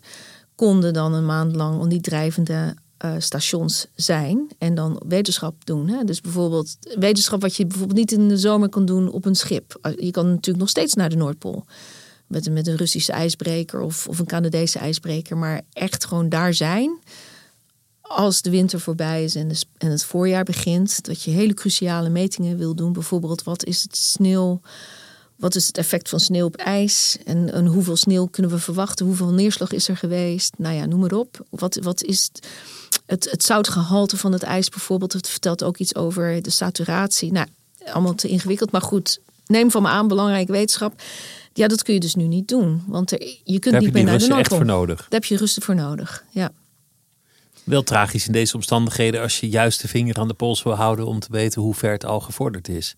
konden 0.55 0.93
dan 0.93 1.13
een 1.13 1.27
maand 1.27 1.55
lang 1.55 1.81
om 1.81 1.89
die 1.89 2.01
drijvende 2.01 2.75
uh, 3.05 3.15
stations 3.19 3.87
zijn 3.95 4.49
en 4.59 4.75
dan 4.75 5.03
wetenschap 5.07 5.67
doen. 5.67 5.89
Hè? 5.89 6.05
Dus 6.05 6.21
bijvoorbeeld 6.21 6.77
wetenschap 6.99 7.41
wat 7.41 7.57
je 7.57 7.67
bijvoorbeeld 7.67 7.99
niet 7.99 8.13
in 8.13 8.29
de 8.29 8.39
zomer 8.39 8.69
kan 8.69 8.85
doen 8.85 9.11
op 9.11 9.25
een 9.25 9.35
schip. 9.35 9.79
Eh, 9.81 9.93
je 9.97 10.11
kan 10.11 10.27
natuurlijk 10.27 10.59
nog 10.59 10.69
steeds 10.69 10.95
naar 10.95 11.09
de 11.09 11.17
Noordpool 11.17 11.65
met, 12.27 12.51
met 12.51 12.67
een 12.67 12.77
Russische 12.77 13.13
ijsbreker 13.13 13.81
of, 13.81 14.09
of 14.09 14.19
een 14.19 14.27
Canadese 14.27 14.79
ijsbreker, 14.79 15.37
maar 15.37 15.61
echt 15.73 16.05
gewoon 16.05 16.29
daar 16.29 16.55
zijn 16.55 16.99
als 18.15 18.43
de 18.43 18.51
winter 18.51 18.81
voorbij 18.81 19.25
is 19.25 19.35
en, 19.35 19.51
en 19.79 19.91
het 19.91 20.05
voorjaar 20.05 20.45
begint, 20.45 21.05
dat 21.05 21.23
je 21.23 21.31
hele 21.31 21.55
cruciale 21.55 22.09
metingen 22.09 22.57
wil 22.57 22.75
doen. 22.75 22.93
Bijvoorbeeld, 22.93 23.43
wat 23.43 23.65
is 23.65 23.83
het 23.83 23.97
sneeuw? 23.97 24.61
Wat 25.37 25.55
is 25.55 25.67
het 25.67 25.79
effect 25.79 26.09
van 26.09 26.21
sneeuw 26.21 26.47
op 26.47 26.57
ijs? 26.57 27.19
En, 27.25 27.53
en 27.53 27.67
hoeveel 27.67 27.97
sneeuw 27.97 28.27
kunnen 28.27 28.51
we 28.51 28.59
verwachten? 28.59 29.07
Hoeveel 29.07 29.33
neerslag 29.33 29.73
is 29.73 29.89
er 29.89 29.97
geweest? 29.97 30.55
Nou 30.59 30.75
ja, 30.75 30.87
noem 30.87 31.01
maar 31.01 31.13
op. 31.13 31.47
Wat, 31.51 31.79
wat 31.83 32.03
is 32.03 32.23
het, 32.33 32.47
het, 33.07 33.31
het 33.31 33.43
zoutgehalte 33.43 34.17
van 34.17 34.33
het 34.33 34.43
ijs 34.43 34.69
bijvoorbeeld? 34.69 35.13
Het 35.13 35.29
vertelt 35.29 35.65
ook 35.65 35.77
iets 35.77 35.95
over 35.95 36.43
de 36.43 36.51
saturatie. 36.51 37.33
Nou, 37.33 37.47
allemaal 37.87 38.15
te 38.15 38.29
ingewikkeld. 38.29 38.71
Maar 38.71 38.83
goed, 38.83 39.21
neem 39.47 39.71
van 39.71 39.83
me 39.83 39.89
aan, 39.89 40.09
belangrijke 40.09 40.53
wetenschap. 40.53 41.03
Ja, 41.53 41.69
dat 41.69 41.83
kun 41.83 41.95
je 41.95 42.01
dus 42.01 42.15
nu 42.15 42.25
niet 42.25 42.49
doen. 42.49 42.85
Want 42.87 43.13
er, 43.13 43.37
je 43.45 43.59
kunt 43.59 43.79
niet 43.79 43.93
meer 43.93 44.05
naar 44.05 44.19
de 44.19 44.27
Noordpool. 44.27 44.57
voor 44.57 44.67
nodig. 44.67 44.97
Daar 44.97 45.07
heb 45.09 45.25
je 45.25 45.37
rusten 45.37 45.63
voor 45.63 45.75
nodig, 45.75 46.25
ja. 46.31 46.53
Wel 47.65 47.83
tragisch 47.83 48.27
in 48.27 48.33
deze 48.33 48.55
omstandigheden 48.55 49.21
als 49.21 49.41
je 49.41 49.49
juist 49.49 49.81
de 49.81 49.89
vinger 49.89 50.19
aan 50.19 50.29
de 50.29 50.35
pols 50.35 50.63
wil 50.63 50.73
houden 50.73 51.07
om 51.07 51.21
te 51.21 51.29
weten 51.31 51.63
hoe 51.63 51.75
ver 51.75 51.93
het 51.93 52.05
al 52.05 52.21
gevorderd 52.21 52.69
is. 52.69 52.95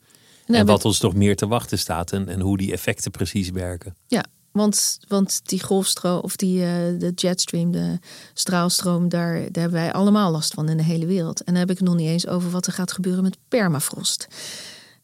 en 0.47 0.67
wat 0.67 0.85
ons 0.85 1.01
nog 1.01 1.15
meer 1.15 1.37
te 1.37 1.47
wachten 1.47 1.79
staat 1.79 2.13
en, 2.13 2.29
en 2.29 2.41
hoe 2.41 2.57
die 2.57 2.73
effecten 2.73 3.11
precies 3.11 3.51
werken. 3.51 3.97
Ja, 4.07 4.25
want, 4.57 4.99
want 5.09 5.41
die 5.45 5.63
golfstroom 5.63 6.21
of 6.21 6.37
die 6.37 6.61
uh, 6.61 6.69
de 6.99 7.13
jetstream, 7.15 7.73
de 7.73 7.99
straalstroom, 8.35 9.09
daar, 9.09 9.35
daar 9.35 9.63
hebben 9.63 9.81
wij 9.81 9.93
allemaal 9.93 10.31
last 10.31 10.55
van 10.55 10.69
in 10.69 10.77
de 10.77 10.83
hele 10.83 11.07
wereld. 11.07 11.39
En 11.39 11.53
dan 11.53 11.63
heb 11.63 11.71
ik 11.71 11.79
het 11.79 11.87
nog 11.87 11.97
niet 11.97 12.09
eens 12.09 12.27
over 12.27 12.51
wat 12.51 12.67
er 12.67 12.73
gaat 12.73 12.93
gebeuren 12.93 13.23
met 13.23 13.37
permafrost. 13.49 14.27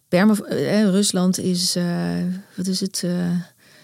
Perma, 0.08 0.34
eh, 0.34 0.82
Rusland 0.82 1.38
is, 1.38 1.76
wat 2.56 2.66
is 2.66 2.80
het? 2.80 3.02
Uh, 3.04 3.30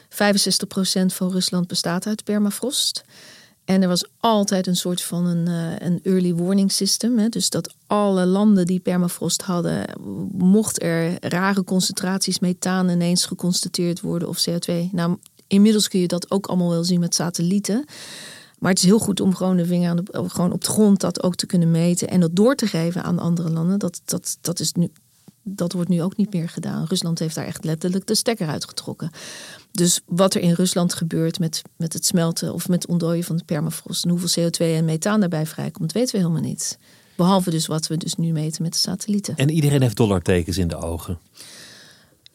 65% 0.08 1.14
van 1.14 1.30
Rusland 1.30 1.66
bestaat 1.66 2.06
uit 2.06 2.24
permafrost. 2.24 3.04
En 3.64 3.82
er 3.82 3.88
was 3.88 4.04
altijd 4.20 4.66
een 4.66 4.76
soort 4.76 5.02
van 5.02 5.26
een, 5.26 5.48
eh, 5.48 5.86
een 5.86 6.00
early 6.02 6.34
warning 6.34 6.72
system. 6.72 7.18
Hè? 7.18 7.28
Dus 7.28 7.50
dat 7.50 7.74
alle 7.86 8.26
landen 8.26 8.66
die 8.66 8.80
permafrost 8.80 9.42
hadden, 9.42 9.84
mocht 10.32 10.82
er 10.82 11.28
rare 11.28 11.64
concentraties 11.64 12.38
methaan 12.38 12.88
ineens 12.88 13.24
geconstateerd 13.24 14.00
worden 14.00 14.28
of 14.28 14.44
CO2. 14.48 14.88
Nou, 14.92 15.16
inmiddels 15.48 15.88
kun 15.88 16.00
je 16.00 16.08
dat 16.08 16.30
ook 16.30 16.46
allemaal 16.46 16.70
wel 16.70 16.84
zien 16.84 17.00
met 17.00 17.14
satellieten. 17.14 17.84
Maar 18.58 18.70
het 18.70 18.78
is 18.78 18.84
heel 18.84 18.98
goed 18.98 19.20
om 19.20 19.34
gewoon 19.34 19.56
de 19.56 19.66
vinger 19.66 19.90
aan 19.90 19.96
de, 19.96 20.28
gewoon 20.28 20.52
op 20.52 20.64
de 20.64 20.70
grond 20.70 21.00
dat 21.00 21.22
ook 21.22 21.34
te 21.34 21.46
kunnen 21.46 21.70
meten 21.70 22.08
en 22.08 22.20
dat 22.20 22.36
door 22.36 22.54
te 22.54 22.66
geven 22.66 23.02
aan 23.02 23.18
andere 23.18 23.50
landen. 23.50 23.78
Dat, 23.78 24.00
dat, 24.04 24.38
dat 24.40 24.60
is 24.60 24.72
nu 24.72 24.90
dat 25.56 25.72
wordt 25.72 25.88
nu 25.88 26.02
ook 26.02 26.16
niet 26.16 26.32
meer 26.32 26.48
gedaan. 26.48 26.84
Rusland 26.88 27.18
heeft 27.18 27.34
daar 27.34 27.46
echt 27.46 27.64
letterlijk 27.64 28.06
de 28.06 28.14
stekker 28.14 28.48
uitgetrokken. 28.48 29.10
Dus 29.72 30.00
wat 30.06 30.34
er 30.34 30.40
in 30.40 30.52
Rusland 30.52 30.94
gebeurt 30.94 31.38
met, 31.38 31.62
met 31.76 31.92
het 31.92 32.04
smelten 32.04 32.54
of 32.54 32.68
met 32.68 32.82
het 32.82 32.90
ontdooien 32.90 33.24
van 33.24 33.36
de 33.36 33.44
permafrost 33.44 34.04
en 34.04 34.10
hoeveel 34.10 34.48
CO2 34.50 34.58
en 34.58 34.84
methaan 34.84 35.20
daarbij 35.20 35.46
vrijkomt, 35.46 35.92
weten 35.92 36.14
we 36.14 36.20
helemaal 36.20 36.48
niet. 36.48 36.78
Behalve 37.16 37.50
dus 37.50 37.66
wat 37.66 37.86
we 37.86 37.96
dus 37.96 38.14
nu 38.14 38.32
meten 38.32 38.62
met 38.62 38.72
de 38.72 38.78
satellieten. 38.78 39.36
En 39.36 39.50
iedereen 39.50 39.82
heeft 39.82 39.96
dollartekens 39.96 40.58
in 40.58 40.68
de 40.68 40.76
ogen. 40.76 41.18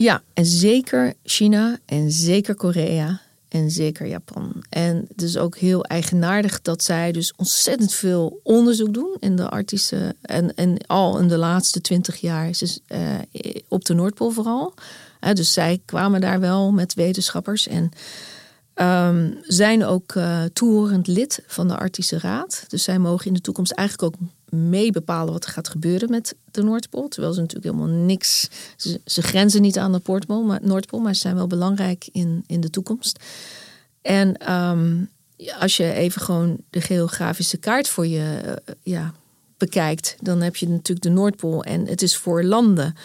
Ja, 0.03 0.21
en 0.33 0.45
zeker 0.45 1.13
China 1.23 1.77
en 1.85 2.11
zeker 2.11 2.55
Korea 2.55 3.21
en 3.47 3.71
zeker 3.71 4.07
Japan. 4.07 4.63
En 4.69 5.05
het 5.07 5.21
is 5.21 5.37
ook 5.37 5.57
heel 5.57 5.85
eigenaardig 5.85 6.61
dat 6.61 6.83
zij 6.83 7.11
dus 7.11 7.33
ontzettend 7.35 7.93
veel 7.93 8.39
onderzoek 8.43 8.93
doen 8.93 9.17
in 9.19 9.35
de 9.35 9.49
Arctische 9.49 10.15
en, 10.21 10.55
en 10.55 10.77
al 10.87 11.19
in 11.19 11.27
de 11.27 11.37
laatste 11.37 11.81
twintig 11.81 12.17
jaar 12.17 12.49
is 12.49 12.79
uh, 12.87 12.99
op 13.67 13.85
de 13.85 13.93
Noordpool 13.93 14.31
vooral. 14.31 14.73
dus 15.33 15.53
zij 15.53 15.81
kwamen 15.85 16.21
daar 16.21 16.39
wel 16.39 16.71
met 16.71 16.93
wetenschappers 16.93 17.67
en 17.67 17.91
um, 18.75 19.37
zijn 19.41 19.85
ook 19.85 20.15
uh, 20.15 20.43
toehorend 20.53 21.07
lid 21.07 21.43
van 21.47 21.67
de 21.67 21.77
Arctische 21.77 22.19
Raad. 22.19 22.65
Dus 22.67 22.83
zij 22.83 22.99
mogen 22.99 23.25
in 23.25 23.33
de 23.33 23.41
toekomst 23.41 23.71
eigenlijk 23.71 24.15
ook 24.15 24.27
mee 24.53 24.91
bepalen 24.91 25.33
wat 25.33 25.45
er 25.45 25.51
gaat 25.51 25.67
gebeuren 25.67 26.09
met 26.09 26.35
de 26.51 26.63
Noordpool. 26.63 27.07
Terwijl 27.07 27.33
ze 27.33 27.39
natuurlijk 27.39 27.75
helemaal 27.75 27.95
niks. 27.95 28.49
Ze, 28.77 29.01
ze 29.05 29.21
grenzen 29.21 29.61
niet 29.61 29.77
aan 29.77 29.91
de 29.91 30.01
Noordpool 30.05 30.43
maar, 30.43 30.59
Noordpool, 30.61 30.99
maar 30.99 31.13
ze 31.13 31.19
zijn 31.19 31.35
wel 31.35 31.47
belangrijk 31.47 32.09
in, 32.11 32.43
in 32.47 32.61
de 32.61 32.69
toekomst. 32.69 33.19
En 34.01 34.37
ehm, 34.37 34.95
als 35.59 35.77
je 35.77 35.93
even 35.93 36.21
gewoon 36.21 36.57
de 36.69 36.81
geografische 36.81 37.57
kaart 37.57 37.87
voor 37.87 38.07
je 38.07 38.41
uh, 38.45 38.53
ja, 38.83 39.13
bekijkt, 39.57 40.15
dan 40.21 40.41
heb 40.41 40.55
je 40.55 40.69
natuurlijk 40.69 41.01
de 41.01 41.09
Noordpool. 41.09 41.63
En 41.63 41.87
het 41.87 42.01
is 42.01 42.17
voor 42.17 42.43
landen, 42.43 42.95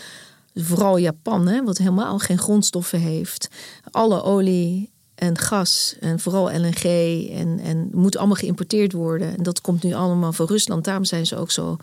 vooral 0.54 0.96
Japan, 0.96 1.48
hè, 1.48 1.64
wat 1.64 1.78
helemaal 1.78 2.18
geen 2.18 2.38
grondstoffen 2.38 3.00
heeft. 3.00 3.48
Alle 3.90 4.22
olie 4.22 4.90
en 5.18 5.38
gas 5.38 5.94
en 6.00 6.20
vooral 6.20 6.44
LNG 6.44 6.84
en, 7.30 7.60
en 7.62 7.88
moet 7.92 8.16
allemaal 8.16 8.36
geïmporteerd 8.36 8.92
worden. 8.92 9.36
En 9.36 9.42
dat 9.42 9.60
komt 9.60 9.82
nu 9.82 9.92
allemaal 9.92 10.32
van 10.32 10.46
Rusland. 10.46 10.84
Daarom 10.84 11.04
zijn 11.04 11.26
ze 11.26 11.36
ook 11.36 11.50
zo, 11.50 11.76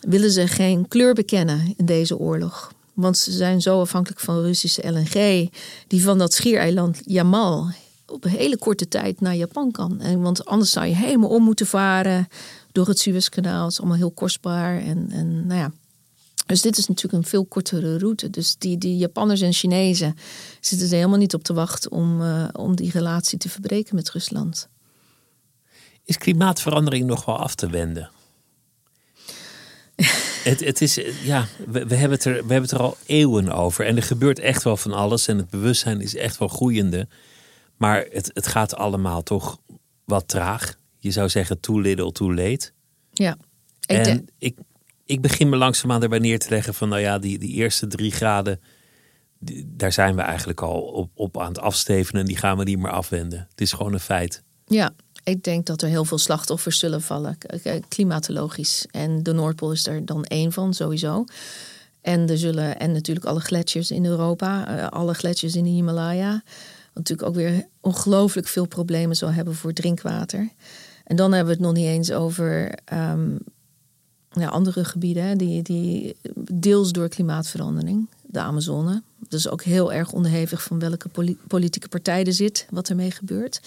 willen 0.00 0.30
ze 0.30 0.46
geen 0.46 0.88
kleur 0.88 1.14
bekennen 1.14 1.74
in 1.76 1.86
deze 1.86 2.18
oorlog. 2.18 2.72
Want 2.94 3.18
ze 3.18 3.32
zijn 3.32 3.60
zo 3.60 3.80
afhankelijk 3.80 4.20
van 4.20 4.40
Russische 4.40 4.90
LNG, 4.90 5.50
die 5.86 6.02
van 6.02 6.18
dat 6.18 6.32
schiereiland 6.32 7.00
Yamal 7.04 7.70
op 8.06 8.24
een 8.24 8.30
hele 8.30 8.58
korte 8.58 8.88
tijd 8.88 9.20
naar 9.20 9.36
Japan 9.36 9.70
kan. 9.70 10.00
En, 10.00 10.20
want 10.20 10.44
anders 10.44 10.70
zou 10.70 10.86
je 10.86 10.94
helemaal 10.94 11.30
om 11.30 11.42
moeten 11.42 11.66
varen 11.66 12.28
door 12.72 12.86
het 12.86 12.98
Suezkanaal. 12.98 13.62
Het 13.62 13.72
is 13.72 13.78
allemaal 13.78 13.96
heel 13.96 14.10
kostbaar. 14.10 14.80
En, 14.80 15.10
en 15.10 15.46
nou 15.46 15.60
ja, 15.60 15.72
dus 16.48 16.62
dit 16.62 16.78
is 16.78 16.86
natuurlijk 16.86 17.22
een 17.22 17.30
veel 17.30 17.44
kortere 17.44 17.98
route. 17.98 18.30
Dus 18.30 18.56
die, 18.56 18.78
die 18.78 18.96
Japanners 18.96 19.40
en 19.40 19.52
Chinezen 19.52 20.14
zitten 20.60 20.88
er 20.88 20.94
helemaal 20.94 21.18
niet 21.18 21.34
op 21.34 21.42
te 21.42 21.52
wachten 21.52 21.90
om, 21.90 22.20
uh, 22.20 22.48
om 22.52 22.76
die 22.76 22.90
relatie 22.90 23.38
te 23.38 23.48
verbreken 23.48 23.94
met 23.94 24.10
Rusland. 24.10 24.68
Is 26.04 26.18
klimaatverandering 26.18 27.06
nog 27.06 27.24
wel 27.24 27.38
af 27.38 27.54
te 27.54 27.70
wenden? 27.70 28.10
Het, 30.44 30.64
het 30.64 30.80
is, 30.80 31.00
ja, 31.22 31.46
we, 31.66 31.86
we, 31.86 31.94
hebben 31.94 32.18
het 32.18 32.24
er, 32.24 32.32
we 32.32 32.52
hebben 32.52 32.62
het 32.62 32.70
er 32.70 32.80
al 32.80 32.96
eeuwen 33.06 33.52
over. 33.52 33.86
En 33.86 33.96
er 33.96 34.02
gebeurt 34.02 34.38
echt 34.38 34.62
wel 34.62 34.76
van 34.76 34.92
alles. 34.92 35.28
En 35.28 35.36
het 35.36 35.50
bewustzijn 35.50 36.00
is 36.00 36.16
echt 36.16 36.38
wel 36.38 36.48
groeiende. 36.48 37.08
Maar 37.76 38.06
het, 38.10 38.30
het 38.34 38.46
gaat 38.46 38.74
allemaal 38.74 39.22
toch 39.22 39.58
wat 40.04 40.28
traag. 40.28 40.76
Je 40.98 41.10
zou 41.10 41.28
zeggen 41.28 41.60
too 41.60 41.80
little, 41.80 42.12
too 42.12 42.34
late. 42.34 42.70
Ja. 43.12 43.36
Ik 43.86 44.06
en 44.06 44.28
ik, 44.38 44.58
ik 45.08 45.20
begin 45.20 45.48
me 45.48 45.56
langzaamaan 45.56 46.02
erbij 46.02 46.18
neer 46.18 46.38
te 46.38 46.50
leggen 46.50 46.74
van... 46.74 46.88
nou 46.88 47.00
ja, 47.00 47.18
die, 47.18 47.38
die 47.38 47.52
eerste 47.52 47.86
drie 47.86 48.10
graden... 48.10 48.60
daar 49.66 49.92
zijn 49.92 50.16
we 50.16 50.22
eigenlijk 50.22 50.60
al 50.60 50.80
op, 50.80 51.10
op 51.14 51.38
aan 51.38 51.48
het 51.48 51.58
afstevenen. 51.58 52.20
En 52.20 52.26
die 52.26 52.36
gaan 52.36 52.58
we 52.58 52.64
niet 52.64 52.78
meer 52.78 52.90
afwenden. 52.90 53.46
Het 53.50 53.60
is 53.60 53.72
gewoon 53.72 53.92
een 53.92 54.00
feit. 54.00 54.42
Ja, 54.66 54.94
ik 55.24 55.42
denk 55.42 55.66
dat 55.66 55.82
er 55.82 55.88
heel 55.88 56.04
veel 56.04 56.18
slachtoffers 56.18 56.78
zullen 56.78 57.02
vallen, 57.02 57.38
klimatologisch. 57.88 58.86
En 58.90 59.22
de 59.22 59.32
Noordpool 59.32 59.72
is 59.72 59.86
er 59.86 60.04
dan 60.04 60.24
één 60.24 60.52
van, 60.52 60.74
sowieso. 60.74 61.24
En 62.00 62.28
er 62.28 62.38
zullen, 62.38 62.78
en 62.78 62.92
natuurlijk 62.92 63.26
alle 63.26 63.40
gletsjers 63.40 63.90
in 63.90 64.06
Europa, 64.06 64.76
eh, 64.76 64.86
alle 64.86 65.14
gletsjers 65.14 65.56
in 65.56 65.64
de 65.64 65.70
Himalaya. 65.70 66.42
Natuurlijk 66.94 67.28
ook 67.28 67.34
weer 67.34 67.66
ongelooflijk 67.80 68.46
veel 68.46 68.66
problemen 68.66 69.16
zal 69.16 69.32
hebben 69.32 69.54
voor 69.54 69.72
drinkwater. 69.72 70.48
En 71.04 71.16
dan 71.16 71.32
hebben 71.32 71.56
we 71.56 71.60
het 71.60 71.68
nog 71.68 71.76
niet 71.76 71.86
eens 71.86 72.12
over 72.12 72.78
ehm, 72.84 73.36
ja, 74.38 74.48
andere 74.48 74.84
gebieden, 74.84 75.38
die, 75.38 75.62
die 75.62 76.16
deels 76.50 76.92
door 76.92 77.08
klimaatverandering, 77.08 78.06
de 78.22 78.40
Amazone. 78.40 79.02
Dat 79.18 79.38
is 79.38 79.48
ook 79.48 79.62
heel 79.62 79.92
erg 79.92 80.12
onderhevig 80.12 80.62
van 80.62 80.78
welke 80.78 81.08
politieke 81.46 81.88
partij 81.88 82.24
er 82.24 82.32
zit, 82.32 82.66
wat 82.70 82.88
ermee 82.88 83.10
gebeurt. 83.10 83.60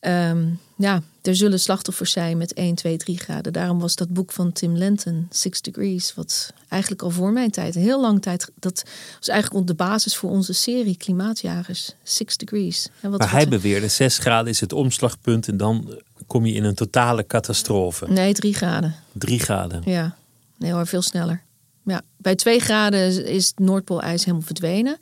Ehm, 0.00 0.46
ja, 0.76 1.02
er 1.22 1.36
zullen 1.36 1.60
slachtoffers 1.60 2.12
zijn 2.12 2.38
met 2.38 2.52
1, 2.52 2.74
2, 2.74 2.96
3 2.96 3.18
graden. 3.18 3.52
Daarom 3.52 3.80
was 3.80 3.94
dat 3.94 4.08
boek 4.08 4.32
van 4.32 4.52
Tim 4.52 4.76
Lenton, 4.76 5.26
Six 5.30 5.60
Degrees, 5.60 6.14
wat 6.14 6.52
eigenlijk 6.68 7.02
al 7.02 7.10
voor 7.10 7.32
mijn 7.32 7.50
tijd, 7.50 7.74
heel 7.74 8.00
lang 8.00 8.22
tijd, 8.22 8.50
dat 8.54 8.84
was 9.18 9.28
eigenlijk 9.28 9.66
de 9.66 9.74
basis 9.74 10.16
voor 10.16 10.30
onze 10.30 10.52
serie 10.52 10.96
Klimaatjagers, 10.96 11.94
Six 12.02 12.36
Degrees. 12.36 12.88
En 13.00 13.10
wat, 13.10 13.18
maar 13.18 13.30
hij 13.30 13.48
beweerde 13.48 13.88
6 13.88 14.18
graden 14.18 14.50
is 14.52 14.60
het 14.60 14.72
omslagpunt 14.72 15.48
en 15.48 15.56
dan 15.56 16.00
kom 16.30 16.46
je 16.46 16.52
in 16.52 16.64
een 16.64 16.74
totale 16.74 17.26
catastrofe. 17.26 18.08
Nee, 18.08 18.32
3 18.32 18.54
graden. 18.54 18.94
3 19.12 19.38
graden. 19.38 19.82
Ja, 19.84 20.16
nee 20.58 20.72
hoor, 20.72 20.86
veel 20.86 21.02
sneller. 21.02 21.42
Ja, 21.84 22.02
bij 22.16 22.34
2 22.34 22.60
graden 22.60 23.26
is 23.26 23.46
het 23.46 23.58
Noordpoolijs 23.58 24.24
helemaal 24.24 24.46
verdwenen. 24.46 24.98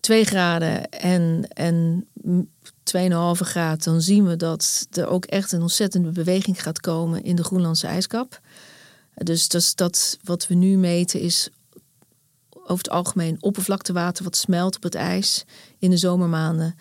2 0.00 0.24
graden 0.24 0.90
en, 0.90 1.48
en 1.48 2.06
2,5 2.26 3.46
graad, 3.46 3.84
dan 3.84 4.00
zien 4.00 4.26
we 4.26 4.36
dat 4.36 4.86
er 4.90 5.06
ook 5.06 5.24
echt 5.24 5.52
een 5.52 5.62
ontzettende 5.62 6.10
beweging 6.10 6.62
gaat 6.62 6.80
komen 6.80 7.24
in 7.24 7.36
de 7.36 7.44
Groenlandse 7.44 7.86
ijskap. 7.86 8.40
Dus 9.14 9.48
dat, 9.48 9.72
dat 9.74 10.18
wat 10.22 10.46
we 10.46 10.54
nu 10.54 10.76
meten 10.76 11.20
is 11.20 11.48
over 12.50 12.84
het 12.84 12.90
algemeen 12.90 13.36
oppervlaktewater 13.40 14.24
wat 14.24 14.36
smelt 14.36 14.76
op 14.76 14.82
het 14.82 14.94
ijs 14.94 15.44
in 15.78 15.90
de 15.90 15.96
zomermaanden. 15.96 16.74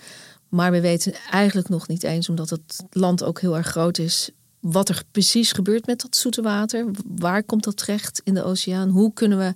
Maar 0.50 0.72
we 0.72 0.82
weten 0.82 1.14
eigenlijk 1.32 1.70
nog 1.70 1.88
niet 1.88 2.04
eens, 2.04 2.30
omdat 2.30 2.50
het 2.50 2.84
land 2.90 3.24
ook 3.24 3.42
heel 3.42 3.58
erg 3.58 3.68
groot 3.68 3.98
is, 3.98 4.30
wat 4.60 4.90
er 4.90 5.04
precies 5.12 5.52
gebeurt 5.52 5.86
met 5.86 6.02
dat 6.02 6.16
zoete 6.16 6.42
water. 6.42 6.86
Waar 7.08 7.44
komt 7.44 7.64
dat 7.64 7.78
terecht 7.78 8.22
in 8.24 8.34
de 8.34 8.44
oceaan? 8.44 8.90
Hoe 8.90 9.14
kunnen 9.14 9.38
we 9.38 9.54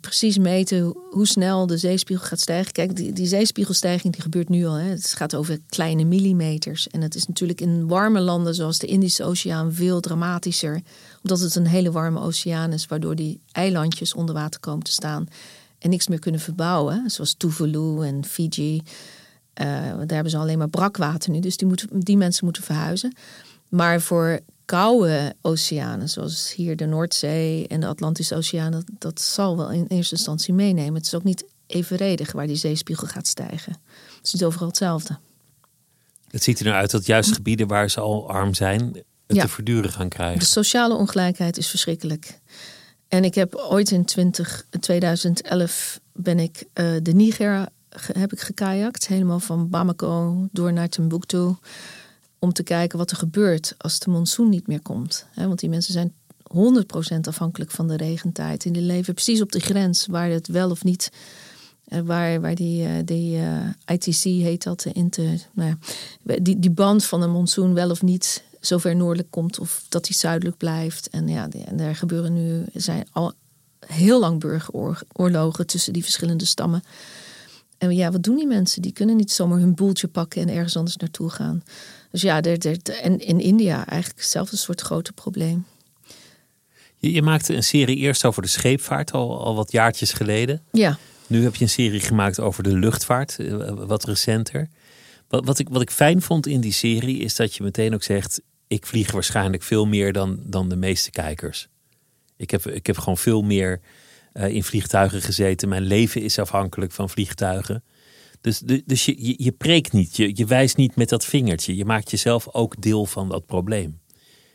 precies 0.00 0.38
meten 0.38 0.96
hoe 1.10 1.26
snel 1.26 1.66
de 1.66 1.76
zeespiegel 1.76 2.26
gaat 2.26 2.40
stijgen. 2.40 2.72
Kijk, 2.72 2.96
die, 2.96 3.12
die 3.12 3.26
zeespiegelstijging 3.26 4.12
die 4.12 4.22
gebeurt 4.22 4.48
nu 4.48 4.66
al. 4.66 4.74
Hè. 4.74 4.88
Het 4.88 5.12
gaat 5.12 5.34
over 5.34 5.58
kleine 5.68 6.04
millimeters. 6.04 6.88
En 6.88 7.00
het 7.00 7.14
is 7.14 7.26
natuurlijk 7.26 7.60
in 7.60 7.88
warme 7.88 8.20
landen 8.20 8.54
zoals 8.54 8.78
de 8.78 8.86
Indische 8.86 9.24
Oceaan 9.24 9.72
veel 9.72 10.00
dramatischer. 10.00 10.80
Omdat 11.22 11.40
het 11.40 11.54
een 11.54 11.66
hele 11.66 11.90
warme 11.90 12.20
oceaan 12.20 12.72
is, 12.72 12.86
waardoor 12.86 13.14
die 13.14 13.40
eilandjes 13.52 14.14
onder 14.14 14.34
water 14.34 14.60
komen 14.60 14.84
te 14.84 14.92
staan. 14.92 15.26
En 15.78 15.90
niks 15.90 16.06
meer 16.08 16.18
kunnen 16.18 16.40
verbouwen. 16.40 17.10
Zoals 17.10 17.34
Tuvalu 17.34 18.06
en 18.06 18.24
Fiji. 18.24 18.82
Uh, 19.60 19.66
daar 19.66 20.06
hebben 20.06 20.30
ze 20.30 20.38
alleen 20.38 20.58
maar 20.58 20.68
brakwater 20.68 21.30
nu. 21.30 21.40
Dus 21.40 21.56
die, 21.56 21.68
moeten, 21.68 21.88
die 21.92 22.16
mensen 22.16 22.44
moeten 22.44 22.62
verhuizen. 22.62 23.16
Maar 23.68 24.00
voor 24.00 24.40
koude 24.64 25.34
oceanen, 25.40 26.08
zoals 26.08 26.54
hier 26.54 26.76
de 26.76 26.86
Noordzee 26.86 27.68
en 27.68 27.80
de 27.80 27.86
Atlantische 27.86 28.34
Oceaan, 28.34 28.72
dat, 28.72 28.84
dat 28.98 29.20
zal 29.20 29.56
wel 29.56 29.70
in 29.70 29.86
eerste 29.88 30.14
instantie 30.14 30.54
meenemen. 30.54 30.94
Het 30.94 31.06
is 31.06 31.14
ook 31.14 31.24
niet 31.24 31.44
evenredig 31.66 32.32
waar 32.32 32.46
die 32.46 32.56
zeespiegel 32.56 33.06
gaat 33.06 33.26
stijgen. 33.26 33.72
Het 34.16 34.26
is 34.26 34.32
niet 34.32 34.44
overal 34.44 34.68
hetzelfde. 34.68 35.18
Het 36.30 36.42
ziet 36.42 36.58
er 36.58 36.64
nou 36.64 36.76
uit 36.76 36.90
dat 36.90 37.06
juist 37.06 37.32
gebieden 37.32 37.66
waar 37.66 37.90
ze 37.90 38.00
al 38.00 38.28
arm 38.28 38.54
zijn, 38.54 39.02
het 39.26 39.40
te 39.40 39.48
verduren 39.48 39.92
gaan 39.92 40.08
krijgen. 40.08 40.38
De 40.38 40.44
sociale 40.44 40.94
ongelijkheid 40.94 41.58
is 41.58 41.68
verschrikkelijk. 41.68 42.40
En 43.08 43.24
ik 43.24 43.34
heb 43.34 43.54
ooit 43.54 43.90
in 43.90 44.04
20, 44.04 44.66
2011 44.80 46.00
ben 46.12 46.38
ik 46.38 46.64
uh, 46.74 46.96
de 47.02 47.12
Niger 47.12 47.68
heb 48.12 48.32
ik 48.32 48.40
gekajakt, 48.40 49.06
helemaal 49.06 49.40
van 49.40 49.68
Bamako 49.68 50.48
door 50.52 50.72
naar 50.72 50.88
Timbuktu 50.88 51.54
om 52.38 52.52
te 52.52 52.62
kijken 52.62 52.98
wat 52.98 53.10
er 53.10 53.16
gebeurt 53.16 53.74
als 53.78 53.98
de 53.98 54.10
monsoon 54.10 54.48
niet 54.48 54.66
meer 54.66 54.82
komt. 54.82 55.26
Want 55.34 55.58
die 55.58 55.68
mensen 55.68 55.92
zijn 55.92 56.12
100% 56.54 57.20
afhankelijk 57.20 57.70
van 57.70 57.88
de 57.88 57.96
regentijd. 57.96 58.64
En 58.64 58.72
die 58.72 58.82
leven 58.82 59.14
precies 59.14 59.40
op 59.40 59.52
de 59.52 59.60
grens 59.60 60.06
waar 60.06 60.30
het 60.30 60.46
wel 60.46 60.70
of 60.70 60.84
niet. 60.84 61.10
Eh, 61.84 62.00
waar, 62.00 62.40
waar 62.40 62.54
die, 62.54 62.86
eh, 62.86 62.92
die 63.04 63.38
eh, 63.38 63.94
ITC 63.94 64.22
heet 64.22 64.62
dat, 64.62 64.80
de 64.80 64.92
inter, 64.92 65.46
nou 65.52 65.76
ja, 66.22 66.36
die, 66.40 66.58
die 66.58 66.70
band 66.70 67.04
van 67.04 67.22
een 67.22 67.30
monsoon 67.30 67.74
wel 67.74 67.90
of 67.90 68.02
niet 68.02 68.44
zo 68.60 68.78
ver 68.78 68.96
noordelijk 68.96 69.30
komt 69.30 69.58
of 69.58 69.84
dat 69.88 70.06
hij 70.06 70.16
zuidelijk 70.16 70.56
blijft. 70.56 71.08
En 71.08 71.28
ja, 71.28 71.48
daar 71.72 71.96
gebeuren 71.96 72.32
nu, 72.32 72.64
zijn 72.74 73.06
al 73.12 73.32
heel 73.86 74.20
lang 74.20 74.40
burgeroorlogen 74.40 75.66
tussen 75.66 75.92
die 75.92 76.02
verschillende 76.02 76.44
stammen. 76.44 76.82
En 77.78 77.96
ja, 77.96 78.10
wat 78.10 78.22
doen 78.22 78.36
die 78.36 78.46
mensen? 78.46 78.82
Die 78.82 78.92
kunnen 78.92 79.16
niet 79.16 79.32
zomaar 79.32 79.58
hun 79.58 79.74
boeltje 79.74 80.08
pakken 80.08 80.42
en 80.42 80.48
ergens 80.48 80.76
anders 80.76 80.96
naartoe 80.96 81.30
gaan. 81.30 81.62
Dus 82.10 82.22
ja, 82.22 82.42
en 82.42 83.18
in 83.18 83.40
India 83.40 83.86
eigenlijk 83.86 84.18
hetzelfde 84.18 84.56
soort 84.56 84.80
grote 84.80 85.12
probleem. 85.12 85.66
Je, 86.96 87.12
je, 87.12 87.22
maakte 87.22 87.54
een 87.54 87.62
serie 87.62 87.96
eerst 87.96 88.24
over 88.24 88.42
de 88.42 88.48
scheepvaart, 88.48 89.12
al, 89.12 89.44
al 89.44 89.54
wat 89.54 89.72
jaartjes 89.72 90.12
geleden. 90.12 90.62
Ja. 90.72 90.98
Nu 91.26 91.42
heb 91.42 91.54
je 91.54 91.64
een 91.64 91.70
serie 91.70 92.00
gemaakt 92.00 92.40
over 92.40 92.62
de 92.62 92.76
luchtvaart, 92.76 93.38
eh, 93.38 93.68
wat 93.68 94.04
recenter. 94.04 94.68
Wat, 95.28 95.44
wat, 95.44 95.58
ik, 95.58 95.68
wat 95.68 95.82
ik 95.82 95.90
fijn 95.90 96.22
vond 96.22 96.46
in 96.46 96.60
die 96.60 96.72
serie 96.72 97.18
is 97.18 97.36
dat 97.36 97.54
je 97.54 97.62
meteen 97.62 97.94
ook 97.94 98.02
zegt: 98.02 98.40
ik 98.66 98.86
vlieg 98.86 99.10
waarschijnlijk 99.10 99.62
veel 99.62 99.86
meer 99.86 100.12
dan, 100.12 100.38
dan 100.42 100.68
de 100.68 100.76
meeste 100.76 101.10
kijkers. 101.10 101.68
Ik 102.36 102.50
heb, 102.50 102.66
ik 102.66 102.86
heb 102.86 102.98
gewoon 102.98 103.18
veel 103.18 103.42
meer 103.42 103.80
uh, 104.36 104.48
in 104.48 104.64
vliegtuigen 104.64 105.22
gezeten. 105.22 105.68
Mijn 105.68 105.82
leven 105.82 106.22
is 106.22 106.38
afhankelijk 106.38 106.92
van 106.92 107.10
vliegtuigen. 107.10 107.84
Dus, 108.40 108.58
dus 108.84 109.04
je, 109.04 109.26
je, 109.26 109.34
je 109.36 109.52
preekt 109.52 109.92
niet, 109.92 110.16
je, 110.16 110.30
je 110.34 110.46
wijst 110.46 110.76
niet 110.76 110.96
met 110.96 111.08
dat 111.08 111.24
vingertje. 111.24 111.76
Je 111.76 111.84
maakt 111.84 112.10
jezelf 112.10 112.48
ook 112.52 112.80
deel 112.82 113.06
van 113.06 113.28
dat 113.28 113.46
probleem. 113.46 114.00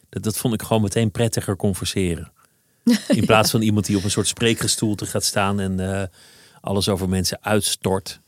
Dat, 0.09 0.23
dat 0.23 0.37
vond 0.37 0.53
ik 0.53 0.61
gewoon 0.61 0.81
meteen 0.81 1.11
prettiger 1.11 1.55
converseren. 1.55 2.31
In 3.07 3.25
plaats 3.25 3.51
van 3.51 3.61
iemand 3.61 3.85
die 3.85 3.97
op 3.97 4.03
een 4.03 4.11
soort 4.11 4.27
spreekgestoelte 4.27 5.05
gaat 5.05 5.23
staan 5.23 5.59
en 5.59 5.79
uh, 5.79 6.03
alles 6.61 6.89
over 6.89 7.09
mensen 7.09 7.43
uitstort. 7.43 8.19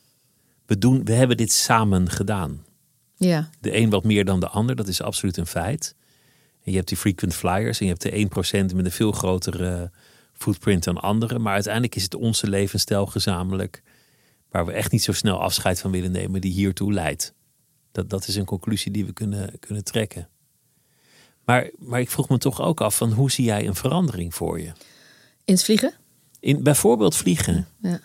We, 0.65 0.77
doen, 0.77 1.05
we 1.05 1.13
hebben 1.13 1.37
dit 1.37 1.51
samen 1.51 2.09
gedaan. 2.09 2.65
Ja. 3.15 3.49
De 3.59 3.77
een 3.77 3.89
wat 3.89 4.03
meer 4.03 4.25
dan 4.25 4.39
de 4.39 4.47
ander, 4.47 4.75
dat 4.75 4.87
is 4.87 5.01
absoluut 5.01 5.37
een 5.37 5.47
feit. 5.47 5.95
En 6.63 6.71
je 6.71 6.77
hebt 6.77 6.87
die 6.87 6.97
frequent 6.97 7.35
flyers 7.35 7.79
en 7.79 7.85
je 7.85 7.91
hebt 7.91 8.33
de 8.43 8.71
1% 8.71 8.75
met 8.75 8.85
een 8.85 8.91
veel 8.91 9.11
grotere 9.11 9.91
footprint 10.43 10.83
dan 10.83 10.97
anderen. 10.97 11.41
Maar 11.41 11.53
uiteindelijk 11.53 11.95
is 11.95 12.03
het 12.03 12.15
onze 12.15 12.47
levensstijl 12.47 13.05
gezamenlijk 13.05 13.83
waar 14.49 14.65
we 14.65 14.71
echt 14.71 14.91
niet 14.91 15.03
zo 15.03 15.11
snel 15.11 15.39
afscheid 15.39 15.79
van 15.79 15.91
willen 15.91 16.11
nemen, 16.11 16.41
die 16.41 16.51
hiertoe 16.51 16.93
leidt. 16.93 17.33
Dat, 17.91 18.09
dat 18.09 18.27
is 18.27 18.35
een 18.35 18.45
conclusie 18.45 18.91
die 18.91 19.05
we 19.05 19.13
kunnen, 19.13 19.59
kunnen 19.59 19.83
trekken. 19.83 20.29
Maar, 21.45 21.69
maar 21.77 21.99
ik 21.99 22.09
vroeg 22.09 22.29
me 22.29 22.37
toch 22.37 22.61
ook 22.61 22.81
af 22.81 22.95
van 22.95 23.11
hoe 23.11 23.31
zie 23.31 23.45
jij 23.45 23.67
een 23.67 23.75
verandering 23.75 24.35
voor 24.35 24.59
je? 24.59 24.71
In 25.45 25.53
het 25.53 25.63
vliegen? 25.63 25.93
In 26.39 26.63
bijvoorbeeld 26.63 27.15
vliegen. 27.15 27.67
Ja. 27.81 27.99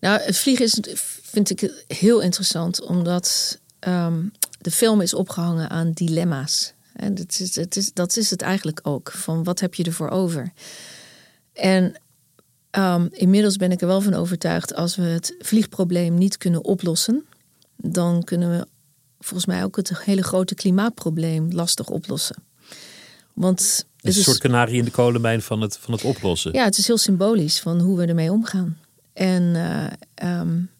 Nou, 0.00 0.20
het 0.20 0.38
vliegen 0.38 0.64
is, 0.64 0.80
vind 1.22 1.50
ik 1.50 1.84
heel 1.86 2.20
interessant, 2.20 2.82
omdat 2.82 3.58
ehm, 3.78 4.22
de 4.58 4.70
film 4.70 5.00
is 5.00 5.14
opgehangen 5.14 5.70
aan 5.70 5.92
dilemma's. 5.92 6.74
En 6.92 7.14
dat 7.14 7.40
is, 7.40 7.54
het 7.54 7.76
is, 7.76 7.92
dat 7.92 8.16
is 8.16 8.30
het 8.30 8.42
eigenlijk 8.42 8.80
ook. 8.82 9.12
Van 9.12 9.44
wat 9.44 9.60
heb 9.60 9.74
je 9.74 9.84
ervoor 9.84 10.08
over? 10.08 10.52
En 11.52 11.94
Um, 12.78 13.08
inmiddels 13.12 13.56
ben 13.56 13.72
ik 13.72 13.80
er 13.80 13.86
wel 13.86 14.00
van 14.00 14.14
overtuigd, 14.14 14.74
als 14.74 14.96
we 14.96 15.02
het 15.02 15.34
vliegprobleem 15.38 16.14
niet 16.14 16.36
kunnen 16.36 16.64
oplossen, 16.64 17.24
dan 17.76 18.24
kunnen 18.24 18.50
we 18.50 18.66
volgens 19.18 19.46
mij 19.46 19.64
ook 19.64 19.76
het 19.76 19.98
hele 20.04 20.22
grote 20.22 20.54
klimaatprobleem 20.54 21.52
lastig 21.52 21.88
oplossen. 21.88 22.36
Want 23.32 23.86
het 23.96 24.10
is 24.10 24.16
een 24.16 24.22
soort 24.22 24.38
kanarie 24.38 24.78
in 24.78 24.84
de 24.84 24.90
kolenmijn 24.90 25.42
van 25.42 25.60
het, 25.60 25.76
van 25.76 25.94
het 25.94 26.04
oplossen. 26.04 26.52
Ja, 26.52 26.64
het 26.64 26.78
is 26.78 26.86
heel 26.86 26.98
symbolisch 26.98 27.60
van 27.60 27.80
hoe 27.80 27.96
we 27.96 28.06
ermee 28.06 28.32
omgaan. 28.32 28.78
En, 29.12 29.42
uh, 29.42 30.40
um, 30.40 30.70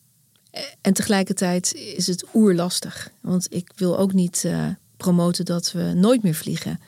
en 0.80 0.92
tegelijkertijd 0.92 1.74
is 1.74 2.06
het 2.06 2.24
oerlastig. 2.34 3.10
Want 3.20 3.46
ik 3.54 3.72
wil 3.76 3.98
ook 3.98 4.12
niet 4.12 4.42
uh, 4.46 4.66
promoten 4.96 5.44
dat 5.44 5.72
we 5.72 5.82
nooit 5.82 6.22
meer 6.22 6.34
vliegen. 6.34 6.80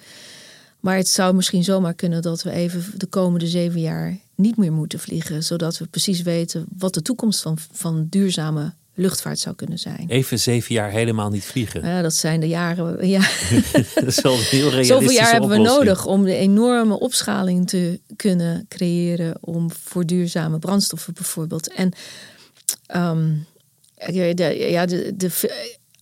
Maar 0.83 0.97
het 0.97 1.09
zou 1.09 1.35
misschien 1.35 1.65
zomaar 1.65 1.95
kunnen 1.95 2.23
dat 2.23 2.43
we 2.43 2.51
even 2.51 2.85
de 2.97 3.07
komende 3.07 3.47
zeven 3.47 3.81
jaar 3.81 4.19
niet 4.35 4.57
meer 4.57 4.73
moeten 4.73 4.99
vliegen. 4.99 5.43
Zodat 5.43 5.79
we 5.79 5.87
precies 5.87 6.23
weten 6.23 6.67
wat 6.79 6.95
de 6.95 7.03
toekomst 7.03 7.43
van, 7.43 7.59
van 7.73 8.07
duurzame 8.11 8.73
luchtvaart 8.95 9.39
zou 9.39 9.55
kunnen 9.55 9.79
zijn. 9.79 10.05
Even 10.09 10.39
zeven 10.39 10.75
jaar 10.75 10.91
helemaal 10.91 11.31
niet 11.31 11.45
vliegen. 11.45 11.87
Ja, 11.87 12.03
dat 12.03 12.15
zijn 12.15 12.41
de 12.41 12.49
jaren. 12.49 13.09
Ja. 13.09 13.21
dat 13.95 14.07
is 14.07 14.21
wel 14.21 14.33
een 14.33 14.39
heel 14.39 14.69
realistisch. 14.69 14.87
Zoveel 14.97 15.11
jaar 15.11 15.33
hebben 15.33 15.51
we 15.51 15.59
nodig 15.59 16.07
om 16.07 16.25
de 16.25 16.35
enorme 16.35 16.99
opschaling 16.99 17.69
te 17.69 18.01
kunnen 18.17 18.67
creëren 18.69 19.37
om 19.41 19.71
voor 19.71 20.07
duurzame 20.07 20.59
brandstoffen 20.59 21.15
bijvoorbeeld. 21.15 21.73
En 21.73 21.93
um, 22.97 23.47
ja, 24.11 24.87
de, 24.87 25.13
de, 25.17 25.31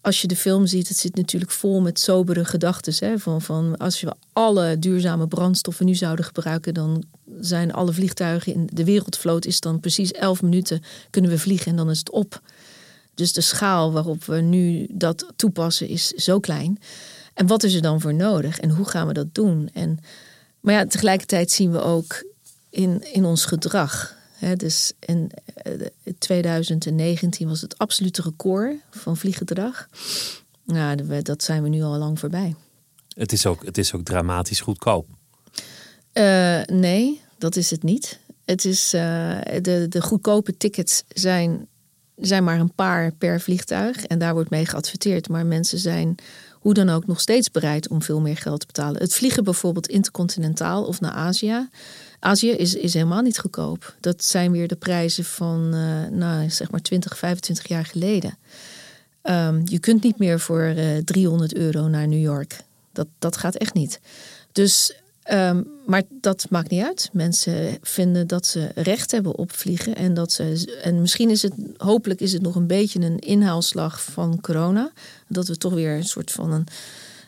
als 0.00 0.20
je 0.20 0.26
de 0.26 0.36
film 0.36 0.66
ziet, 0.66 0.88
het 0.88 0.96
zit 0.96 1.16
natuurlijk 1.16 1.50
vol 1.50 1.80
met 1.80 2.00
sobere 2.00 2.44
gedachten. 2.44 3.20
Van, 3.20 3.42
van 3.42 3.76
als 3.76 4.00
we 4.00 4.14
alle 4.32 4.78
duurzame 4.78 5.28
brandstoffen 5.28 5.86
nu 5.86 5.94
zouden 5.94 6.24
gebruiken, 6.24 6.74
dan 6.74 7.04
zijn 7.40 7.72
alle 7.72 7.92
vliegtuigen 7.92 8.54
in 8.54 8.68
de 8.72 8.84
wereldvloot 8.84 9.44
is 9.44 9.60
dan 9.60 9.80
precies 9.80 10.12
11 10.12 10.42
minuten 10.42 10.82
kunnen 11.10 11.30
we 11.30 11.38
vliegen 11.38 11.70
en 11.70 11.76
dan 11.76 11.90
is 11.90 11.98
het 11.98 12.10
op. 12.10 12.42
Dus 13.14 13.32
de 13.32 13.40
schaal 13.40 13.92
waarop 13.92 14.24
we 14.24 14.40
nu 14.40 14.86
dat 14.90 15.32
toepassen 15.36 15.88
is 15.88 16.06
zo 16.06 16.40
klein. 16.40 16.78
En 17.34 17.46
wat 17.46 17.62
is 17.62 17.74
er 17.74 17.82
dan 17.82 18.00
voor 18.00 18.14
nodig 18.14 18.60
en 18.60 18.70
hoe 18.70 18.88
gaan 18.88 19.06
we 19.06 19.12
dat 19.12 19.34
doen? 19.34 19.70
En, 19.72 19.98
maar 20.60 20.74
ja, 20.74 20.86
tegelijkertijd 20.86 21.50
zien 21.50 21.72
we 21.72 21.80
ook 21.80 22.24
in, 22.70 23.12
in 23.12 23.24
ons 23.24 23.44
gedrag. 23.44 24.18
Dus 24.56 24.92
in 24.98 25.30
2019 26.18 27.44
eh, 27.44 27.50
was 27.52 27.60
het 27.60 27.78
absolute 27.78 28.22
record 28.22 28.76
van 28.90 29.16
vlieggedrag. 29.16 29.88
Nou, 30.64 31.22
dat 31.22 31.42
zijn 31.42 31.62
we 31.62 31.68
nu 31.68 31.82
al 31.82 31.98
lang 31.98 32.18
voorbij. 32.18 32.54
Het 33.08 33.32
is 33.32 33.46
ook, 33.46 33.64
het 33.64 33.78
is 33.78 33.94
ook 33.94 34.04
dramatisch 34.04 34.60
goedkoop. 34.60 35.06
Uh, 36.14 36.62
nee, 36.62 37.20
dat 37.38 37.56
is 37.56 37.70
het 37.70 37.82
niet. 37.82 38.18
Het 38.44 38.64
is, 38.64 38.94
uh, 38.94 39.00
de, 39.60 39.86
de 39.88 40.02
goedkope 40.02 40.56
tickets 40.56 41.02
zijn 41.08 41.68
zijn 42.20 42.44
maar 42.44 42.60
een 42.60 42.74
paar 42.74 43.12
per 43.12 43.40
vliegtuig 43.40 44.06
en 44.06 44.18
daar 44.18 44.32
wordt 44.32 44.50
mee 44.50 44.66
geadverteerd. 44.66 45.28
Maar 45.28 45.46
mensen 45.46 45.78
zijn 45.78 46.14
hoe 46.52 46.74
dan 46.74 46.88
ook 46.88 47.06
nog 47.06 47.20
steeds 47.20 47.50
bereid 47.50 47.88
om 47.88 48.02
veel 48.02 48.20
meer 48.20 48.36
geld 48.36 48.60
te 48.60 48.66
betalen. 48.66 49.00
Het 49.00 49.14
vliegen 49.14 49.44
bijvoorbeeld 49.44 49.88
intercontinentaal 49.88 50.84
of 50.84 51.00
naar 51.00 51.12
Azië. 51.12 51.68
Azië 52.20 52.50
is, 52.50 52.74
is 52.74 52.94
helemaal 52.94 53.22
niet 53.22 53.38
goedkoop. 53.38 53.94
Dat 54.00 54.24
zijn 54.24 54.50
weer 54.50 54.68
de 54.68 54.76
prijzen 54.76 55.24
van 55.24 55.74
uh, 55.74 56.06
nou, 56.08 56.50
zeg 56.50 56.70
maar 56.70 56.80
20, 56.80 57.18
25 57.18 57.68
jaar 57.68 57.84
geleden. 57.84 58.38
Um, 59.22 59.62
je 59.64 59.78
kunt 59.78 60.02
niet 60.02 60.18
meer 60.18 60.40
voor 60.40 60.60
uh, 60.60 60.96
eh, 60.96 61.04
300 61.04 61.54
euro 61.54 61.88
naar 61.88 62.08
New 62.08 62.22
York. 62.22 62.60
Dat, 62.92 63.06
dat 63.18 63.36
gaat 63.36 63.56
echt 63.56 63.74
niet. 63.74 64.00
Dus 64.52 64.94
Ehm, 65.30 65.62
maar 65.86 66.02
dat 66.10 66.46
maakt 66.50 66.70
niet 66.70 66.84
uit. 66.84 67.08
Mensen 67.12 67.78
vinden 67.82 68.26
dat 68.26 68.46
ze 68.46 68.70
recht 68.74 69.10
hebben 69.10 69.36
op 69.36 69.52
vliegen. 69.52 69.96
En, 69.96 70.14
dat 70.14 70.32
ze, 70.32 70.78
en 70.82 71.00
misschien 71.00 71.30
is 71.30 71.42
het, 71.42 71.52
hopelijk 71.76 72.20
is 72.20 72.32
het 72.32 72.42
nog 72.42 72.54
een 72.54 72.66
beetje 72.66 73.00
een 73.00 73.18
inhaalslag 73.18 74.02
van 74.02 74.40
corona. 74.40 74.90
Dat 75.28 75.48
we 75.48 75.56
toch 75.56 75.72
weer 75.72 75.96
een 75.96 76.04
soort 76.04 76.30
van 76.30 76.52
een. 76.52 76.66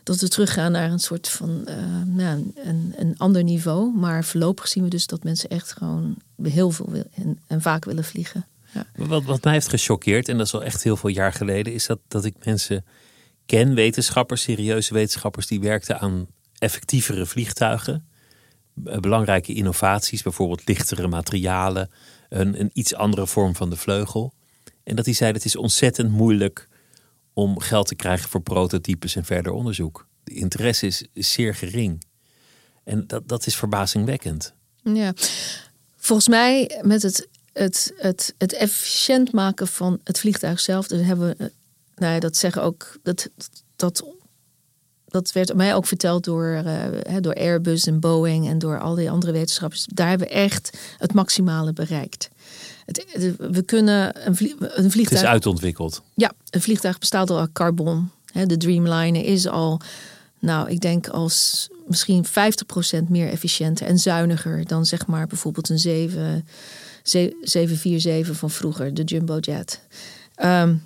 Dat 0.03 0.21
we 0.21 0.29
teruggaan 0.29 0.73
naar 0.73 0.91
een 0.91 0.99
soort 0.99 1.29
van 1.29 1.69
nou, 2.07 2.53
een, 2.55 2.95
een 2.97 3.15
ander 3.19 3.43
niveau. 3.43 3.97
Maar 3.97 4.25
voorlopig 4.25 4.69
zien 4.69 4.83
we 4.83 4.89
dus 4.89 5.07
dat 5.07 5.25
mensen 5.25 5.49
echt 5.49 5.73
gewoon 5.73 6.17
heel 6.43 6.71
veel 6.71 6.89
en, 7.15 7.39
en 7.47 7.63
vaak 7.63 7.85
willen 7.85 8.05
vliegen. 8.05 8.47
Ja. 8.75 8.87
Wat, 8.97 9.25
wat 9.25 9.45
mij 9.45 9.53
heeft 9.53 9.69
gechoqueerd, 9.69 10.29
en 10.29 10.37
dat 10.37 10.47
is 10.47 10.55
al 10.55 10.65
echt 10.65 10.83
heel 10.83 10.97
veel 10.97 11.11
jaar 11.11 11.33
geleden, 11.33 11.73
is 11.73 11.87
dat, 11.87 11.99
dat 12.09 12.25
ik 12.25 12.35
mensen 12.45 12.85
ken, 13.47 13.75
wetenschappers, 13.75 14.43
serieuze 14.43 14.95
wetenschappers, 14.95 15.47
die 15.47 15.61
werkten 15.61 16.01
aan 16.01 16.27
effectievere 16.59 17.27
vliegtuigen. 17.27 18.07
Eh, 18.85 18.99
belangrijke 18.99 19.55
innovaties, 19.55 20.23
bijvoorbeeld 20.23 20.69
lichtere 20.69 21.09
materialen, 21.09 21.91
een, 22.29 22.61
een 22.61 22.71
iets 22.73 22.95
andere 22.95 23.27
vorm 23.27 23.57
van 23.57 23.71
de 23.71 23.77
vleugel. 23.77 24.33
En 24.85 24.97
dat 24.97 25.05
hij 25.05 25.15
zei: 25.15 25.33
het 25.33 25.45
is 25.45 25.57
ontzettend 25.57 26.11
moeilijk 26.11 26.69
om 27.33 27.61
geld 27.61 27.87
te 27.87 27.95
krijgen 27.95 28.31
voor 28.31 28.41
prototypes 28.41 29.17
en 29.17 29.25
verder 29.25 29.53
onderzoek. 29.53 30.07
De 30.25 30.35
interesse 30.35 30.87
is, 30.87 31.05
zeer 31.15 31.55
gering. 31.55 32.05
En 32.85 33.07
dat, 33.07 33.29
dat 33.29 33.47
is 33.47 33.57
verbazingwekkend. 33.57 34.55
Ja, 34.83 35.13
volgens 35.97 36.29
mij 36.29 36.81
met 36.83 37.03
het, 37.03 37.29
het, 37.53 37.93
het, 37.97 38.35
het 38.39 38.53
efficiënt 38.53 39.33
maken 39.33 39.67
van 39.67 40.01
het 40.05 40.19
vliegtuig 40.19 40.61
zelf, 40.61 40.87
dus 40.87 41.07
hebben 41.07 41.29
we, 41.29 41.45
eh, 41.45 41.51
nou 41.95 42.15
ja, 42.15 42.21
dat 42.21 42.37
zeggen 42.37 42.63
ook, 42.63 42.99
dat, 43.03 43.29
dat 43.77 44.05
dat 45.13 45.33
werd 45.33 45.55
mij 45.55 45.75
ook 45.75 45.87
verteld 45.87 46.25
door, 46.25 46.63
uh, 46.67 47.17
door 47.21 47.35
Airbus 47.35 47.87
en 47.87 48.01
Boeing 48.01 48.49
en 48.49 48.59
door 48.59 48.81
al 48.81 48.95
die 48.95 49.11
andere 49.11 49.33
wetenschappers. 49.33 49.87
Daar 49.95 50.09
hebben 50.09 50.29
we 50.29 50.35
echt 50.35 50.79
het 50.99 51.13
maximale 51.13 51.73
bereikt. 51.73 52.29
Het, 52.87 53.37
we 53.39 53.63
kunnen 53.63 54.27
een, 54.27 54.37
een 54.59 54.91
vliegtuig. 54.91 55.09
Het 55.09 55.13
is 55.13 55.25
uitontwikkeld. 55.25 56.03
Ja, 56.15 56.33
een 56.51 56.63
vliegtuig 56.63 56.99
bestaat 56.99 57.31
al 57.31 57.39
uit 57.39 57.53
carbon. 57.53 58.11
De 58.33 58.57
Dreamliner 58.57 59.25
is 59.25 59.49
al, 59.49 59.81
nou, 60.39 60.71
ik 60.71 60.81
denk 60.81 61.09
als 61.09 61.69
misschien 61.87 62.27
50% 62.27 62.29
meer 63.09 63.29
efficiënter 63.29 63.87
en 63.87 63.99
zuiniger 63.99 64.67
dan 64.67 64.87
zeg 64.87 65.07
maar 65.07 65.27
bijvoorbeeld 65.27 65.69
een 65.69 65.79
7, 65.79 66.47
747 67.03 68.37
van 68.37 68.51
vroeger, 68.51 68.95
de 68.95 69.03
Jumbo 69.03 69.39
Jet. 69.39 69.81
Um, 70.45 70.83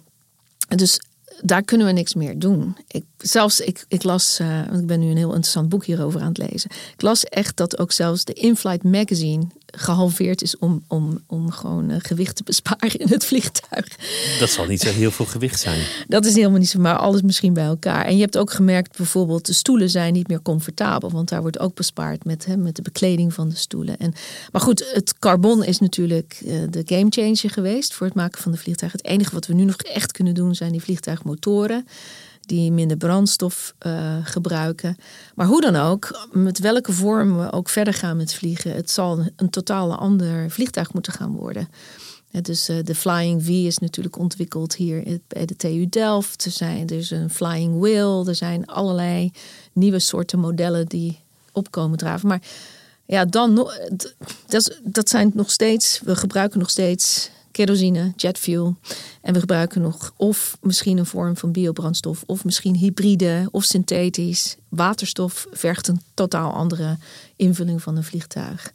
dus 0.76 1.00
daar 1.40 1.62
kunnen 1.62 1.86
we 1.86 1.92
niks 1.92 2.14
meer 2.14 2.38
doen. 2.38 2.76
Ik, 2.88 3.04
zelfs, 3.18 3.60
ik, 3.60 3.84
ik 3.88 4.02
las, 4.02 4.38
uh, 4.40 4.66
want 4.68 4.80
ik 4.80 4.86
ben 4.86 5.00
nu 5.00 5.10
een 5.10 5.16
heel 5.16 5.28
interessant 5.28 5.68
boek 5.68 5.84
hierover 5.84 6.20
aan 6.20 6.28
het 6.28 6.50
lezen. 6.50 6.70
Ik 6.70 7.02
las 7.02 7.24
echt 7.24 7.56
dat 7.56 7.78
ook 7.78 7.92
zelfs 7.92 8.24
de 8.24 8.32
In-Flight 8.32 8.82
Magazine 8.82 9.46
gehalveerd 9.76 10.42
is 10.42 10.58
om, 10.58 10.84
om, 10.88 11.20
om 11.26 11.50
gewoon 11.50 11.90
uh, 11.90 11.96
gewicht 11.98 12.36
te 12.36 12.42
besparen 12.42 12.98
in 12.98 13.08
het 13.08 13.24
vliegtuig. 13.24 13.98
Dat 14.38 14.50
zal 14.50 14.66
niet 14.66 14.80
zo 14.80 14.88
heel 14.88 15.10
veel 15.10 15.24
gewicht 15.24 15.60
zijn. 15.60 15.80
Dat 16.08 16.24
is 16.24 16.34
helemaal 16.34 16.58
niet 16.58 16.68
zo, 16.68 16.80
maar 16.80 16.96
alles 16.96 17.22
misschien 17.22 17.52
bij 17.52 17.64
elkaar. 17.64 18.04
En 18.04 18.14
je 18.14 18.20
hebt 18.20 18.38
ook 18.38 18.52
gemerkt 18.52 18.96
bijvoorbeeld, 18.96 19.46
de 19.46 19.52
stoelen 19.52 19.90
zijn 19.90 20.12
niet 20.12 20.28
meer 20.28 20.42
comfortabel, 20.42 21.10
want 21.10 21.28
daar 21.28 21.40
wordt 21.40 21.58
ook 21.58 21.74
bespaard 21.74 22.24
met, 22.24 22.44
hè, 22.44 22.56
met 22.56 22.76
de 22.76 22.82
bekleding 22.82 23.34
van 23.34 23.48
de 23.48 23.56
stoelen. 23.56 23.98
En, 23.98 24.14
maar 24.52 24.62
goed, 24.62 24.90
het 24.92 25.18
carbon 25.18 25.64
is 25.64 25.78
natuurlijk 25.78 26.40
uh, 26.44 26.62
de 26.70 26.82
gamechanger 26.84 27.50
geweest 27.50 27.94
voor 27.94 28.06
het 28.06 28.16
maken 28.16 28.42
van 28.42 28.52
de 28.52 28.58
vliegtuig. 28.58 28.92
Het 28.92 29.04
enige 29.04 29.34
wat 29.34 29.46
we 29.46 29.54
nu 29.54 29.64
nog 29.64 29.76
echt 29.76 30.12
kunnen 30.12 30.34
doen 30.34 30.54
zijn 30.54 30.72
die 30.72 30.82
vliegtuigmotoren 30.82 31.86
die 32.46 32.72
minder 32.72 32.96
brandstof 32.96 33.74
uh, 33.86 34.16
gebruiken. 34.22 34.96
Maar 35.34 35.46
hoe 35.46 35.60
dan 35.60 35.76
ook, 35.76 36.28
met 36.32 36.58
welke 36.58 36.92
vorm 36.92 37.38
we 37.38 37.52
ook 37.52 37.68
verder 37.68 37.94
gaan 37.94 38.16
met 38.16 38.34
vliegen, 38.34 38.72
het 38.72 38.90
zal 38.90 39.24
een 39.36 39.50
totaal 39.50 39.94
ander 39.94 40.50
vliegtuig 40.50 40.92
moeten 40.92 41.12
gaan 41.12 41.32
worden. 41.32 41.68
dus 42.30 42.68
uh, 42.68 42.76
de 42.84 42.94
Flying 42.94 43.44
V 43.44 43.48
is 43.48 43.78
natuurlijk 43.78 44.18
ontwikkeld 44.18 44.74
hier 44.74 45.20
bij 45.28 45.46
de 45.46 45.56
TU 45.56 45.86
Delft. 45.88 46.44
Er, 46.44 46.50
zijn, 46.50 46.86
is 46.86 47.10
een 47.10 47.30
Flying 47.30 47.80
Wheel. 47.80 48.28
Er 48.28 48.34
zijn 48.34 48.66
allerlei 48.66 49.30
nieuwe 49.72 49.98
soorten 49.98 50.38
modellen 50.38 50.86
die 50.86 51.20
opkomen 51.52 51.98
draven. 51.98 52.28
Maar 52.28 52.42
ja, 53.06 53.24
dan 53.24 53.70
dat, 54.46 54.78
dat 54.82 55.08
zijn 55.08 55.30
nog 55.34 55.50
steeds, 55.50 56.00
we 56.04 56.16
gebruiken 56.16 56.58
nog 56.58 56.70
steeds 56.70 57.30
kerosine, 57.56 58.12
jetfuel. 58.16 58.76
En 59.22 59.32
we 59.32 59.40
gebruiken 59.40 59.80
nog 59.80 60.12
of 60.16 60.58
misschien 60.60 60.98
een 60.98 61.06
vorm 61.06 61.36
van 61.36 61.52
biobrandstof, 61.52 62.22
of 62.26 62.44
misschien 62.44 62.74
hybride 62.74 63.48
of 63.50 63.64
synthetisch. 63.64 64.56
Waterstof 64.68 65.46
vergt 65.50 65.88
een 65.88 66.00
totaal 66.14 66.52
andere 66.52 66.96
invulling 67.36 67.82
van 67.82 67.96
een 67.96 68.04
vliegtuig. 68.04 68.72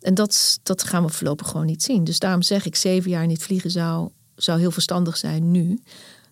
En 0.00 0.14
dat, 0.14 0.60
dat 0.62 0.82
gaan 0.82 1.04
we 1.04 1.12
voorlopig 1.12 1.48
gewoon 1.48 1.66
niet 1.66 1.82
zien. 1.82 2.04
Dus 2.04 2.18
daarom 2.18 2.42
zeg 2.42 2.66
ik, 2.66 2.76
zeven 2.76 3.10
jaar 3.10 3.26
niet 3.26 3.42
vliegen 3.42 3.70
zou, 3.70 4.08
zou 4.36 4.58
heel 4.58 4.70
verstandig 4.70 5.16
zijn 5.16 5.50
nu. 5.50 5.80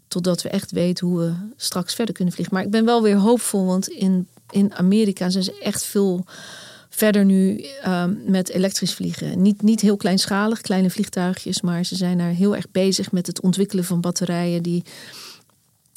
Totdat 0.09 0.43
we 0.43 0.49
echt 0.49 0.71
weten 0.71 1.07
hoe 1.07 1.19
we 1.19 1.33
straks 1.57 1.95
verder 1.95 2.15
kunnen 2.15 2.35
vliegen. 2.35 2.55
Maar 2.55 2.65
ik 2.65 2.71
ben 2.71 2.85
wel 2.85 3.03
weer 3.03 3.17
hoopvol, 3.17 3.67
want 3.67 3.89
in, 3.89 4.27
in 4.51 4.75
Amerika 4.75 5.31
zijn 5.31 5.45
ze 5.45 5.59
echt 5.59 5.83
veel 5.83 6.25
verder 6.99 7.25
nu 7.25 7.65
um, 7.87 8.21
met 8.27 8.49
elektrisch 8.49 8.95
vliegen. 8.95 9.43
Niet, 9.43 9.63
niet 9.63 9.81
heel 9.81 9.97
kleinschalig, 9.97 10.61
kleine 10.61 10.91
vliegtuigjes, 10.91 11.61
maar 11.61 11.85
ze 11.85 11.97
zijn 11.97 12.19
daar 12.19 12.31
heel 12.31 12.57
erg 12.57 12.71
bezig 12.71 13.13
met 13.13 13.27
het 13.27 13.41
ontwikkelen 13.41 13.85
van 13.85 14.01
batterijen 14.01 14.63
die 14.63 14.85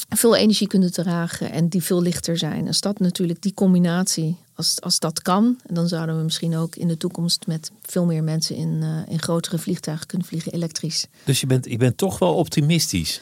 veel 0.09 0.35
energie 0.35 0.67
kunnen 0.67 0.91
dragen 0.91 1.51
en 1.51 1.67
die 1.67 1.83
veel 1.83 2.01
lichter 2.01 2.37
zijn. 2.37 2.67
Als 2.67 2.81
dat 2.81 2.99
natuurlijk 2.99 3.41
die 3.41 3.53
combinatie, 3.53 4.37
als, 4.55 4.81
als 4.81 4.99
dat 4.99 5.21
kan, 5.21 5.59
dan 5.65 5.87
zouden 5.87 6.17
we 6.17 6.23
misschien 6.23 6.55
ook 6.55 6.75
in 6.75 6.87
de 6.87 6.97
toekomst 6.97 7.47
met 7.47 7.71
veel 7.81 8.05
meer 8.05 8.23
mensen 8.23 8.55
in, 8.55 8.79
uh, 8.83 8.97
in 9.07 9.21
grotere 9.21 9.57
vliegtuigen 9.57 10.07
kunnen 10.07 10.27
vliegen 10.27 10.51
elektrisch. 10.51 11.05
Dus 11.23 11.39
je 11.39 11.47
bent, 11.47 11.65
je 11.65 11.77
bent 11.77 11.97
toch 11.97 12.19
wel 12.19 12.33
optimistisch? 12.33 13.21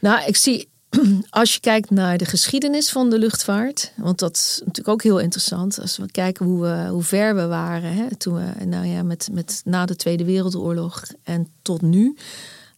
Nou, 0.00 0.26
ik 0.26 0.36
zie 0.36 0.68
als 1.30 1.54
je 1.54 1.60
kijkt 1.60 1.90
naar 1.90 2.18
de 2.18 2.24
geschiedenis 2.24 2.90
van 2.90 3.10
de 3.10 3.18
luchtvaart, 3.18 3.92
want 3.96 4.18
dat 4.18 4.36
is 4.36 4.58
natuurlijk 4.58 4.88
ook 4.88 5.02
heel 5.02 5.18
interessant. 5.18 5.80
Als 5.80 5.96
we 5.96 6.10
kijken 6.10 6.46
hoe, 6.46 6.60
we, 6.60 6.88
hoe 6.90 7.02
ver 7.02 7.34
we 7.34 7.46
waren 7.46 7.92
hè, 7.92 8.16
toen 8.16 8.34
we, 8.34 8.64
nou 8.64 8.86
ja, 8.86 9.02
met, 9.02 9.28
met 9.32 9.60
na 9.64 9.86
de 9.86 9.96
Tweede 9.96 10.24
Wereldoorlog 10.24 11.04
en 11.22 11.48
tot 11.62 11.82
nu, 11.82 12.16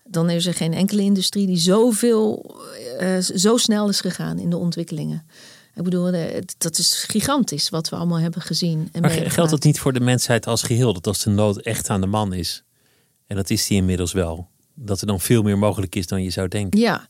dan 0.05 0.31
is 0.31 0.47
er 0.47 0.55
geen 0.55 0.75
enkele 0.75 1.03
industrie 1.03 1.47
die 1.47 1.59
zoveel, 1.59 2.57
uh, 3.01 3.19
zo 3.19 3.57
snel 3.57 3.89
is 3.89 4.01
gegaan 4.01 4.39
in 4.39 4.51
de 4.51 4.57
ontwikkelingen. 4.57 5.27
Ik 5.75 5.85
bedoel, 5.85 6.09
eh, 6.09 6.43
dat 6.59 6.79
is 6.79 7.05
gigantisch 7.09 7.69
wat 7.69 7.89
we 7.89 7.97
allemaal 7.97 8.19
hebben 8.19 8.43
gezien. 8.43 8.89
En 8.93 9.01
maar 9.01 9.11
geldt 9.11 9.51
dat 9.51 9.65
niet 9.65 9.79
voor 9.79 9.93
de 9.93 10.01
mensheid 10.01 10.47
als 10.47 10.63
geheel? 10.63 10.93
Dat 10.93 11.07
als 11.07 11.23
de 11.23 11.31
nood 11.31 11.57
echt 11.57 11.91
aan 11.91 12.01
de 12.01 12.07
man 12.07 12.33
is, 12.33 12.65
en 13.27 13.37
dat 13.37 13.51
is 13.51 13.67
die 13.67 13.77
inmiddels 13.77 14.13
wel, 14.13 14.49
dat 14.75 15.01
er 15.01 15.07
dan 15.07 15.21
veel 15.21 15.43
meer 15.43 15.59
mogelijk 15.59 15.95
is 15.95 16.07
dan 16.07 16.23
je 16.23 16.31
zou 16.31 16.49
denken? 16.49 16.81
Ja, 16.81 17.09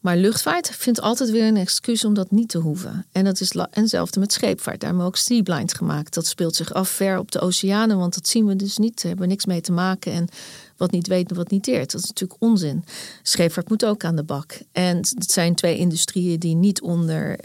maar 0.00 0.16
luchtvaart 0.16 0.70
vindt 0.70 1.00
altijd 1.00 1.30
weer 1.30 1.46
een 1.46 1.56
excuus 1.56 2.04
om 2.04 2.14
dat 2.14 2.30
niet 2.30 2.48
te 2.48 2.58
hoeven. 2.58 3.06
En 3.12 3.24
dat 3.24 3.40
is 3.40 3.50
en 3.50 3.68
hetzelfde 3.70 4.20
met 4.20 4.32
scheepvaart. 4.32 4.80
Daar 4.80 4.88
hebben 4.88 5.06
we 5.06 5.12
ook 5.12 5.16
Seablind 5.16 5.74
gemaakt. 5.74 6.14
Dat 6.14 6.26
speelt 6.26 6.56
zich 6.56 6.72
af 6.72 6.88
ver 6.88 7.18
op 7.18 7.32
de 7.32 7.40
oceanen, 7.40 7.98
want 7.98 8.14
dat 8.14 8.28
zien 8.28 8.46
we 8.46 8.56
dus 8.56 8.76
niet. 8.76 8.94
Daar 8.94 9.06
hebben 9.06 9.24
we 9.24 9.30
niks 9.30 9.46
mee 9.46 9.60
te 9.60 9.72
maken. 9.72 10.12
En 10.12 10.28
wat 10.76 10.90
niet 10.90 11.06
weet, 11.06 11.34
wat 11.34 11.50
niet 11.50 11.64
deert. 11.64 11.92
Dat 11.92 12.02
is 12.02 12.08
natuurlijk 12.08 12.42
onzin. 12.42 12.84
Scheepvaart 13.22 13.68
moet 13.68 13.84
ook 13.84 14.04
aan 14.04 14.16
de 14.16 14.22
bak. 14.22 14.58
En 14.72 14.96
het 14.96 15.30
zijn 15.32 15.54
twee 15.54 15.78
industrieën 15.78 16.38
die 16.38 16.54
niet 16.54 16.80
onder 16.80 17.36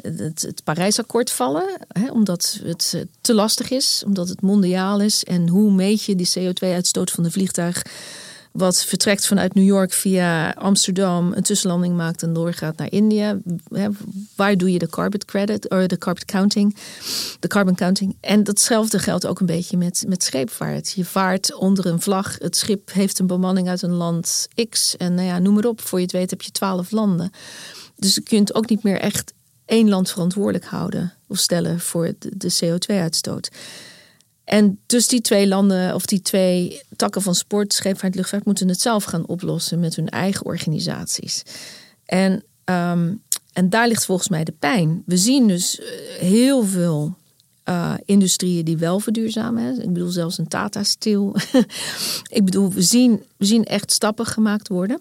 het, 0.00 0.42
het 0.42 0.64
Parijsakkoord 0.64 1.30
vallen. 1.30 1.78
Hè, 1.88 2.10
omdat 2.10 2.60
het 2.62 2.92
eh, 2.94 3.00
te 3.20 3.34
lastig 3.34 3.70
is, 3.70 4.02
omdat 4.06 4.28
het 4.28 4.40
mondiaal 4.40 5.00
is. 5.00 5.24
En 5.24 5.48
hoe 5.48 5.72
meet 5.72 6.02
je 6.02 6.14
die 6.14 6.30
CO2-uitstoot 6.38 7.10
van 7.10 7.22
de 7.22 7.30
vliegtuig 7.30 7.82
wat 8.56 8.84
vertrekt 8.84 9.26
vanuit 9.26 9.54
New 9.54 9.64
York 9.64 9.92
via 9.92 10.50
Amsterdam, 10.50 11.32
een 11.32 11.42
tussenlanding 11.42 11.96
maakt 11.96 12.22
en 12.22 12.32
doorgaat 12.32 12.76
naar 12.76 12.92
India. 12.92 13.38
Waar 14.36 14.56
doe 14.56 14.72
je 14.72 14.78
de 14.78 14.88
carbon 14.88 15.20
credit, 15.26 15.70
of 15.70 15.86
de 15.86 15.98
carbon 15.98 16.24
counting, 16.24 16.76
de 17.40 17.48
carbon 17.48 17.74
counting? 17.74 18.16
En 18.20 18.44
datzelfde 18.44 18.98
geldt 18.98 19.26
ook 19.26 19.40
een 19.40 19.46
beetje 19.46 19.76
met, 19.76 20.04
met 20.08 20.22
scheepvaart. 20.22 20.92
Je 20.92 21.04
vaart 21.04 21.54
onder 21.54 21.86
een 21.86 22.00
vlag, 22.00 22.36
het 22.38 22.56
schip 22.56 22.92
heeft 22.92 23.18
een 23.18 23.26
bemanning 23.26 23.68
uit 23.68 23.82
een 23.82 23.94
land 23.94 24.48
X 24.68 24.96
en 24.96 25.14
nou 25.14 25.26
ja, 25.26 25.38
noem 25.38 25.54
maar 25.54 25.64
op. 25.64 25.80
Voor 25.80 25.98
je 25.98 26.04
het 26.04 26.14
weet 26.14 26.30
heb 26.30 26.42
je 26.42 26.50
twaalf 26.50 26.90
landen. 26.90 27.30
Dus 27.96 28.14
je 28.14 28.20
kunt 28.20 28.54
ook 28.54 28.68
niet 28.68 28.82
meer 28.82 29.00
echt 29.00 29.32
één 29.66 29.88
land 29.88 30.10
verantwoordelijk 30.10 30.64
houden 30.64 31.12
of 31.28 31.38
stellen 31.38 31.80
voor 31.80 32.12
de, 32.18 32.30
de 32.36 32.54
CO2-uitstoot. 32.64 33.50
En 34.46 34.78
dus 34.86 35.08
die 35.08 35.20
twee 35.20 35.46
landen 35.46 35.94
of 35.94 36.06
die 36.06 36.22
twee 36.22 36.82
takken 36.96 37.22
van 37.22 37.34
sport, 37.34 37.72
scheepvaart, 37.72 38.14
luchtvaart, 38.14 38.44
moeten 38.44 38.68
het 38.68 38.80
zelf 38.80 39.04
gaan 39.04 39.26
oplossen 39.26 39.80
met 39.80 39.96
hun 39.96 40.08
eigen 40.08 40.46
organisaties. 40.46 41.42
En, 42.04 42.44
ehm, 42.64 43.14
en 43.52 43.70
daar 43.70 43.88
ligt 43.88 44.04
volgens 44.04 44.28
mij 44.28 44.44
de 44.44 44.54
pijn. 44.58 45.02
We 45.06 45.16
zien 45.16 45.48
dus 45.48 45.80
eh, 45.80 45.86
heel 46.18 46.64
veel 46.64 47.16
uh, 47.68 47.94
industrieën 48.04 48.64
die 48.64 48.76
wel 48.76 49.00
verduurzamen. 49.00 49.82
Ik 49.82 49.92
bedoel 49.92 50.08
zelfs 50.08 50.38
een 50.38 50.48
Tata 50.48 50.82
Steel. 50.82 51.36
ik 52.38 52.44
bedoel, 52.44 52.72
we 52.72 52.82
zien, 52.82 53.22
we 53.36 53.44
zien 53.44 53.64
echt 53.64 53.92
stappen 53.92 54.26
gemaakt 54.26 54.68
worden. 54.68 55.00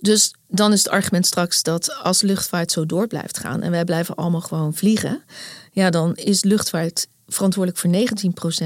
Dus 0.00 0.34
dan 0.48 0.72
is 0.72 0.78
het 0.78 0.88
argument 0.88 1.26
straks 1.26 1.62
dat 1.62 1.94
als 2.02 2.22
luchtvaart 2.22 2.72
zo 2.72 2.86
door 2.86 3.06
blijft 3.06 3.38
gaan 3.38 3.62
en 3.62 3.70
wij 3.70 3.84
blijven 3.84 4.14
allemaal 4.14 4.40
gewoon 4.40 4.74
vliegen, 4.74 5.22
ja, 5.72 5.90
dan 5.90 6.14
is 6.14 6.44
luchtvaart 6.44 7.06
verantwoordelijk 7.36 7.80
voor 7.80 8.18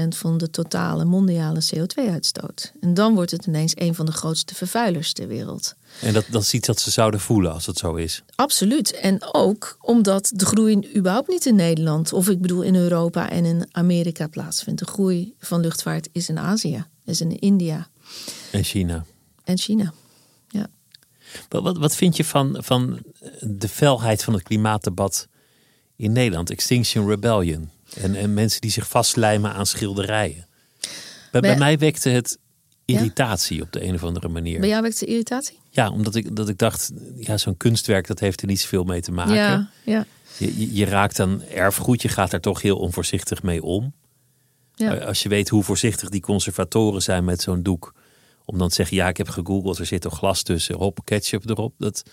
19% 0.05 0.07
van 0.07 0.37
de 0.37 0.49
totale 0.49 1.05
mondiale 1.05 1.63
CO2-uitstoot. 1.75 2.73
En 2.79 2.93
dan 2.93 3.13
wordt 3.13 3.31
het 3.31 3.45
ineens 3.45 3.71
een 3.75 3.95
van 3.95 4.05
de 4.05 4.11
grootste 4.11 4.55
vervuilers 4.55 5.13
ter 5.13 5.27
wereld. 5.27 5.75
En 6.01 6.13
dat, 6.13 6.25
dat 6.29 6.41
is 6.41 6.53
iets 6.53 6.67
dat 6.67 6.79
ze 6.79 6.91
zouden 6.91 7.19
voelen 7.19 7.53
als 7.53 7.65
het 7.65 7.77
zo 7.77 7.95
is. 7.95 8.23
Absoluut. 8.35 8.93
En 8.93 9.33
ook 9.33 9.77
omdat 9.81 10.31
de 10.35 10.45
groei 10.45 10.95
überhaupt 10.95 11.27
niet 11.27 11.45
in 11.45 11.55
Nederland, 11.55 12.13
of 12.13 12.29
ik 12.29 12.41
bedoel 12.41 12.61
in 12.61 12.75
Europa 12.75 13.29
en 13.29 13.45
in 13.45 13.67
Amerika 13.71 14.27
plaatsvindt. 14.27 14.79
De 14.79 14.85
groei 14.85 15.33
van 15.39 15.61
luchtvaart 15.61 16.09
is 16.11 16.29
in 16.29 16.39
Azië, 16.39 16.85
is 17.05 17.21
in 17.21 17.39
India. 17.39 17.87
En 18.51 18.63
China. 18.63 19.05
En 19.43 19.57
China, 19.57 19.93
ja. 20.47 20.67
Wat, 21.49 21.63
wat, 21.63 21.77
wat 21.77 21.95
vind 21.95 22.17
je 22.17 22.23
van, 22.23 22.57
van 22.59 22.99
de 23.39 23.67
felheid 23.69 24.23
van 24.23 24.33
het 24.33 24.43
klimaatdebat 24.43 25.27
in 25.95 26.11
Nederland? 26.11 26.49
Extinction 26.49 27.07
Rebellion. 27.07 27.69
En, 27.95 28.15
en 28.15 28.33
mensen 28.33 28.61
die 28.61 28.71
zich 28.71 28.87
vastlijmen 28.87 29.53
aan 29.53 29.65
schilderijen. 29.65 30.47
Bij, 31.31 31.41
bij 31.41 31.57
mij 31.57 31.77
wekte 31.77 32.09
het 32.09 32.37
irritatie 32.85 33.61
op 33.61 33.71
de 33.71 33.83
een 33.83 33.93
of 33.93 34.03
andere 34.03 34.27
manier. 34.27 34.59
Bij 34.59 34.69
jou 34.69 34.81
wekte 34.81 35.05
irritatie? 35.05 35.59
Ja, 35.69 35.89
omdat 35.89 36.15
ik, 36.15 36.35
dat 36.35 36.49
ik 36.49 36.57
dacht, 36.57 36.91
ja, 37.15 37.37
zo'n 37.37 37.57
kunstwerk, 37.57 38.07
dat 38.07 38.19
heeft 38.19 38.41
er 38.41 38.47
niet 38.47 38.59
zoveel 38.59 38.83
mee 38.83 39.01
te 39.01 39.11
maken. 39.11 39.33
Ja, 39.33 39.69
ja. 39.85 40.05
Je, 40.37 40.75
je, 40.75 40.85
raakt 40.85 41.15
dan 41.15 41.41
erfgoed, 41.41 42.01
je 42.01 42.07
gaat 42.07 42.31
daar 42.31 42.39
toch 42.39 42.61
heel 42.61 42.77
onvoorzichtig 42.77 43.43
mee 43.43 43.63
om. 43.63 43.93
Ja. 44.75 44.95
Als 44.95 45.23
je 45.23 45.29
weet 45.29 45.49
hoe 45.49 45.63
voorzichtig 45.63 46.09
die 46.09 46.21
conservatoren 46.21 47.01
zijn 47.01 47.23
met 47.25 47.41
zo'n 47.41 47.63
doek. 47.63 47.93
Om 48.45 48.57
dan 48.57 48.69
te 48.69 48.75
zeggen, 48.75 48.97
ja, 48.97 49.07
ik 49.07 49.17
heb 49.17 49.29
gegoogeld, 49.29 49.77
er 49.77 49.85
zit 49.85 50.01
toch 50.01 50.17
glas 50.17 50.43
tussen, 50.43 50.75
hop, 50.75 50.99
ketchup 51.03 51.49
erop. 51.49 51.73
Dat, 51.77 52.03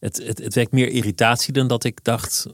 het, 0.00 0.16
het, 0.16 0.38
het 0.38 0.54
wekt 0.54 0.72
meer 0.72 0.88
irritatie 0.88 1.52
dan 1.52 1.66
dat 1.66 1.84
ik 1.84 2.04
dacht, 2.04 2.46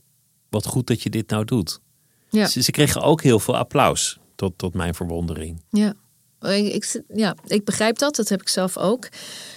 wat 0.49 0.67
goed 0.67 0.87
dat 0.87 1.03
je 1.03 1.11
dit 1.11 1.31
nou 1.31 1.45
doet. 1.45 1.81
Ja. 2.29 2.47
Ze, 2.47 2.63
ze, 2.63 2.71
kregen 2.71 3.03
ook 3.03 3.23
heel 3.23 3.39
veel 3.39 3.57
applaus, 3.57 4.19
tot, 4.35 4.53
tot 4.57 4.75
mijn 4.75 4.95
verwondering. 4.95 5.63
Ja. 5.71 5.95
Ik, 6.41 7.03
ja, 7.15 7.37
ik 7.47 7.65
begrijp 7.65 7.99
dat. 7.99 8.17
Dat 8.17 8.29
heb 8.29 8.41
ik 8.41 8.49
zelf 8.49 8.77
ook. 8.77 9.09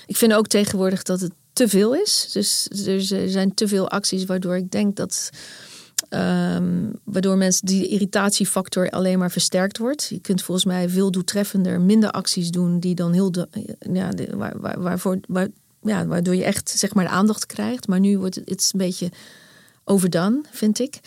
Ik 0.05 0.17
vind 0.17 0.33
ook 0.33 0.47
tegenwoordig 0.47 1.03
dat 1.03 1.21
het 1.21 1.31
te 1.53 1.67
veel 1.67 1.95
is. 1.95 2.29
Dus 2.33 2.67
er 2.85 3.29
zijn 3.29 3.53
te 3.53 3.67
veel 3.67 3.89
acties 3.89 4.25
waardoor 4.25 4.55
ik 4.55 4.71
denk 4.71 4.95
dat. 4.95 5.29
Um, 6.09 6.91
waardoor 7.03 7.37
mensen 7.37 7.65
die 7.65 7.87
irritatiefactor 7.87 8.89
alleen 8.89 9.19
maar 9.19 9.31
versterkt 9.31 9.77
wordt. 9.77 10.07
Je 10.09 10.19
kunt 10.19 10.41
volgens 10.41 10.65
mij 10.65 10.89
veel 10.89 11.11
doeltreffender 11.11 11.81
minder 11.81 12.11
acties 12.11 12.49
doen 12.49 12.79
die 12.79 12.95
dan 12.95 13.13
heel. 13.13 13.31
De, 13.31 13.47
ja, 13.93 14.11
waar, 14.31 14.59
waar, 14.59 14.81
waarvoor, 14.81 15.19
waar, 15.27 15.47
ja, 15.81 16.05
waardoor 16.05 16.35
je 16.35 16.43
echt 16.43 16.69
zeg 16.69 16.93
maar 16.93 17.03
de 17.03 17.11
aandacht 17.11 17.45
krijgt. 17.45 17.87
Maar 17.87 17.99
nu 17.99 18.17
wordt 18.17 18.35
het, 18.35 18.49
het 18.49 18.69
een 18.73 18.79
beetje 18.79 19.11
overdone, 19.83 20.41
vind 20.51 20.79
ik. 20.79 20.99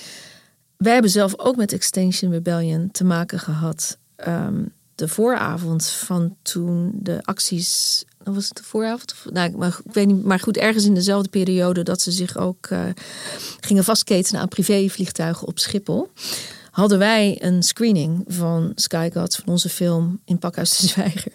Wij 0.83 0.93
hebben 0.93 1.11
zelf 1.11 1.39
ook 1.39 1.57
met 1.57 1.73
Extinction 1.73 2.31
Rebellion 2.31 2.91
te 2.91 3.05
maken 3.05 3.39
gehad. 3.39 3.99
Um, 4.29 4.73
de 4.95 5.09
vooravond 5.09 5.87
van 5.87 6.37
toen 6.43 6.91
de 6.95 7.19
acties. 7.23 8.05
Was 8.25 8.49
het 8.49 8.57
de 8.57 8.63
vooravond? 8.63 9.15
Nou, 9.31 9.57
maar, 9.57 9.81
ik 9.85 9.93
weet 9.93 10.07
niet, 10.07 10.25
maar 10.25 10.41
goed, 10.41 10.57
ergens 10.57 10.85
in 10.85 10.95
dezelfde 10.95 11.29
periode 11.29 11.83
dat 11.83 12.01
ze 12.01 12.11
zich 12.11 12.37
ook 12.37 12.69
uh, 12.71 12.85
gingen 13.61 13.85
vastketenen 13.85 14.41
aan 14.41 14.49
privévliegtuigen 14.49 15.47
op 15.47 15.59
Schiphol. 15.59 16.11
Hadden 16.71 16.99
wij 16.99 17.43
een 17.43 17.63
screening 17.63 18.25
van 18.27 18.73
Sky 18.75 19.11
van 19.13 19.29
onze 19.45 19.69
film 19.69 20.21
in 20.25 20.39
Pakhuis 20.39 20.79
de 20.79 20.87
Zwijger. 20.87 21.33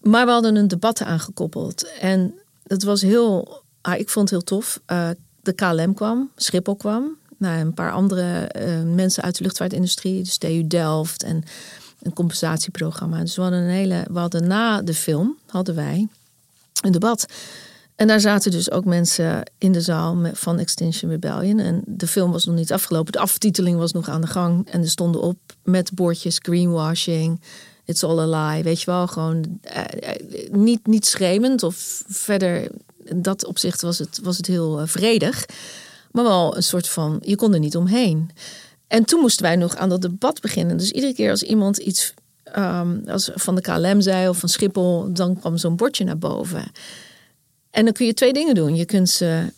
Maar 0.00 0.26
we 0.26 0.32
hadden 0.32 0.56
een 0.56 0.68
debat 0.68 1.02
aangekoppeld. 1.02 1.98
En 2.00 2.34
het 2.66 2.82
was 2.82 3.02
heel. 3.02 3.62
Ah, 3.80 3.98
ik 3.98 4.08
vond 4.08 4.30
het 4.30 4.38
heel 4.38 4.58
tof. 4.58 4.80
Uh, 4.86 5.08
de 5.42 5.52
KLM 5.52 5.94
kwam, 5.94 6.30
Schiphol 6.36 6.76
kwam 6.76 7.16
nou, 7.38 7.60
een 7.60 7.74
paar 7.74 7.92
andere 7.92 8.50
uh, 8.56 8.94
mensen 8.94 9.22
uit 9.22 9.36
de 9.36 9.42
luchtvaartindustrie, 9.42 10.22
dus 10.22 10.38
TU 10.38 10.66
Delft 10.66 11.22
en 11.22 11.44
een 12.02 12.12
compensatieprogramma. 12.12 13.20
Dus 13.20 13.36
we 13.36 13.42
hadden 13.42 13.60
een 13.60 13.70
hele, 13.70 14.04
we 14.10 14.18
hadden 14.18 14.46
na 14.46 14.82
de 14.82 14.94
film 14.94 15.36
hadden 15.46 15.74
wij 15.74 16.08
een 16.82 16.92
debat. 16.92 17.26
En 17.98 18.06
daar 18.06 18.20
zaten 18.20 18.50
dus 18.50 18.70
ook 18.70 18.84
mensen 18.84 19.50
in 19.58 19.72
de 19.72 19.80
zaal 19.80 20.16
van 20.32 20.58
Extinction 20.58 21.10
Rebellion. 21.10 21.58
En 21.58 21.82
de 21.86 22.06
film 22.06 22.32
was 22.32 22.44
nog 22.44 22.54
niet 22.54 22.72
afgelopen. 22.72 23.12
De 23.12 23.18
aftiteling 23.18 23.78
was 23.78 23.92
nog 23.92 24.08
aan 24.08 24.20
de 24.20 24.26
gang. 24.26 24.70
En 24.70 24.82
er 24.82 24.88
stonden 24.88 25.20
op 25.20 25.38
met 25.62 25.94
bordjes 25.94 26.38
greenwashing. 26.42 27.40
It's 27.84 28.04
all 28.04 28.18
a 28.18 28.26
lie. 28.26 28.62
Weet 28.62 28.80
je 28.80 28.86
wel, 28.86 29.06
gewoon 29.06 29.58
eh, 29.62 29.82
eh 29.82 30.52
niet, 30.52 30.86
niet 30.86 31.06
schreeuwend 31.06 31.62
of 31.62 32.02
verder. 32.08 32.70
In 33.04 33.22
dat 33.22 33.44
opzicht 33.44 33.82
was 33.82 33.98
het, 33.98 34.20
was 34.22 34.36
het 34.36 34.46
heel 34.46 34.86
vredig. 34.86 35.46
Maar 36.18 36.26
wel 36.26 36.56
een 36.56 36.62
soort 36.62 36.88
van, 36.88 37.18
je 37.24 37.36
kon 37.36 37.54
er 37.54 37.58
niet 37.58 37.76
omheen. 37.76 38.30
En 38.86 39.04
toen 39.04 39.20
moesten 39.20 39.44
wij 39.44 39.56
nog 39.56 39.76
aan 39.76 39.88
dat 39.88 40.02
debat 40.02 40.40
beginnen. 40.40 40.76
Dus 40.76 40.90
iedere 40.90 41.14
keer 41.14 41.30
als 41.30 41.42
iemand 41.42 41.76
iets 41.76 42.14
um, 42.56 43.02
als 43.06 43.30
van 43.34 43.54
de 43.54 43.60
KLM 43.60 44.00
zei 44.00 44.28
of 44.28 44.38
van 44.38 44.48
Schiphol, 44.48 45.12
dan 45.12 45.38
kwam 45.38 45.56
zo'n 45.56 45.76
bordje 45.76 46.04
naar 46.04 46.18
boven. 46.18 46.72
En 47.70 47.84
dan 47.84 47.92
kun 47.92 48.06
je 48.06 48.14
twee 48.14 48.32
dingen 48.32 48.54
doen. 48.54 48.76
Je 48.76 48.84
kunt 48.84 49.08
ze. 49.08 49.52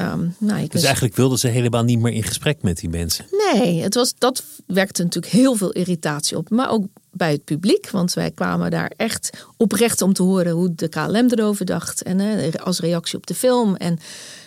Um, 0.00 0.34
nou, 0.38 0.66
dus 0.68 0.82
eigenlijk 0.82 1.16
wilden 1.16 1.38
ze 1.38 1.48
helemaal 1.48 1.84
niet 1.84 1.98
meer 1.98 2.12
in 2.12 2.22
gesprek 2.22 2.62
met 2.62 2.76
die 2.76 2.88
mensen. 2.88 3.26
Nee, 3.52 3.82
het 3.82 3.94
was, 3.94 4.14
dat 4.18 4.42
werkte 4.66 5.02
natuurlijk 5.02 5.32
heel 5.32 5.54
veel 5.54 5.72
irritatie 5.72 6.36
op. 6.36 6.50
Maar 6.50 6.70
ook 6.70 6.86
bij 7.10 7.32
het 7.32 7.44
publiek. 7.44 7.90
Want 7.90 8.14
wij 8.14 8.30
kwamen 8.30 8.70
daar 8.70 8.92
echt 8.96 9.30
oprecht 9.56 10.02
om 10.02 10.12
te 10.12 10.22
horen 10.22 10.52
hoe 10.52 10.74
de 10.74 10.88
KLM 10.88 11.26
erover 11.28 11.64
dacht. 11.64 12.02
En 12.02 12.52
als 12.62 12.80
reactie 12.80 13.18
op 13.18 13.26
de 13.26 13.34
film. 13.34 13.76
En 13.76 13.98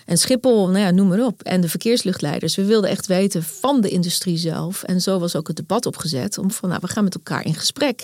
en 0.08 0.18
Schiphol, 0.18 0.68
nou 0.68 0.80
ja, 0.80 0.92
noem 0.92 1.08
maar 1.08 1.26
op. 1.26 1.44
En 1.44 1.62
de 1.62 1.70
verkeersluchtleiders. 1.70 2.56
We 2.56 2.66
wilden 2.66 2.90
echt 2.90 3.08
weten 3.08 3.44
van 3.44 3.82
de 3.82 3.90
industrie 3.90 4.38
zelf. 4.38 4.84
En 4.84 5.02
zo 5.02 5.20
was 5.20 5.36
ook 5.36 5.48
het 5.48 5.56
debat 5.56 5.86
opgezet. 5.86 6.38
Om 6.38 6.52
van, 6.52 6.70
nou, 6.70 6.82
we 6.82 6.88
gaan 6.88 7.04
met 7.04 7.16
elkaar 7.16 7.46
in 7.46 7.56
gesprek. 7.56 8.04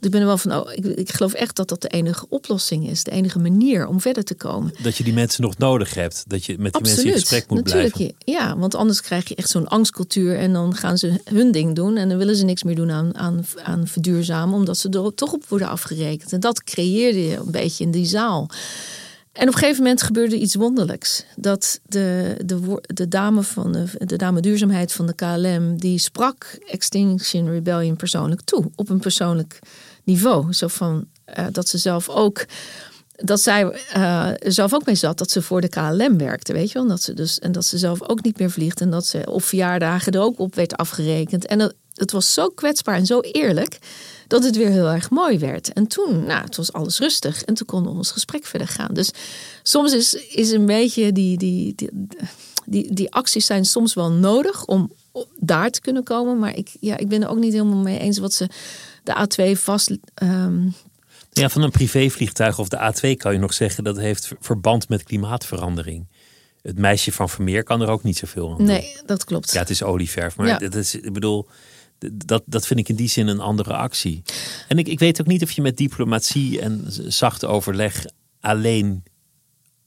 Ik 0.00 0.10
ben 0.10 0.20
er 0.20 0.26
wel 0.26 0.38
van, 0.38 0.52
oh, 0.52 0.72
ik, 0.72 0.84
ik 0.84 1.12
geloof 1.12 1.32
echt 1.32 1.56
dat 1.56 1.68
dat 1.68 1.82
de 1.82 1.88
enige 1.88 2.26
oplossing 2.28 2.88
is. 2.88 3.04
De 3.04 3.10
enige 3.10 3.38
manier 3.38 3.86
om 3.86 4.00
verder 4.00 4.24
te 4.24 4.34
komen. 4.34 4.72
Dat 4.82 4.96
je 4.96 5.04
die 5.04 5.12
mensen 5.12 5.42
nog 5.42 5.58
nodig 5.58 5.94
hebt. 5.94 6.24
Dat 6.26 6.44
je 6.44 6.58
met 6.58 6.72
die 6.72 6.82
mensen 6.82 7.04
in 7.04 7.12
gesprek 7.12 7.48
moet 7.48 7.64
natuurlijk, 7.64 7.94
blijven. 7.94 8.16
Ja, 8.24 8.56
want 8.56 8.74
anders 8.74 9.00
krijg 9.00 9.28
je 9.28 9.34
echt 9.34 9.50
zo'n 9.50 9.68
angstcultuur. 9.68 10.38
En 10.38 10.52
dan 10.52 10.74
gaan 10.74 10.98
ze 10.98 11.20
hun 11.24 11.52
ding 11.52 11.74
doen. 11.74 11.96
En 11.96 12.08
dan 12.08 12.18
willen 12.18 12.36
ze 12.36 12.44
niks 12.44 12.62
meer 12.62 12.74
doen 12.74 12.90
aan, 12.90 13.16
aan, 13.16 13.44
aan 13.62 13.86
verduurzamen. 13.86 14.54
Omdat 14.54 14.78
ze 14.78 14.88
er 14.88 15.14
toch 15.14 15.32
op 15.32 15.44
worden 15.48 15.68
afgerekend. 15.68 16.32
En 16.32 16.40
dat 16.40 16.64
creëerde 16.64 17.26
je 17.26 17.36
een 17.36 17.50
beetje 17.50 17.84
in 17.84 17.90
die 17.90 18.06
zaal. 18.06 18.50
En 19.38 19.48
op 19.48 19.52
een 19.54 19.58
gegeven 19.58 19.82
moment 19.82 20.02
gebeurde 20.02 20.38
iets 20.38 20.54
wonderlijks. 20.54 21.24
Dat 21.36 21.80
de, 21.86 22.36
de, 22.44 22.80
de, 22.94 23.08
dame 23.08 23.42
van 23.42 23.72
de, 23.72 23.84
de 23.98 24.16
dame 24.16 24.40
duurzaamheid 24.40 24.92
van 24.92 25.06
de 25.06 25.14
KLM, 25.14 25.76
die 25.76 25.98
sprak 25.98 26.58
Extinction 26.66 27.50
Rebellion 27.50 27.96
persoonlijk 27.96 28.40
toe. 28.40 28.70
Op 28.74 28.88
een 28.88 28.98
persoonlijk 28.98 29.58
niveau. 30.08 30.52
Zo 30.52 30.66
van 30.68 31.06
uh, 31.38 31.46
dat 31.52 31.68
ze 31.68 31.78
zelf 31.78 32.08
ook. 32.08 32.44
Dat 33.16 33.40
zij 33.40 33.80
uh, 33.96 34.30
zelf 34.38 34.74
ook 34.74 34.86
mee 34.86 34.94
zat 34.94 35.18
dat 35.18 35.30
ze 35.30 35.42
voor 35.42 35.60
de 35.60 35.68
KLM 35.68 36.18
werkte, 36.18 36.52
weet 36.52 36.68
je 36.68 36.74
wel. 36.74 36.82
En 36.82 36.88
dat 36.88 37.02
ze, 37.02 37.14
dus, 37.14 37.38
en 37.38 37.52
dat 37.52 37.64
ze 37.64 37.78
zelf 37.78 38.08
ook 38.08 38.22
niet 38.22 38.38
meer 38.38 38.50
vliegt. 38.50 38.80
En 38.80 38.90
dat 38.90 39.06
ze 39.06 39.22
op 39.26 39.42
verjaardagen 39.42 40.12
er 40.12 40.20
ook 40.20 40.38
op 40.38 40.54
werd 40.54 40.76
afgerekend. 40.76 41.46
En 41.46 41.58
dat, 41.58 41.74
het 41.94 42.12
was 42.12 42.32
zo 42.32 42.48
kwetsbaar 42.48 42.96
en 42.96 43.06
zo 43.06 43.20
eerlijk 43.20 43.78
dat 44.26 44.44
het 44.44 44.56
weer 44.56 44.70
heel 44.70 44.88
erg 44.88 45.10
mooi 45.10 45.38
werd. 45.38 45.72
En 45.72 45.86
toen, 45.86 46.24
nou, 46.24 46.44
het 46.44 46.56
was 46.56 46.72
alles 46.72 46.98
rustig 46.98 47.42
en 47.42 47.54
toen 47.54 47.66
konden 47.66 47.92
we 47.92 47.98
ons 47.98 48.10
gesprek 48.10 48.44
verder 48.44 48.68
gaan. 48.68 48.94
Dus 48.94 49.10
soms 49.62 49.92
is, 49.92 50.14
is 50.14 50.50
een 50.50 50.66
beetje 50.66 51.12
die, 51.12 51.38
die, 51.38 51.74
die, 51.74 51.90
die, 52.64 52.94
die 52.94 53.12
acties 53.12 53.46
zijn 53.46 53.64
soms 53.64 53.94
wel 53.94 54.10
nodig 54.10 54.64
om 54.64 54.92
daar 55.38 55.70
te 55.70 55.80
kunnen 55.80 56.02
komen. 56.02 56.38
Maar 56.38 56.56
ik, 56.56 56.76
ja, 56.80 56.96
ik 56.96 57.08
ben 57.08 57.22
er 57.22 57.28
ook 57.28 57.38
niet 57.38 57.52
helemaal 57.52 57.82
mee 57.82 57.98
eens 57.98 58.18
wat 58.18 58.32
ze 58.32 58.48
de 59.08 59.52
A2 59.54 59.60
vast. 59.60 59.90
Um... 60.22 60.74
Ja, 61.30 61.48
van 61.48 61.62
een 61.62 61.70
privévliegtuig 61.70 62.58
of 62.58 62.68
de 62.68 62.92
A2 62.92 63.16
kan 63.16 63.32
je 63.32 63.38
nog 63.38 63.52
zeggen 63.52 63.84
dat 63.84 63.96
heeft 63.96 64.32
verband 64.40 64.88
met 64.88 65.02
klimaatverandering. 65.02 66.06
Het 66.62 66.78
meisje 66.78 67.12
van 67.12 67.28
Vermeer 67.28 67.62
kan 67.62 67.80
er 67.80 67.88
ook 67.88 68.02
niet 68.02 68.16
zoveel 68.16 68.50
aan 68.50 68.56
doen. 68.56 68.66
Nee, 68.66 68.96
dat 69.06 69.24
klopt. 69.24 69.52
Ja, 69.52 69.58
het 69.58 69.70
is 69.70 69.82
olieverf. 69.82 70.36
Maar 70.36 70.46
ja. 70.46 70.58
dat 70.58 70.74
is, 70.74 70.94
ik 70.94 71.12
bedoel, 71.12 71.48
dat, 71.98 72.42
dat 72.46 72.66
vind 72.66 72.80
ik 72.80 72.88
in 72.88 72.96
die 72.96 73.08
zin 73.08 73.26
een 73.26 73.40
andere 73.40 73.74
actie. 73.74 74.22
En 74.68 74.78
ik, 74.78 74.88
ik 74.88 74.98
weet 74.98 75.20
ook 75.20 75.26
niet 75.26 75.42
of 75.42 75.50
je 75.50 75.62
met 75.62 75.76
diplomatie 75.76 76.60
en 76.60 76.84
zacht 77.06 77.44
overleg 77.44 78.04
alleen 78.40 79.02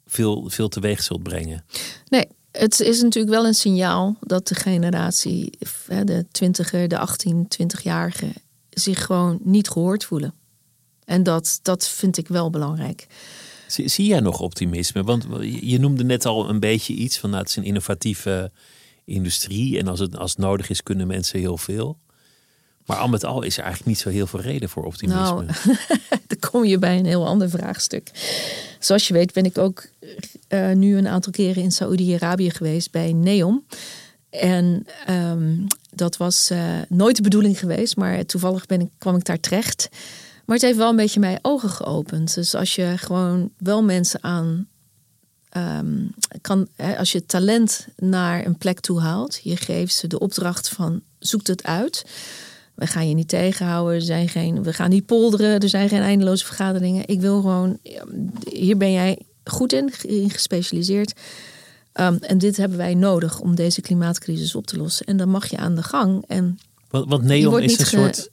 veel, 0.05 0.49
veel 0.49 0.67
teweeg 0.67 1.03
zult 1.03 1.24
brengen. 1.24 1.65
Nee, 2.07 2.28
het 2.51 2.80
is 2.80 3.01
natuurlijk 3.01 3.34
wel 3.34 3.45
een 3.45 3.53
signaal 3.53 4.17
dat 4.19 4.47
de 4.47 4.55
generatie, 4.55 5.57
de 6.03 6.26
twintiger, 6.32 6.88
de 6.88 6.97
18, 6.97 7.47
20-jarigen, 7.61 8.34
zich 8.82 9.06
gewoon 9.06 9.40
niet 9.44 9.70
gehoord 9.70 10.06
voelen. 10.06 10.34
En 11.06 11.24
dat, 11.24 11.60
dat 11.62 11.88
vind 11.88 12.18
ik 12.18 12.28
wel 12.28 12.50
belangrijk. 12.50 13.08
Zie, 13.68 13.88
zie 13.88 14.08
jij 14.08 14.20
nog 14.20 14.40
optimisme? 14.40 15.04
Want 15.04 15.26
je 15.62 15.80
noemde 15.80 16.04
net 16.04 16.26
al 16.26 16.50
een 16.50 16.60
beetje 16.60 16.94
iets 16.94 17.18
van 17.18 17.30
nou, 17.30 17.42
het 17.42 17.50
is 17.50 17.56
een 17.56 17.64
innovatieve 17.64 18.52
industrie. 19.06 19.80
En 19.80 19.88
als 19.88 20.00
het, 20.00 20.18
als 20.18 20.32
het 20.32 20.40
nodig 20.40 20.70
is, 20.70 20.84
kunnen 20.84 21.08
mensen 21.08 21.40
heel 21.40 21.58
veel. 21.58 21.98
Maar 22.86 22.98
al 22.98 23.08
met 23.08 23.26
al 23.26 23.42
is 23.42 23.58
er 23.58 23.64
eigenlijk 23.64 23.92
niet 23.92 24.00
zo 24.00 24.10
heel 24.10 24.28
veel 24.28 24.40
reden 24.40 24.70
voor 24.70 24.84
optimisme. 24.84 25.44
Nou, 25.44 25.46
dan 26.28 26.40
kom 26.50 26.66
je 26.66 26.78
bij 26.80 26.98
een 26.98 27.06
heel 27.06 27.28
ander 27.28 27.50
vraagstuk. 27.50 28.12
Zoals 28.80 29.08
je 29.08 29.14
weet 29.14 29.34
ben 29.34 29.46
ik 29.46 29.58
ook 29.58 29.88
uh, 30.50 30.72
nu 30.72 30.98
een 30.98 31.08
aantal 31.08 31.32
keren 31.32 31.64
in 31.64 31.72
Saoedi-Arabië 31.72 32.50
geweest 32.50 32.92
bij 32.92 33.14
NEOM. 33.14 33.66
En 34.30 34.86
um, 35.10 35.68
dat 35.92 36.18
was 36.18 36.52
uh, 36.52 36.64
nooit 36.89 37.16
de 37.16 37.22
bedoeling 37.22 37.60
geweest, 37.60 37.96
maar 37.96 38.26
toevallig 38.26 38.66
ben 38.66 38.82
ik, 38.82 38.89
kwam 38.98 39.16
ik 39.16 39.24
daar 39.24 39.39
terecht. 39.39 39.89
Maar 40.46 40.56
het 40.56 40.66
heeft 40.66 40.78
wel 40.78 40.89
een 40.89 40.96
beetje 40.96 41.20
mijn 41.20 41.39
ogen 41.42 41.70
geopend. 41.70 42.34
Dus 42.34 42.56
als 42.56 42.76
je 42.76 42.94
gewoon 42.98 43.52
wel 43.58 43.84
mensen 43.84 44.24
aan 44.24 44.68
um, 45.58 46.14
kan, 46.42 46.68
als 46.98 47.12
je 47.12 47.26
talent 47.26 47.88
naar 47.98 48.46
een 48.46 48.58
plek 48.58 48.80
toe 48.80 49.00
haalt, 49.00 49.39
je 49.44 49.58
geeft 49.58 49.96
ze 49.96 50.08
de 50.08 50.20
opdracht 50.20 50.70
van 50.70 51.02
zoek 51.20 51.48
het 51.48 51.64
uit. 51.64 52.06
We 52.76 52.88
gaan 52.88 53.10
je 53.10 53.16
niet 53.16 53.28
tegenhouden, 53.28 53.96
er 53.96 54.02
zijn 54.02 54.30
geen, 54.30 54.64
we 54.64 54.74
gaan 54.74 54.89
niet 54.89 55.06
polderen, 55.06 55.60
er 55.60 55.70
zijn 55.70 55.89
geen 55.89 56.02
eindeloze 56.02 56.46
vergaderingen. 56.46 57.08
Ik 57.08 57.22
wil 57.22 57.42
gewoon, 57.42 57.78
hier 58.50 58.78
ben 58.78 58.92
jij 58.92 59.20
goed 59.44 59.74
in, 59.74 59.94
in 60.02 60.30
gespecialiseerd. 60.30 61.14
Um, 61.94 62.18
en 62.18 62.38
dit 62.38 62.58
hebben 62.58 62.78
wij 62.78 62.94
nodig 62.94 63.39
om 63.39 63.56
deze 63.56 63.82
klimaatcrisis 63.82 64.56
op 64.56 64.68
te 64.68 64.78
lossen. 64.78 65.06
En 65.06 65.18
dan 65.18 65.30
mag 65.30 65.50
je 65.50 65.58
aan 65.58 65.76
de 65.76 65.84
gang. 65.84 66.24
En 66.28 66.60
want, 66.89 67.10
want 67.10 67.24
Neon 67.24 67.62
is 67.62 67.80
een 67.80 67.86
soort 67.86 68.30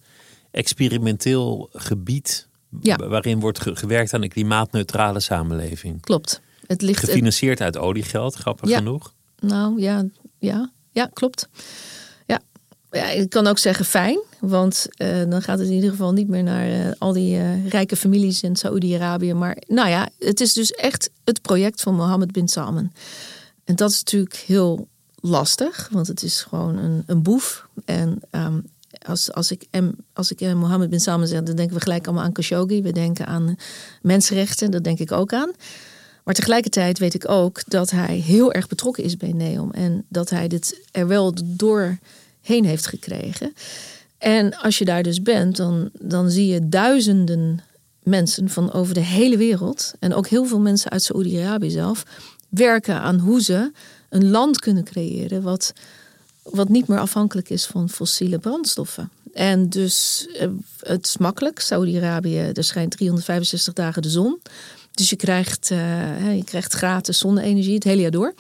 experimenteel 0.51 1.69
gebied 1.73 2.49
ja. 2.81 2.97
waarin 2.97 3.41
wordt 3.41 3.59
gewerkt 3.63 4.15
aan 4.15 4.23
een 4.23 4.29
klimaatneutrale 4.29 5.21
samenleving. 5.21 6.01
Klopt. 6.01 6.41
Het 6.67 6.83
ligt 6.83 7.05
gefinancierd 7.05 7.61
uit 7.61 7.77
oliegeld, 7.77 8.35
grappig 8.35 8.71
genoeg. 8.71 9.13
Nou 9.41 9.81
ja, 9.81 10.05
ja, 10.39 10.71
ja, 10.91 11.11
klopt. 11.13 11.49
Ja. 12.27 12.41
ja, 12.91 13.11
ik 13.11 13.31
kan 13.31 13.47
ook 13.47 13.59
zeggen 13.59 13.85
fijn, 13.85 14.21
want 14.41 14.87
uh, 14.97 15.31
dan 15.31 15.43
gaat 15.43 15.59
het 15.59 15.69
in 15.69 15.75
ieder 15.75 15.91
geval 15.91 16.13
niet 16.13 16.29
meer 16.29 16.43
naar 16.43 16.69
uh, 16.69 16.93
al 16.99 17.13
die 17.13 17.37
uh, 17.37 17.69
rijke 17.69 17.97
families 17.97 18.43
in 18.43 18.57
Saoedi-Arabië. 18.57 19.35
Maar 19.35 19.57
nou 19.67 19.89
ja, 19.89 20.09
het 20.19 20.41
is 20.41 20.53
dus 20.53 20.71
echt 20.71 21.11
het 21.25 21.43
project 21.43 21.81
van 21.81 21.95
Mohammed 21.95 22.33
bin 22.33 22.49
Salman. 22.49 22.93
En 23.69 23.77
dat 23.77 23.91
is 23.91 23.99
natuurlijk 23.99 24.37
heel 24.37 24.89
lastig, 25.21 25.89
want 25.93 26.07
het 26.07 26.23
is 26.23 26.43
gewoon 26.43 26.77
een, 26.77 27.03
een 27.07 27.23
boef. 27.23 27.69
En 27.85 28.21
um, 28.31 28.65
als, 29.07 29.33
als 29.33 29.51
ik, 29.51 29.67
als 30.13 30.33
ik 30.33 30.55
Mohammed 30.55 30.91
bin 30.91 31.01
Salman 31.01 31.27
zeg, 31.27 31.43
dan 31.43 31.57
denken 31.57 31.77
we 31.77 31.83
gelijk 31.83 32.07
allemaal 32.07 32.25
aan 32.25 32.33
Khashoggi. 32.33 32.83
We 32.83 32.93
denken 32.93 33.27
aan 33.27 33.57
mensenrechten, 34.03 34.71
dat 34.71 34.85
denk 34.85 34.99
ik 34.99 35.13
ook 35.13 35.33
aan. 35.33 35.51
Maar 36.25 36.35
tegelijkertijd 36.35 36.99
weet 36.99 37.15
ik 37.15 37.29
ook 37.29 37.63
dat 37.67 37.91
hij 37.91 38.17
heel 38.17 38.53
erg 38.53 38.69
betrokken 38.69 39.05
is 39.05 39.17
bij 39.17 39.33
Neom. 39.33 39.71
En 39.71 40.05
dat 40.09 40.31
hij 40.31 40.49
dit 40.49 40.81
er 40.91 41.07
wel 41.07 41.35
doorheen 41.45 42.65
heeft 42.65 42.87
gekregen. 42.87 43.53
En 44.19 44.57
als 44.57 44.79
je 44.79 44.85
daar 44.85 45.03
dus 45.03 45.23
bent, 45.23 45.57
dan, 45.57 45.91
dan 46.01 46.31
zie 46.31 46.47
je 46.47 46.69
duizenden 46.69 47.61
mensen 48.03 48.49
van 48.49 48.73
over 48.73 48.95
de 48.95 49.01
hele 49.01 49.37
wereld. 49.37 49.95
En 49.99 50.15
ook 50.15 50.27
heel 50.29 50.45
veel 50.45 50.61
mensen 50.61 50.91
uit 50.91 51.03
Saoedi-Arabië 51.03 51.71
zelf. 51.71 52.05
Werken 52.49 53.01
aan 53.01 53.19
hoe 53.19 53.43
ze 53.43 53.73
een 54.09 54.31
land 54.31 54.61
kunnen 54.61 54.85
creëren. 54.85 55.43
Wat, 55.43 55.73
wat 56.43 56.69
niet 56.69 56.89
meer 56.89 56.99
afhankelijk 56.99 57.51
is 57.51 57.67
van 57.67 57.89
fossiele 57.89 58.39
brandstoffen. 58.39 59.11
En 59.33 59.69
dus 59.69 60.27
eh, 60.39 60.49
het 60.81 61.07
is 61.07 61.17
makkelijk. 61.17 61.61
Saudi-Arabië, 61.61 62.39
er 62.39 62.65
schijnt 62.65 62.91
365 62.91 63.73
dagen 63.73 64.03
de 64.03 64.11
zon. 64.11 64.41
Dus 64.93 65.11
je 65.11 65.17
krijgt, 65.17 65.71
uh, 65.71 66.37
je 66.37 66.45
krijgt 66.45 66.73
gratis 66.73 67.19
zonne-energie 67.19 67.75
het 67.75 67.85
hele 67.85 68.01
jaar 68.01 68.11
door. 68.11 68.35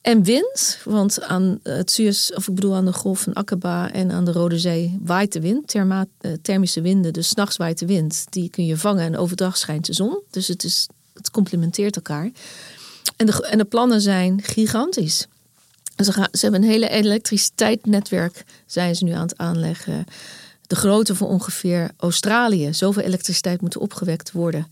En 0.00 0.22
wind, 0.22 0.78
want 0.84 1.22
aan 1.22 1.60
het 1.62 1.90
Suez, 1.90 2.30
of 2.30 2.48
ik 2.48 2.54
bedoel 2.54 2.74
aan 2.74 2.84
de 2.84 2.92
golf 2.92 3.20
van 3.20 3.32
Aqaba 3.32 3.92
en 3.92 4.10
aan 4.10 4.24
de 4.24 4.32
Rode 4.32 4.58
Zee 4.58 4.98
waait 5.02 5.32
de 5.32 5.40
wind, 5.40 5.74
eh, 5.74 6.32
thermische 6.42 6.80
winden, 6.80 7.12
dus 7.12 7.28
s'nachts 7.28 7.56
waait 7.56 7.78
de 7.78 7.86
wind. 7.86 8.24
Die 8.30 8.50
kun 8.50 8.66
je 8.66 8.76
vangen 8.76 9.04
en 9.04 9.16
overdag 9.16 9.56
schijnt 9.56 9.86
de 9.86 9.92
zon. 9.92 10.20
Dus 10.30 10.48
het, 10.48 10.64
is, 10.64 10.88
het 11.14 11.30
complementeert 11.30 11.96
elkaar. 11.96 12.30
En 13.16 13.26
de, 13.26 13.46
en 13.46 13.58
de 13.58 13.64
plannen 13.64 14.00
zijn 14.00 14.42
gigantisch. 14.42 15.26
Ze, 15.96 16.12
gaan, 16.12 16.28
ze 16.32 16.40
hebben 16.40 16.62
een 16.62 16.68
hele 16.68 16.88
elektriciteitsnetwerk, 16.88 18.44
zijn 18.66 18.96
ze 18.96 19.04
nu 19.04 19.12
aan 19.12 19.26
het 19.26 19.38
aanleggen. 19.38 20.04
De 20.66 20.76
grootte 20.76 21.14
van 21.14 21.26
ongeveer 21.26 21.90
Australië. 21.96 22.74
Zoveel 22.74 23.02
elektriciteit 23.02 23.60
moet 23.60 23.76
opgewekt 23.76 24.32
worden. 24.32 24.66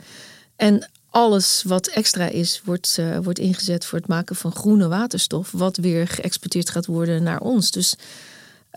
En 0.57 0.89
alles 1.11 1.63
wat 1.67 1.87
extra 1.87 2.29
is, 2.29 2.61
wordt, 2.65 2.97
uh, 3.01 3.19
wordt 3.23 3.39
ingezet 3.39 3.85
voor 3.85 3.99
het 3.99 4.09
maken 4.09 4.37
van 4.37 4.53
groene 4.53 4.89
waterstof, 4.89 5.51
wat 5.51 5.77
weer 5.77 6.09
geëxporteerd 6.09 6.71
gaat 6.71 6.87
worden 6.87 7.23
naar 7.23 7.41
ons. 7.41 7.71
Dus, 7.71 7.95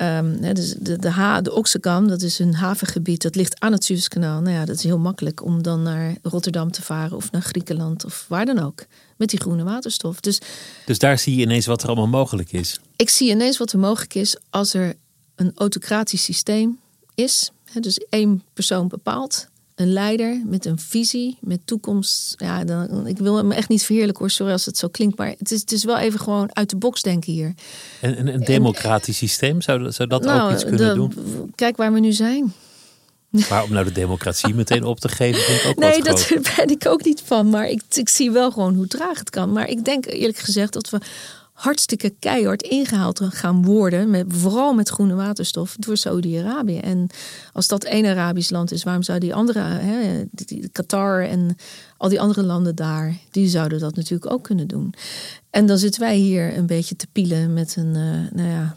um, 0.01 0.53
dus 0.53 0.73
de, 0.79 0.97
de, 0.99 1.41
dat 2.07 2.21
is 2.21 2.39
een 2.39 2.55
havengebied, 2.55 3.21
dat 3.21 3.35
ligt 3.35 3.59
aan 3.59 3.71
het 3.71 3.83
Suezkanaal. 3.83 4.41
Nou 4.41 4.55
ja, 4.55 4.65
dat 4.65 4.75
is 4.75 4.83
heel 4.83 4.99
makkelijk 4.99 5.43
om 5.43 5.61
dan 5.61 5.81
naar 5.81 6.15
Rotterdam 6.21 6.71
te 6.71 6.81
varen 6.81 7.17
of 7.17 7.31
naar 7.31 7.41
Griekenland 7.41 8.05
of 8.05 8.25
waar 8.27 8.45
dan 8.45 8.59
ook. 8.59 8.85
Met 9.23 9.31
die 9.31 9.41
groene 9.41 9.63
waterstof. 9.63 10.19
Dus, 10.19 10.39
dus 10.85 10.99
daar 10.99 11.19
zie 11.19 11.35
je 11.35 11.41
ineens 11.41 11.65
wat 11.65 11.81
er 11.81 11.87
allemaal 11.87 12.07
mogelijk 12.07 12.51
is. 12.51 12.79
Ik 12.95 13.09
zie 13.09 13.29
ineens 13.29 13.57
wat 13.57 13.71
er 13.71 13.79
mogelijk 13.79 14.13
is 14.13 14.35
als 14.49 14.73
er 14.73 14.95
een 15.35 15.51
autocratisch 15.55 16.23
systeem 16.23 16.79
is. 17.15 17.51
Dus 17.79 17.97
één 18.09 18.43
persoon 18.53 18.87
bepaalt 18.87 19.47
een 19.75 19.93
leider 19.93 20.41
met 20.45 20.65
een 20.65 20.79
visie, 20.79 21.37
met 21.41 21.59
toekomst. 21.65 22.35
Ja, 22.37 22.63
dan, 22.63 23.07
ik 23.07 23.17
wil 23.17 23.43
me 23.45 23.55
echt 23.55 23.69
niet 23.69 23.83
verheerlijken 23.83 24.21
hoor, 24.21 24.31
sorry 24.31 24.51
als 24.51 24.65
het 24.65 24.77
zo 24.77 24.87
klinkt. 24.87 25.17
Maar 25.17 25.33
het 25.37 25.51
is, 25.51 25.59
het 25.59 25.71
is 25.71 25.83
wel 25.83 25.97
even 25.97 26.19
gewoon 26.19 26.55
uit 26.55 26.69
de 26.69 26.75
box 26.75 27.01
denken 27.01 27.33
hier. 27.33 27.53
En, 28.01 28.33
een 28.33 28.39
democratisch 28.39 29.17
systeem, 29.17 29.61
zou, 29.61 29.91
zou 29.91 30.09
dat 30.09 30.23
nou, 30.23 30.41
ook 30.41 30.53
iets 30.53 30.63
kunnen 30.63 30.95
doen? 30.95 31.13
Kijk 31.55 31.77
waar 31.77 31.93
we 31.93 31.99
nu 31.99 32.11
zijn. 32.11 32.53
Maar 33.49 33.63
om 33.63 33.71
nou 33.71 33.85
de 33.85 33.91
democratie 33.91 34.53
meteen 34.63 34.83
op 34.83 34.99
te 34.99 35.09
geven, 35.09 35.41
vind 35.41 35.61
ik 35.61 35.69
ook 35.69 35.75
Nee, 35.75 36.03
dat 36.03 36.31
ben 36.55 36.69
ik 36.69 36.85
ook 36.87 37.03
niet 37.03 37.21
van. 37.25 37.49
Maar 37.49 37.67
ik, 37.67 37.81
ik 37.89 38.09
zie 38.09 38.31
wel 38.31 38.51
gewoon 38.51 38.75
hoe 38.75 38.87
traag 38.87 39.19
het 39.19 39.29
kan. 39.29 39.51
Maar 39.51 39.67
ik 39.67 39.85
denk 39.85 40.05
eerlijk 40.05 40.37
gezegd 40.37 40.73
dat 40.73 40.89
we 40.89 40.97
hartstikke 41.53 42.13
keihard 42.19 42.61
ingehaald 42.61 43.21
gaan 43.23 43.65
worden, 43.65 44.09
met, 44.09 44.25
vooral 44.27 44.73
met 44.73 44.89
groene 44.89 45.13
waterstof, 45.13 45.75
door 45.79 45.97
Saudi-Arabië. 45.97 46.77
En 46.77 47.07
als 47.53 47.67
dat 47.67 47.83
één 47.83 48.05
Arabisch 48.05 48.49
land 48.49 48.71
is, 48.71 48.83
waarom 48.83 49.03
zou 49.03 49.19
die 49.19 49.33
andere, 49.33 49.59
hè, 49.59 50.23
Qatar 50.71 51.23
en 51.23 51.55
al 51.97 52.09
die 52.09 52.21
andere 52.21 52.43
landen 52.43 52.75
daar, 52.75 53.17
die 53.31 53.47
zouden 53.47 53.79
dat 53.79 53.95
natuurlijk 53.95 54.31
ook 54.31 54.43
kunnen 54.43 54.67
doen. 54.67 54.93
En 55.49 55.65
dan 55.65 55.77
zitten 55.77 56.01
wij 56.01 56.15
hier 56.15 56.57
een 56.57 56.65
beetje 56.65 56.95
te 56.95 57.07
pielen 57.11 57.53
met, 57.53 57.75
een, 57.75 57.95
uh, 57.95 58.31
nou 58.31 58.49
ja, 58.49 58.75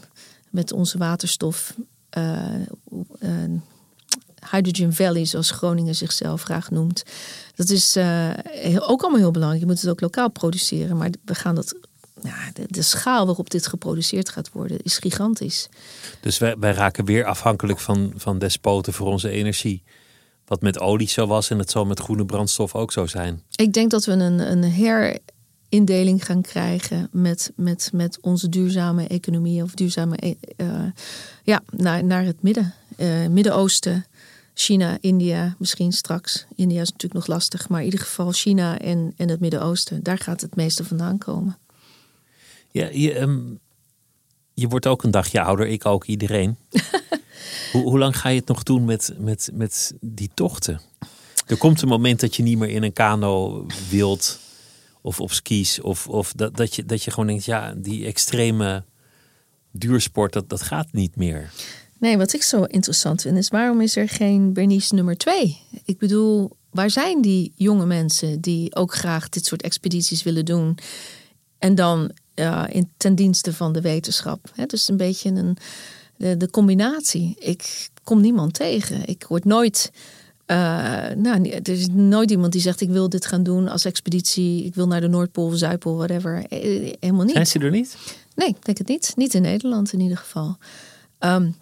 met 0.50 0.72
onze 0.72 0.98
waterstof. 0.98 1.74
Uh, 2.18 2.54
uh, 3.20 3.30
Hydrogen 4.51 4.94
Valley, 4.94 5.24
zoals 5.24 5.51
Groningen 5.51 5.94
zichzelf 5.94 6.42
graag 6.42 6.70
noemt. 6.70 7.03
Dat 7.55 7.68
is 7.68 7.97
uh, 7.97 8.30
ook 8.76 9.03
allemaal 9.03 9.20
heel 9.20 9.30
belangrijk. 9.30 9.62
Je 9.62 9.68
moet 9.68 9.80
het 9.80 9.90
ook 9.90 10.01
lokaal 10.01 10.30
produceren. 10.30 10.97
Maar 10.97 11.11
we 11.24 11.34
gaan 11.34 11.55
dat 11.55 11.74
de, 12.53 12.64
de, 12.66 12.82
schaal 12.82 13.26
waarop 13.26 13.51
dit 13.51 13.66
geproduceerd 13.66 14.28
gaat 14.28 14.53
worden 14.53 14.78
is 14.82 14.99
gigantisch. 14.99 15.68
Dus 16.20 16.38
wij, 16.38 16.57
wij 16.59 16.72
raken 16.72 17.05
weer 17.05 17.24
afhankelijk 17.24 17.80
van, 17.80 18.12
van 18.16 18.38
despoten 18.38 18.92
voor 18.92 19.07
onze 19.07 19.30
energie. 19.30 19.82
Wat 20.47 20.61
met 20.61 20.80
olie 20.80 21.09
zo 21.09 21.26
was 21.26 21.51
en 21.51 21.59
het 21.59 21.70
zal 21.70 21.84
met 21.84 22.01
groene 22.01 22.24
brandstof 22.24 22.74
ook 22.74 22.92
zo 22.92 23.07
zijn. 23.07 23.42
Ik 23.55 23.72
denk 23.72 23.90
dat 23.90 24.05
we 24.05 24.12
een, 24.12 24.38
een 24.38 24.62
herindeling 24.62 26.24
gaan 26.24 26.42
krijgen 26.42 27.09
met, 27.12 27.53
met, 27.57 27.90
met 27.92 28.18
onze 28.20 28.49
duurzame 28.49 29.07
economie 29.07 29.62
of 29.62 29.74
duurzame 29.74 30.36
uh, 30.57 30.84
ja, 31.42 31.62
naar, 31.70 32.05
naar 32.05 32.24
het 32.24 32.42
midden, 32.42 32.74
uh, 32.97 33.26
Midden-Oosten. 33.26 34.05
China, 34.59 34.98
India, 35.00 35.54
misschien 35.59 35.92
straks. 35.92 36.46
India 36.54 36.80
is 36.80 36.92
natuurlijk 36.92 37.14
nog 37.14 37.36
lastig, 37.36 37.68
maar 37.68 37.78
in 37.78 37.84
ieder 37.84 38.00
geval 38.00 38.32
China 38.32 38.78
en, 38.78 39.12
en 39.16 39.28
het 39.28 39.40
Midden-Oosten. 39.40 40.02
Daar 40.02 40.18
gaat 40.18 40.40
het 40.40 40.57
meeste 40.57 40.84
vandaan 40.84 41.18
komen. 41.18 41.59
Ja, 42.70 42.88
je, 42.92 43.20
um, 43.20 43.59
je 44.54 44.68
wordt 44.68 44.86
ook 44.86 45.02
een 45.02 45.11
dagje 45.11 45.42
ouder, 45.42 45.66
ik 45.66 45.86
ook, 45.86 46.04
iedereen. 46.04 46.57
hoe, 47.72 47.82
hoe 47.82 47.98
lang 47.98 48.16
ga 48.18 48.28
je 48.28 48.38
het 48.38 48.48
nog 48.48 48.62
doen 48.62 48.84
met, 48.84 49.14
met, 49.18 49.50
met 49.52 49.94
die 50.00 50.30
tochten? 50.34 50.80
Er 51.46 51.57
komt 51.57 51.82
een 51.82 51.88
moment 51.88 52.20
dat 52.20 52.36
je 52.36 52.42
niet 52.42 52.59
meer 52.59 52.70
in 52.70 52.82
een 52.82 52.92
kano 52.92 53.66
wilt 53.90 54.40
of 55.00 55.20
op 55.20 55.32
skis. 55.32 55.80
Of, 55.80 56.09
of 56.09 56.32
dat, 56.32 56.57
dat, 56.57 56.74
je, 56.74 56.84
dat 56.84 57.02
je 57.02 57.11
gewoon 57.11 57.26
denkt, 57.26 57.44
ja, 57.44 57.74
die 57.76 58.07
extreme 58.07 58.84
duursport, 59.70 60.32
dat, 60.32 60.48
dat 60.48 60.62
gaat 60.62 60.92
niet 60.92 61.16
meer. 61.16 61.50
Nee, 61.99 62.16
wat 62.16 62.32
ik 62.32 62.42
zo 62.42 62.62
interessant 62.62 63.22
vind 63.22 63.36
is 63.36 63.49
waarom 63.49 63.80
is 63.80 63.97
er 63.97 64.09
geen 64.09 64.53
Bernice 64.53 64.94
nummer 64.94 65.16
twee? 65.16 65.61
Ik 65.84 65.99
bedoel, 65.99 66.57
waar 66.70 66.90
zijn 66.90 67.22
die 67.22 67.53
jonge 67.55 67.86
mensen 67.86 68.40
die 68.40 68.74
ook 68.74 68.94
graag 68.94 69.28
dit 69.28 69.47
soort 69.47 69.62
expedities 69.62 70.22
willen 70.22 70.44
doen? 70.44 70.78
En 71.59 71.74
dan 71.74 72.11
uh, 72.34 72.64
in, 72.68 72.90
ten 72.97 73.14
dienste 73.14 73.53
van 73.53 73.72
de 73.72 73.80
wetenschap. 73.80 74.51
Hè? 74.55 74.66
Dus 74.66 74.88
een 74.88 74.97
beetje 74.97 75.30
een, 75.30 75.57
de, 76.16 76.36
de, 76.36 76.51
combinatie. 76.51 77.36
Ik 77.38 77.88
kom 78.05 78.20
niemand 78.20 78.55
tegen. 78.55 79.07
Ik 79.07 79.24
word 79.28 79.44
nooit. 79.44 79.92
Uh, 80.47 80.57
nou, 81.16 81.49
er 81.49 81.68
is 81.68 81.86
nooit 81.88 82.30
iemand 82.30 82.53
die 82.53 82.61
zegt: 82.61 82.80
Ik 82.80 82.90
wil 82.90 83.09
dit 83.09 83.26
gaan 83.26 83.42
doen 83.42 83.68
als 83.68 83.84
expeditie. 83.84 84.64
Ik 84.64 84.74
wil 84.74 84.86
naar 84.86 85.01
de 85.01 85.09
Noordpool, 85.09 85.51
Zuidpool, 85.51 85.97
whatever. 85.97 86.44
Eh, 86.49 86.92
helemaal 87.01 87.24
niet. 87.24 87.34
Zijn 87.34 87.47
ze 87.47 87.59
er 87.59 87.70
niet? 87.70 87.97
Nee, 88.34 88.49
ik 88.49 88.64
denk 88.64 88.78
het 88.78 88.88
niet. 88.88 89.12
Niet 89.16 89.34
in 89.34 89.42
Nederland 89.42 89.92
in 89.92 90.01
ieder 90.01 90.16
geval. 90.16 90.57
Um, 91.20 91.57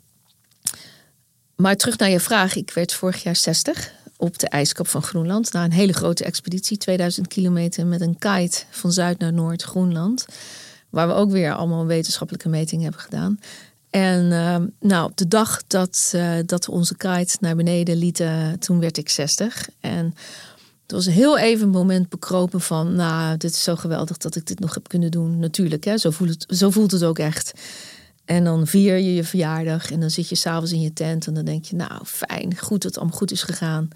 maar 1.57 1.77
terug 1.77 1.99
naar 1.99 2.11
je 2.11 2.21
vraag. 2.21 2.57
Ik 2.57 2.71
werd 2.71 2.93
vorig 2.93 3.23
jaar 3.23 3.37
60 3.37 3.93
op 4.17 4.39
de 4.39 4.49
ijskap 4.49 4.89
van 4.89 5.03
Groenland. 5.03 5.53
Na 5.53 5.65
een 5.65 5.73
hele 5.73 5.93
grote 5.93 6.25
expeditie, 6.25 6.77
2000 6.77 7.27
kilometer 7.27 7.87
met 7.87 8.01
een 8.01 8.19
kite 8.19 8.63
van 8.71 8.93
Zuid 8.93 9.19
naar 9.19 9.33
Noord 9.33 9.63
Groenland. 9.63 10.27
Waar 10.91 11.09
we 11.09 11.15
ook 11.15 11.31
weer 11.31 11.55
allemaal 11.55 11.87
wetenschappelijke 11.87 12.49
metingen 12.49 12.85
hebben 12.85 13.03
gedaan. 13.03 13.39
En 13.91 14.25
uh, 14.31 14.57
nou, 14.81 15.11
de 15.15 15.29
dag 15.29 15.63
dat, 15.67 16.13
uh, 16.15 16.35
dat 16.47 16.67
we 16.67 16.73
onze 16.73 16.97
kite 16.97 17.37
naar 17.41 17.57
beneden 17.57 17.97
lieten, 17.97 18.59
toen 18.59 18.81
werd 18.81 18.97
ik 18.97 19.09
60. 19.09 19.69
En 19.81 20.15
het 20.83 20.93
was 20.93 21.07
heel 21.07 21.39
even 21.39 21.67
een 21.67 21.73
moment 21.73 22.09
bekropen 22.09 22.61
van, 22.61 22.95
nou, 22.95 23.37
dit 23.37 23.51
is 23.51 23.63
zo 23.63 23.77
geweldig 23.77 24.17
dat 24.17 24.37
ik 24.37 24.47
dit 24.47 24.59
nog 24.59 24.75
heb 24.75 24.89
kunnen 24.89 25.11
doen. 25.11 25.39
Natuurlijk, 25.39 25.85
hè, 25.85 25.99
zo, 25.99 26.11
voelt 26.11 26.31
het, 26.31 26.59
zo 26.59 26.71
voelt 26.71 26.91
het 26.91 27.05
ook 27.05 27.19
echt. 27.19 27.53
En 28.25 28.45
dan 28.45 28.67
vier 28.67 28.97
je 28.97 29.15
je 29.15 29.25
verjaardag 29.25 29.91
en 29.91 30.01
dan 30.01 30.11
zit 30.11 30.29
je 30.29 30.35
s'avonds 30.35 30.73
in 30.73 30.81
je 30.81 30.93
tent 30.93 31.27
en 31.27 31.35
dan 31.35 31.45
denk 31.45 31.65
je, 31.65 31.77
nou 31.77 32.05
fijn, 32.05 32.59
goed 32.59 32.83
dat 32.83 32.91
het 32.91 32.99
allemaal 32.99 33.19
goed 33.19 33.31
is 33.31 33.43
gegaan. 33.43 33.89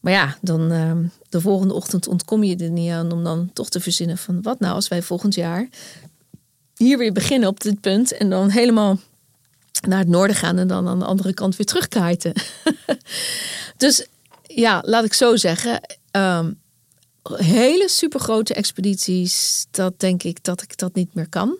Maar 0.00 0.12
ja, 0.12 0.36
dan 0.40 0.72
uh, 0.72 0.92
de 1.28 1.40
volgende 1.40 1.74
ochtend 1.74 2.08
ontkom 2.08 2.44
je 2.44 2.56
er 2.56 2.70
niet 2.70 2.90
aan 2.90 3.12
om 3.12 3.24
dan 3.24 3.50
toch 3.52 3.68
te 3.68 3.80
verzinnen 3.80 4.18
van 4.18 4.42
wat 4.42 4.60
nou 4.60 4.74
als 4.74 4.88
wij 4.88 5.02
volgend 5.02 5.34
jaar 5.34 5.68
hier 6.80 6.98
weer 6.98 7.12
beginnen 7.12 7.48
op 7.48 7.60
dit 7.60 7.80
punt 7.80 8.16
en 8.16 8.30
dan 8.30 8.48
helemaal 8.48 8.98
naar 9.88 9.98
het 9.98 10.08
noorden 10.08 10.36
gaan 10.36 10.58
en 10.58 10.66
dan 10.66 10.88
aan 10.88 10.98
de 10.98 11.04
andere 11.04 11.34
kant 11.34 11.56
weer 11.56 11.66
terugkijten. 11.66 12.32
dus 13.76 14.06
ja, 14.42 14.82
laat 14.86 15.04
ik 15.04 15.12
zo 15.12 15.36
zeggen. 15.36 15.80
Um, 16.12 16.58
hele 17.22 17.88
supergrote 17.88 18.54
expedities, 18.54 19.66
dat 19.70 20.00
denk 20.00 20.22
ik 20.22 20.44
dat 20.44 20.62
ik 20.62 20.76
dat 20.76 20.94
niet 20.94 21.14
meer 21.14 21.28
kan. 21.28 21.56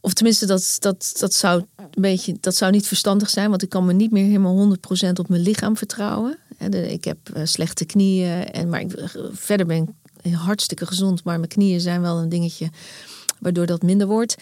Of 0.00 0.12
tenminste, 0.12 0.46
dat, 0.46 0.76
dat, 0.78 1.14
dat, 1.18 1.34
zou 1.34 1.64
een 1.76 2.02
beetje, 2.02 2.36
dat 2.40 2.56
zou 2.56 2.72
niet 2.72 2.86
verstandig 2.86 3.30
zijn, 3.30 3.50
want 3.50 3.62
ik 3.62 3.68
kan 3.68 3.84
me 3.84 3.92
niet 3.92 4.10
meer 4.10 4.24
helemaal 4.24 4.76
100% 5.08 5.12
op 5.12 5.28
mijn 5.28 5.42
lichaam 5.42 5.76
vertrouwen. 5.76 6.38
Ik 6.70 7.04
heb 7.04 7.18
eh, 7.32 7.42
slechte 7.44 7.84
knieën, 7.84 8.44
en, 8.44 8.68
maar 8.68 8.80
ik, 8.80 9.16
verder 9.32 9.66
ben 9.66 9.94
ik 10.22 10.32
hartstikke 10.32 10.86
gezond, 10.86 11.24
maar 11.24 11.36
mijn 11.38 11.50
knieën 11.50 11.80
zijn 11.80 12.00
wel 12.00 12.18
een 12.18 12.28
dingetje 12.28 12.70
waardoor 13.38 13.66
dat 13.66 13.82
minder 13.82 14.06
wordt. 14.06 14.36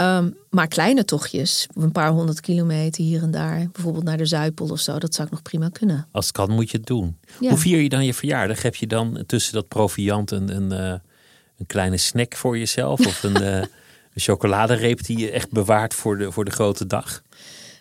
Um, 0.00 0.36
maar 0.50 0.68
kleine 0.68 1.04
tochtjes, 1.04 1.66
een 1.74 1.92
paar 1.92 2.10
honderd 2.10 2.40
kilometer 2.40 3.04
hier 3.04 3.22
en 3.22 3.30
daar, 3.30 3.68
bijvoorbeeld 3.72 4.04
naar 4.04 4.16
de 4.16 4.26
Zuidpool 4.26 4.68
of 4.68 4.80
zo, 4.80 4.98
dat 4.98 5.14
zou 5.14 5.26
ik 5.26 5.32
nog 5.32 5.42
prima 5.42 5.68
kunnen. 5.68 6.06
Als 6.12 6.26
het 6.26 6.34
kan, 6.34 6.50
moet 6.50 6.70
je 6.70 6.76
het 6.76 6.86
doen. 6.86 7.18
Hoe 7.38 7.56
vier 7.56 7.80
je 7.80 7.88
dan 7.88 8.04
je 8.04 8.14
verjaardag? 8.14 8.62
Heb 8.62 8.74
je 8.74 8.86
dan 8.86 9.22
tussen 9.26 9.54
dat 9.54 9.68
proviant 9.68 10.30
een, 10.30 10.56
een, 10.56 10.72
uh, 10.72 10.98
een 11.58 11.66
kleine 11.66 11.96
snack 11.96 12.36
voor 12.36 12.58
jezelf 12.58 13.06
of 13.06 13.22
een, 13.22 13.36
een 14.14 14.20
chocoladereep 14.20 15.04
die 15.04 15.18
je 15.18 15.30
echt 15.30 15.50
bewaart 15.50 15.94
voor 15.94 16.18
de, 16.18 16.32
voor 16.32 16.44
de 16.44 16.50
grote 16.50 16.86
dag? 16.86 17.22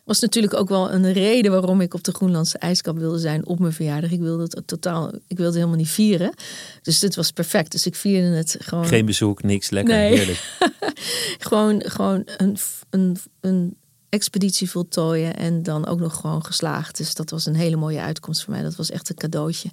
was 0.09 0.19
natuurlijk 0.19 0.53
ook 0.53 0.69
wel 0.69 0.91
een 0.91 1.13
reden 1.13 1.51
waarom 1.51 1.81
ik 1.81 1.93
op 1.93 2.03
de 2.03 2.11
Groenlandse 2.11 2.57
ijskap 2.57 2.97
wilde 2.97 3.19
zijn 3.19 3.45
op 3.45 3.59
mijn 3.59 3.73
verjaardag. 3.73 4.11
Ik 4.11 4.19
wilde 4.19 4.43
het 4.43 4.67
totaal, 4.67 5.11
ik 5.27 5.37
wilde 5.37 5.57
helemaal 5.57 5.77
niet 5.77 5.89
vieren. 5.89 6.33
Dus 6.81 6.99
dit 6.99 7.15
was 7.15 7.31
perfect. 7.31 7.71
Dus 7.71 7.85
ik 7.85 7.95
vierde 7.95 8.27
het 8.27 8.55
gewoon. 8.59 8.85
Geen 8.85 9.05
bezoek, 9.05 9.43
niks, 9.43 9.69
lekker, 9.69 9.95
nee. 9.95 10.15
heerlijk. 10.15 10.57
gewoon 11.49 11.83
gewoon 11.85 12.23
een, 12.37 12.57
een, 12.89 13.17
een 13.41 13.75
expeditie 14.09 14.69
voltooien 14.69 15.35
en 15.35 15.63
dan 15.63 15.87
ook 15.87 15.99
nog 15.99 16.15
gewoon 16.15 16.45
geslaagd. 16.45 16.97
Dus 16.97 17.13
dat 17.13 17.29
was 17.29 17.45
een 17.45 17.55
hele 17.55 17.75
mooie 17.75 18.01
uitkomst 18.01 18.43
voor 18.43 18.53
mij. 18.53 18.63
Dat 18.63 18.75
was 18.75 18.91
echt 18.91 19.09
een 19.09 19.15
cadeautje. 19.15 19.69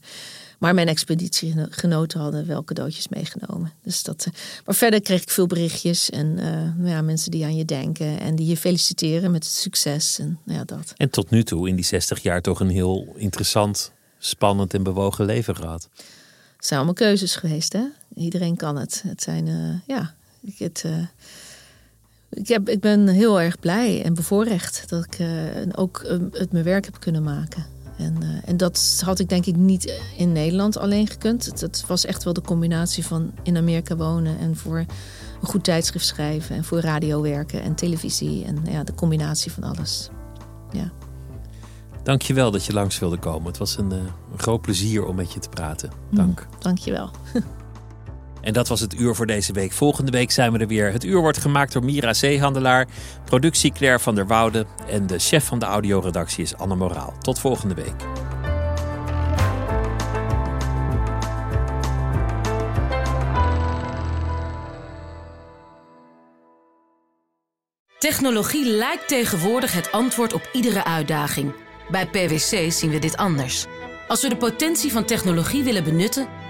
Maar 0.59 0.74
mijn 0.74 0.88
expeditiegenoten 0.88 2.20
hadden 2.20 2.46
wel 2.46 2.64
cadeautjes 2.64 3.09
meegenomen. 3.09 3.72
Dus 3.82 4.02
dat, 4.02 4.26
eh, 4.26 4.32
maar 4.64 4.74
verder 4.74 5.00
kreeg 5.00 5.22
ik 5.22 5.30
veel 5.30 5.46
berichtjes 5.46 6.11
en 6.11 6.38
uh, 6.38 6.88
ja, 6.90 7.02
mensen 7.02 7.30
die 7.30 7.44
aan 7.44 7.57
je 7.57 7.64
denken 7.64 8.20
en 8.20 8.36
die 8.36 8.46
je 8.46 8.57
feliciteren 8.57 9.30
met 9.30 9.44
het 9.44 9.52
succes. 9.52 10.18
En, 10.18 10.38
ja, 10.44 10.64
dat. 10.64 10.92
en 10.96 11.11
tot 11.11 11.30
nu 11.30 11.42
toe 11.42 11.68
in 11.68 11.76
die 11.76 11.84
60 11.84 12.22
jaar 12.22 12.42
toch 12.42 12.61
een 12.61 12.68
heel 12.68 13.14
interessant, 13.16 13.92
spannend 14.18 14.74
en 14.74 14.82
bewogen 14.82 15.24
leven 15.24 15.57
gehad. 15.57 15.88
Het 16.57 16.66
zijn 16.66 16.78
allemaal 16.78 16.94
keuzes 16.94 17.36
geweest, 17.36 17.72
hè? 17.72 17.84
Iedereen 18.14 18.57
kan 18.57 18.76
het. 18.76 19.02
Het 19.07 19.22
zijn, 19.22 19.46
uh, 19.46 19.74
ja, 19.86 20.14
ik, 20.42 20.59
het, 20.59 20.84
ik, 22.30 22.48
heb, 22.48 22.68
ik 22.68 22.80
ben 22.80 23.09
heel 23.09 23.40
erg 23.40 23.59
blij 23.59 24.02
en 24.02 24.14
bevoorrecht 24.14 24.88
dat 24.88 25.04
ik 25.04 25.26
ook 25.72 26.04
het 26.32 26.52
mijn 26.52 26.64
werk 26.64 26.84
heb 26.84 27.00
kunnen 27.00 27.22
maken. 27.22 27.76
En, 27.99 28.16
uh, 28.22 28.28
en 28.44 28.57
dat 28.57 29.03
had 29.05 29.18
ik 29.18 29.28
denk 29.28 29.47
ik 29.47 29.57
niet 29.57 30.03
in 30.16 30.32
Nederland 30.32 30.78
alleen 30.78 31.07
gekund. 31.07 31.61
Het, 31.61 31.84
was 31.86 32.05
echt 32.05 32.24
wel 32.24 32.32
de 32.32 32.40
combinatie 32.40 33.07
van 33.07 33.32
in 33.42 33.57
Amerika 33.57 33.97
wonen 33.97 34.38
en 34.38 34.57
voor 34.57 34.78
een 34.78 35.49
goed 35.49 35.64
tijdschrift 35.64 36.07
schrijven 36.07 36.57
en 36.57 36.64
voor 36.64 36.80
radio 36.80 37.22
werken 37.22 37.62
en 37.62 37.74
televisie 37.74 38.44
en 38.44 38.59
ja, 38.64 38.84
de 38.84 38.94
combinatie 38.94 39.53
van 39.53 39.62
alles. 39.62 40.09
Ja. 40.70 40.92
Dankjewel 42.03 42.51
dat 42.51 42.64
je 42.64 42.72
langs 42.72 42.99
wilde 42.99 43.18
komen. 43.18 43.47
Het 43.47 43.59
was 43.59 43.78
een, 43.78 43.92
uh, 43.92 43.99
een 44.32 44.38
groot 44.38 44.61
plezier 44.61 45.05
om 45.05 45.16
met 45.16 45.32
je 45.32 45.40
te 45.40 45.49
praten. 45.49 45.90
Dank. 46.11 46.47
Mm, 46.51 46.61
dankjewel. 46.61 47.11
En 48.47 48.53
dat 48.53 48.68
was 48.68 48.80
het 48.80 48.99
uur 48.99 49.14
voor 49.14 49.26
deze 49.26 49.53
week. 49.53 49.72
Volgende 49.72 50.11
week 50.11 50.30
zijn 50.30 50.53
we 50.53 50.59
er 50.59 50.66
weer. 50.66 50.92
Het 50.92 51.05
uur 51.05 51.20
wordt 51.20 51.38
gemaakt 51.38 51.72
door 51.72 51.84
Mira 51.84 52.14
Zeehandelaar, 52.14 52.86
productie 53.24 53.72
Claire 53.72 53.99
van 53.99 54.14
der 54.14 54.26
Woude 54.26 54.66
en 54.88 55.07
de 55.07 55.18
chef 55.18 55.44
van 55.44 55.59
de 55.59 55.64
audioredactie 55.64 56.42
is 56.42 56.57
Anne 56.57 56.74
Moraal. 56.74 57.14
Tot 57.20 57.38
volgende 57.38 57.74
week. 57.74 57.94
Technologie 67.99 68.66
lijkt 68.66 69.09
tegenwoordig 69.09 69.72
het 69.72 69.92
antwoord 69.92 70.32
op 70.32 70.49
iedere 70.53 70.84
uitdaging. 70.84 71.55
Bij 71.90 72.07
PwC 72.07 72.72
zien 72.72 72.90
we 72.90 72.99
dit 72.99 73.16
anders. 73.16 73.66
Als 74.09 74.22
we 74.22 74.28
de 74.28 74.36
potentie 74.36 74.92
van 74.92 75.05
technologie 75.05 75.64
willen 75.64 75.84
benutten 75.84 76.28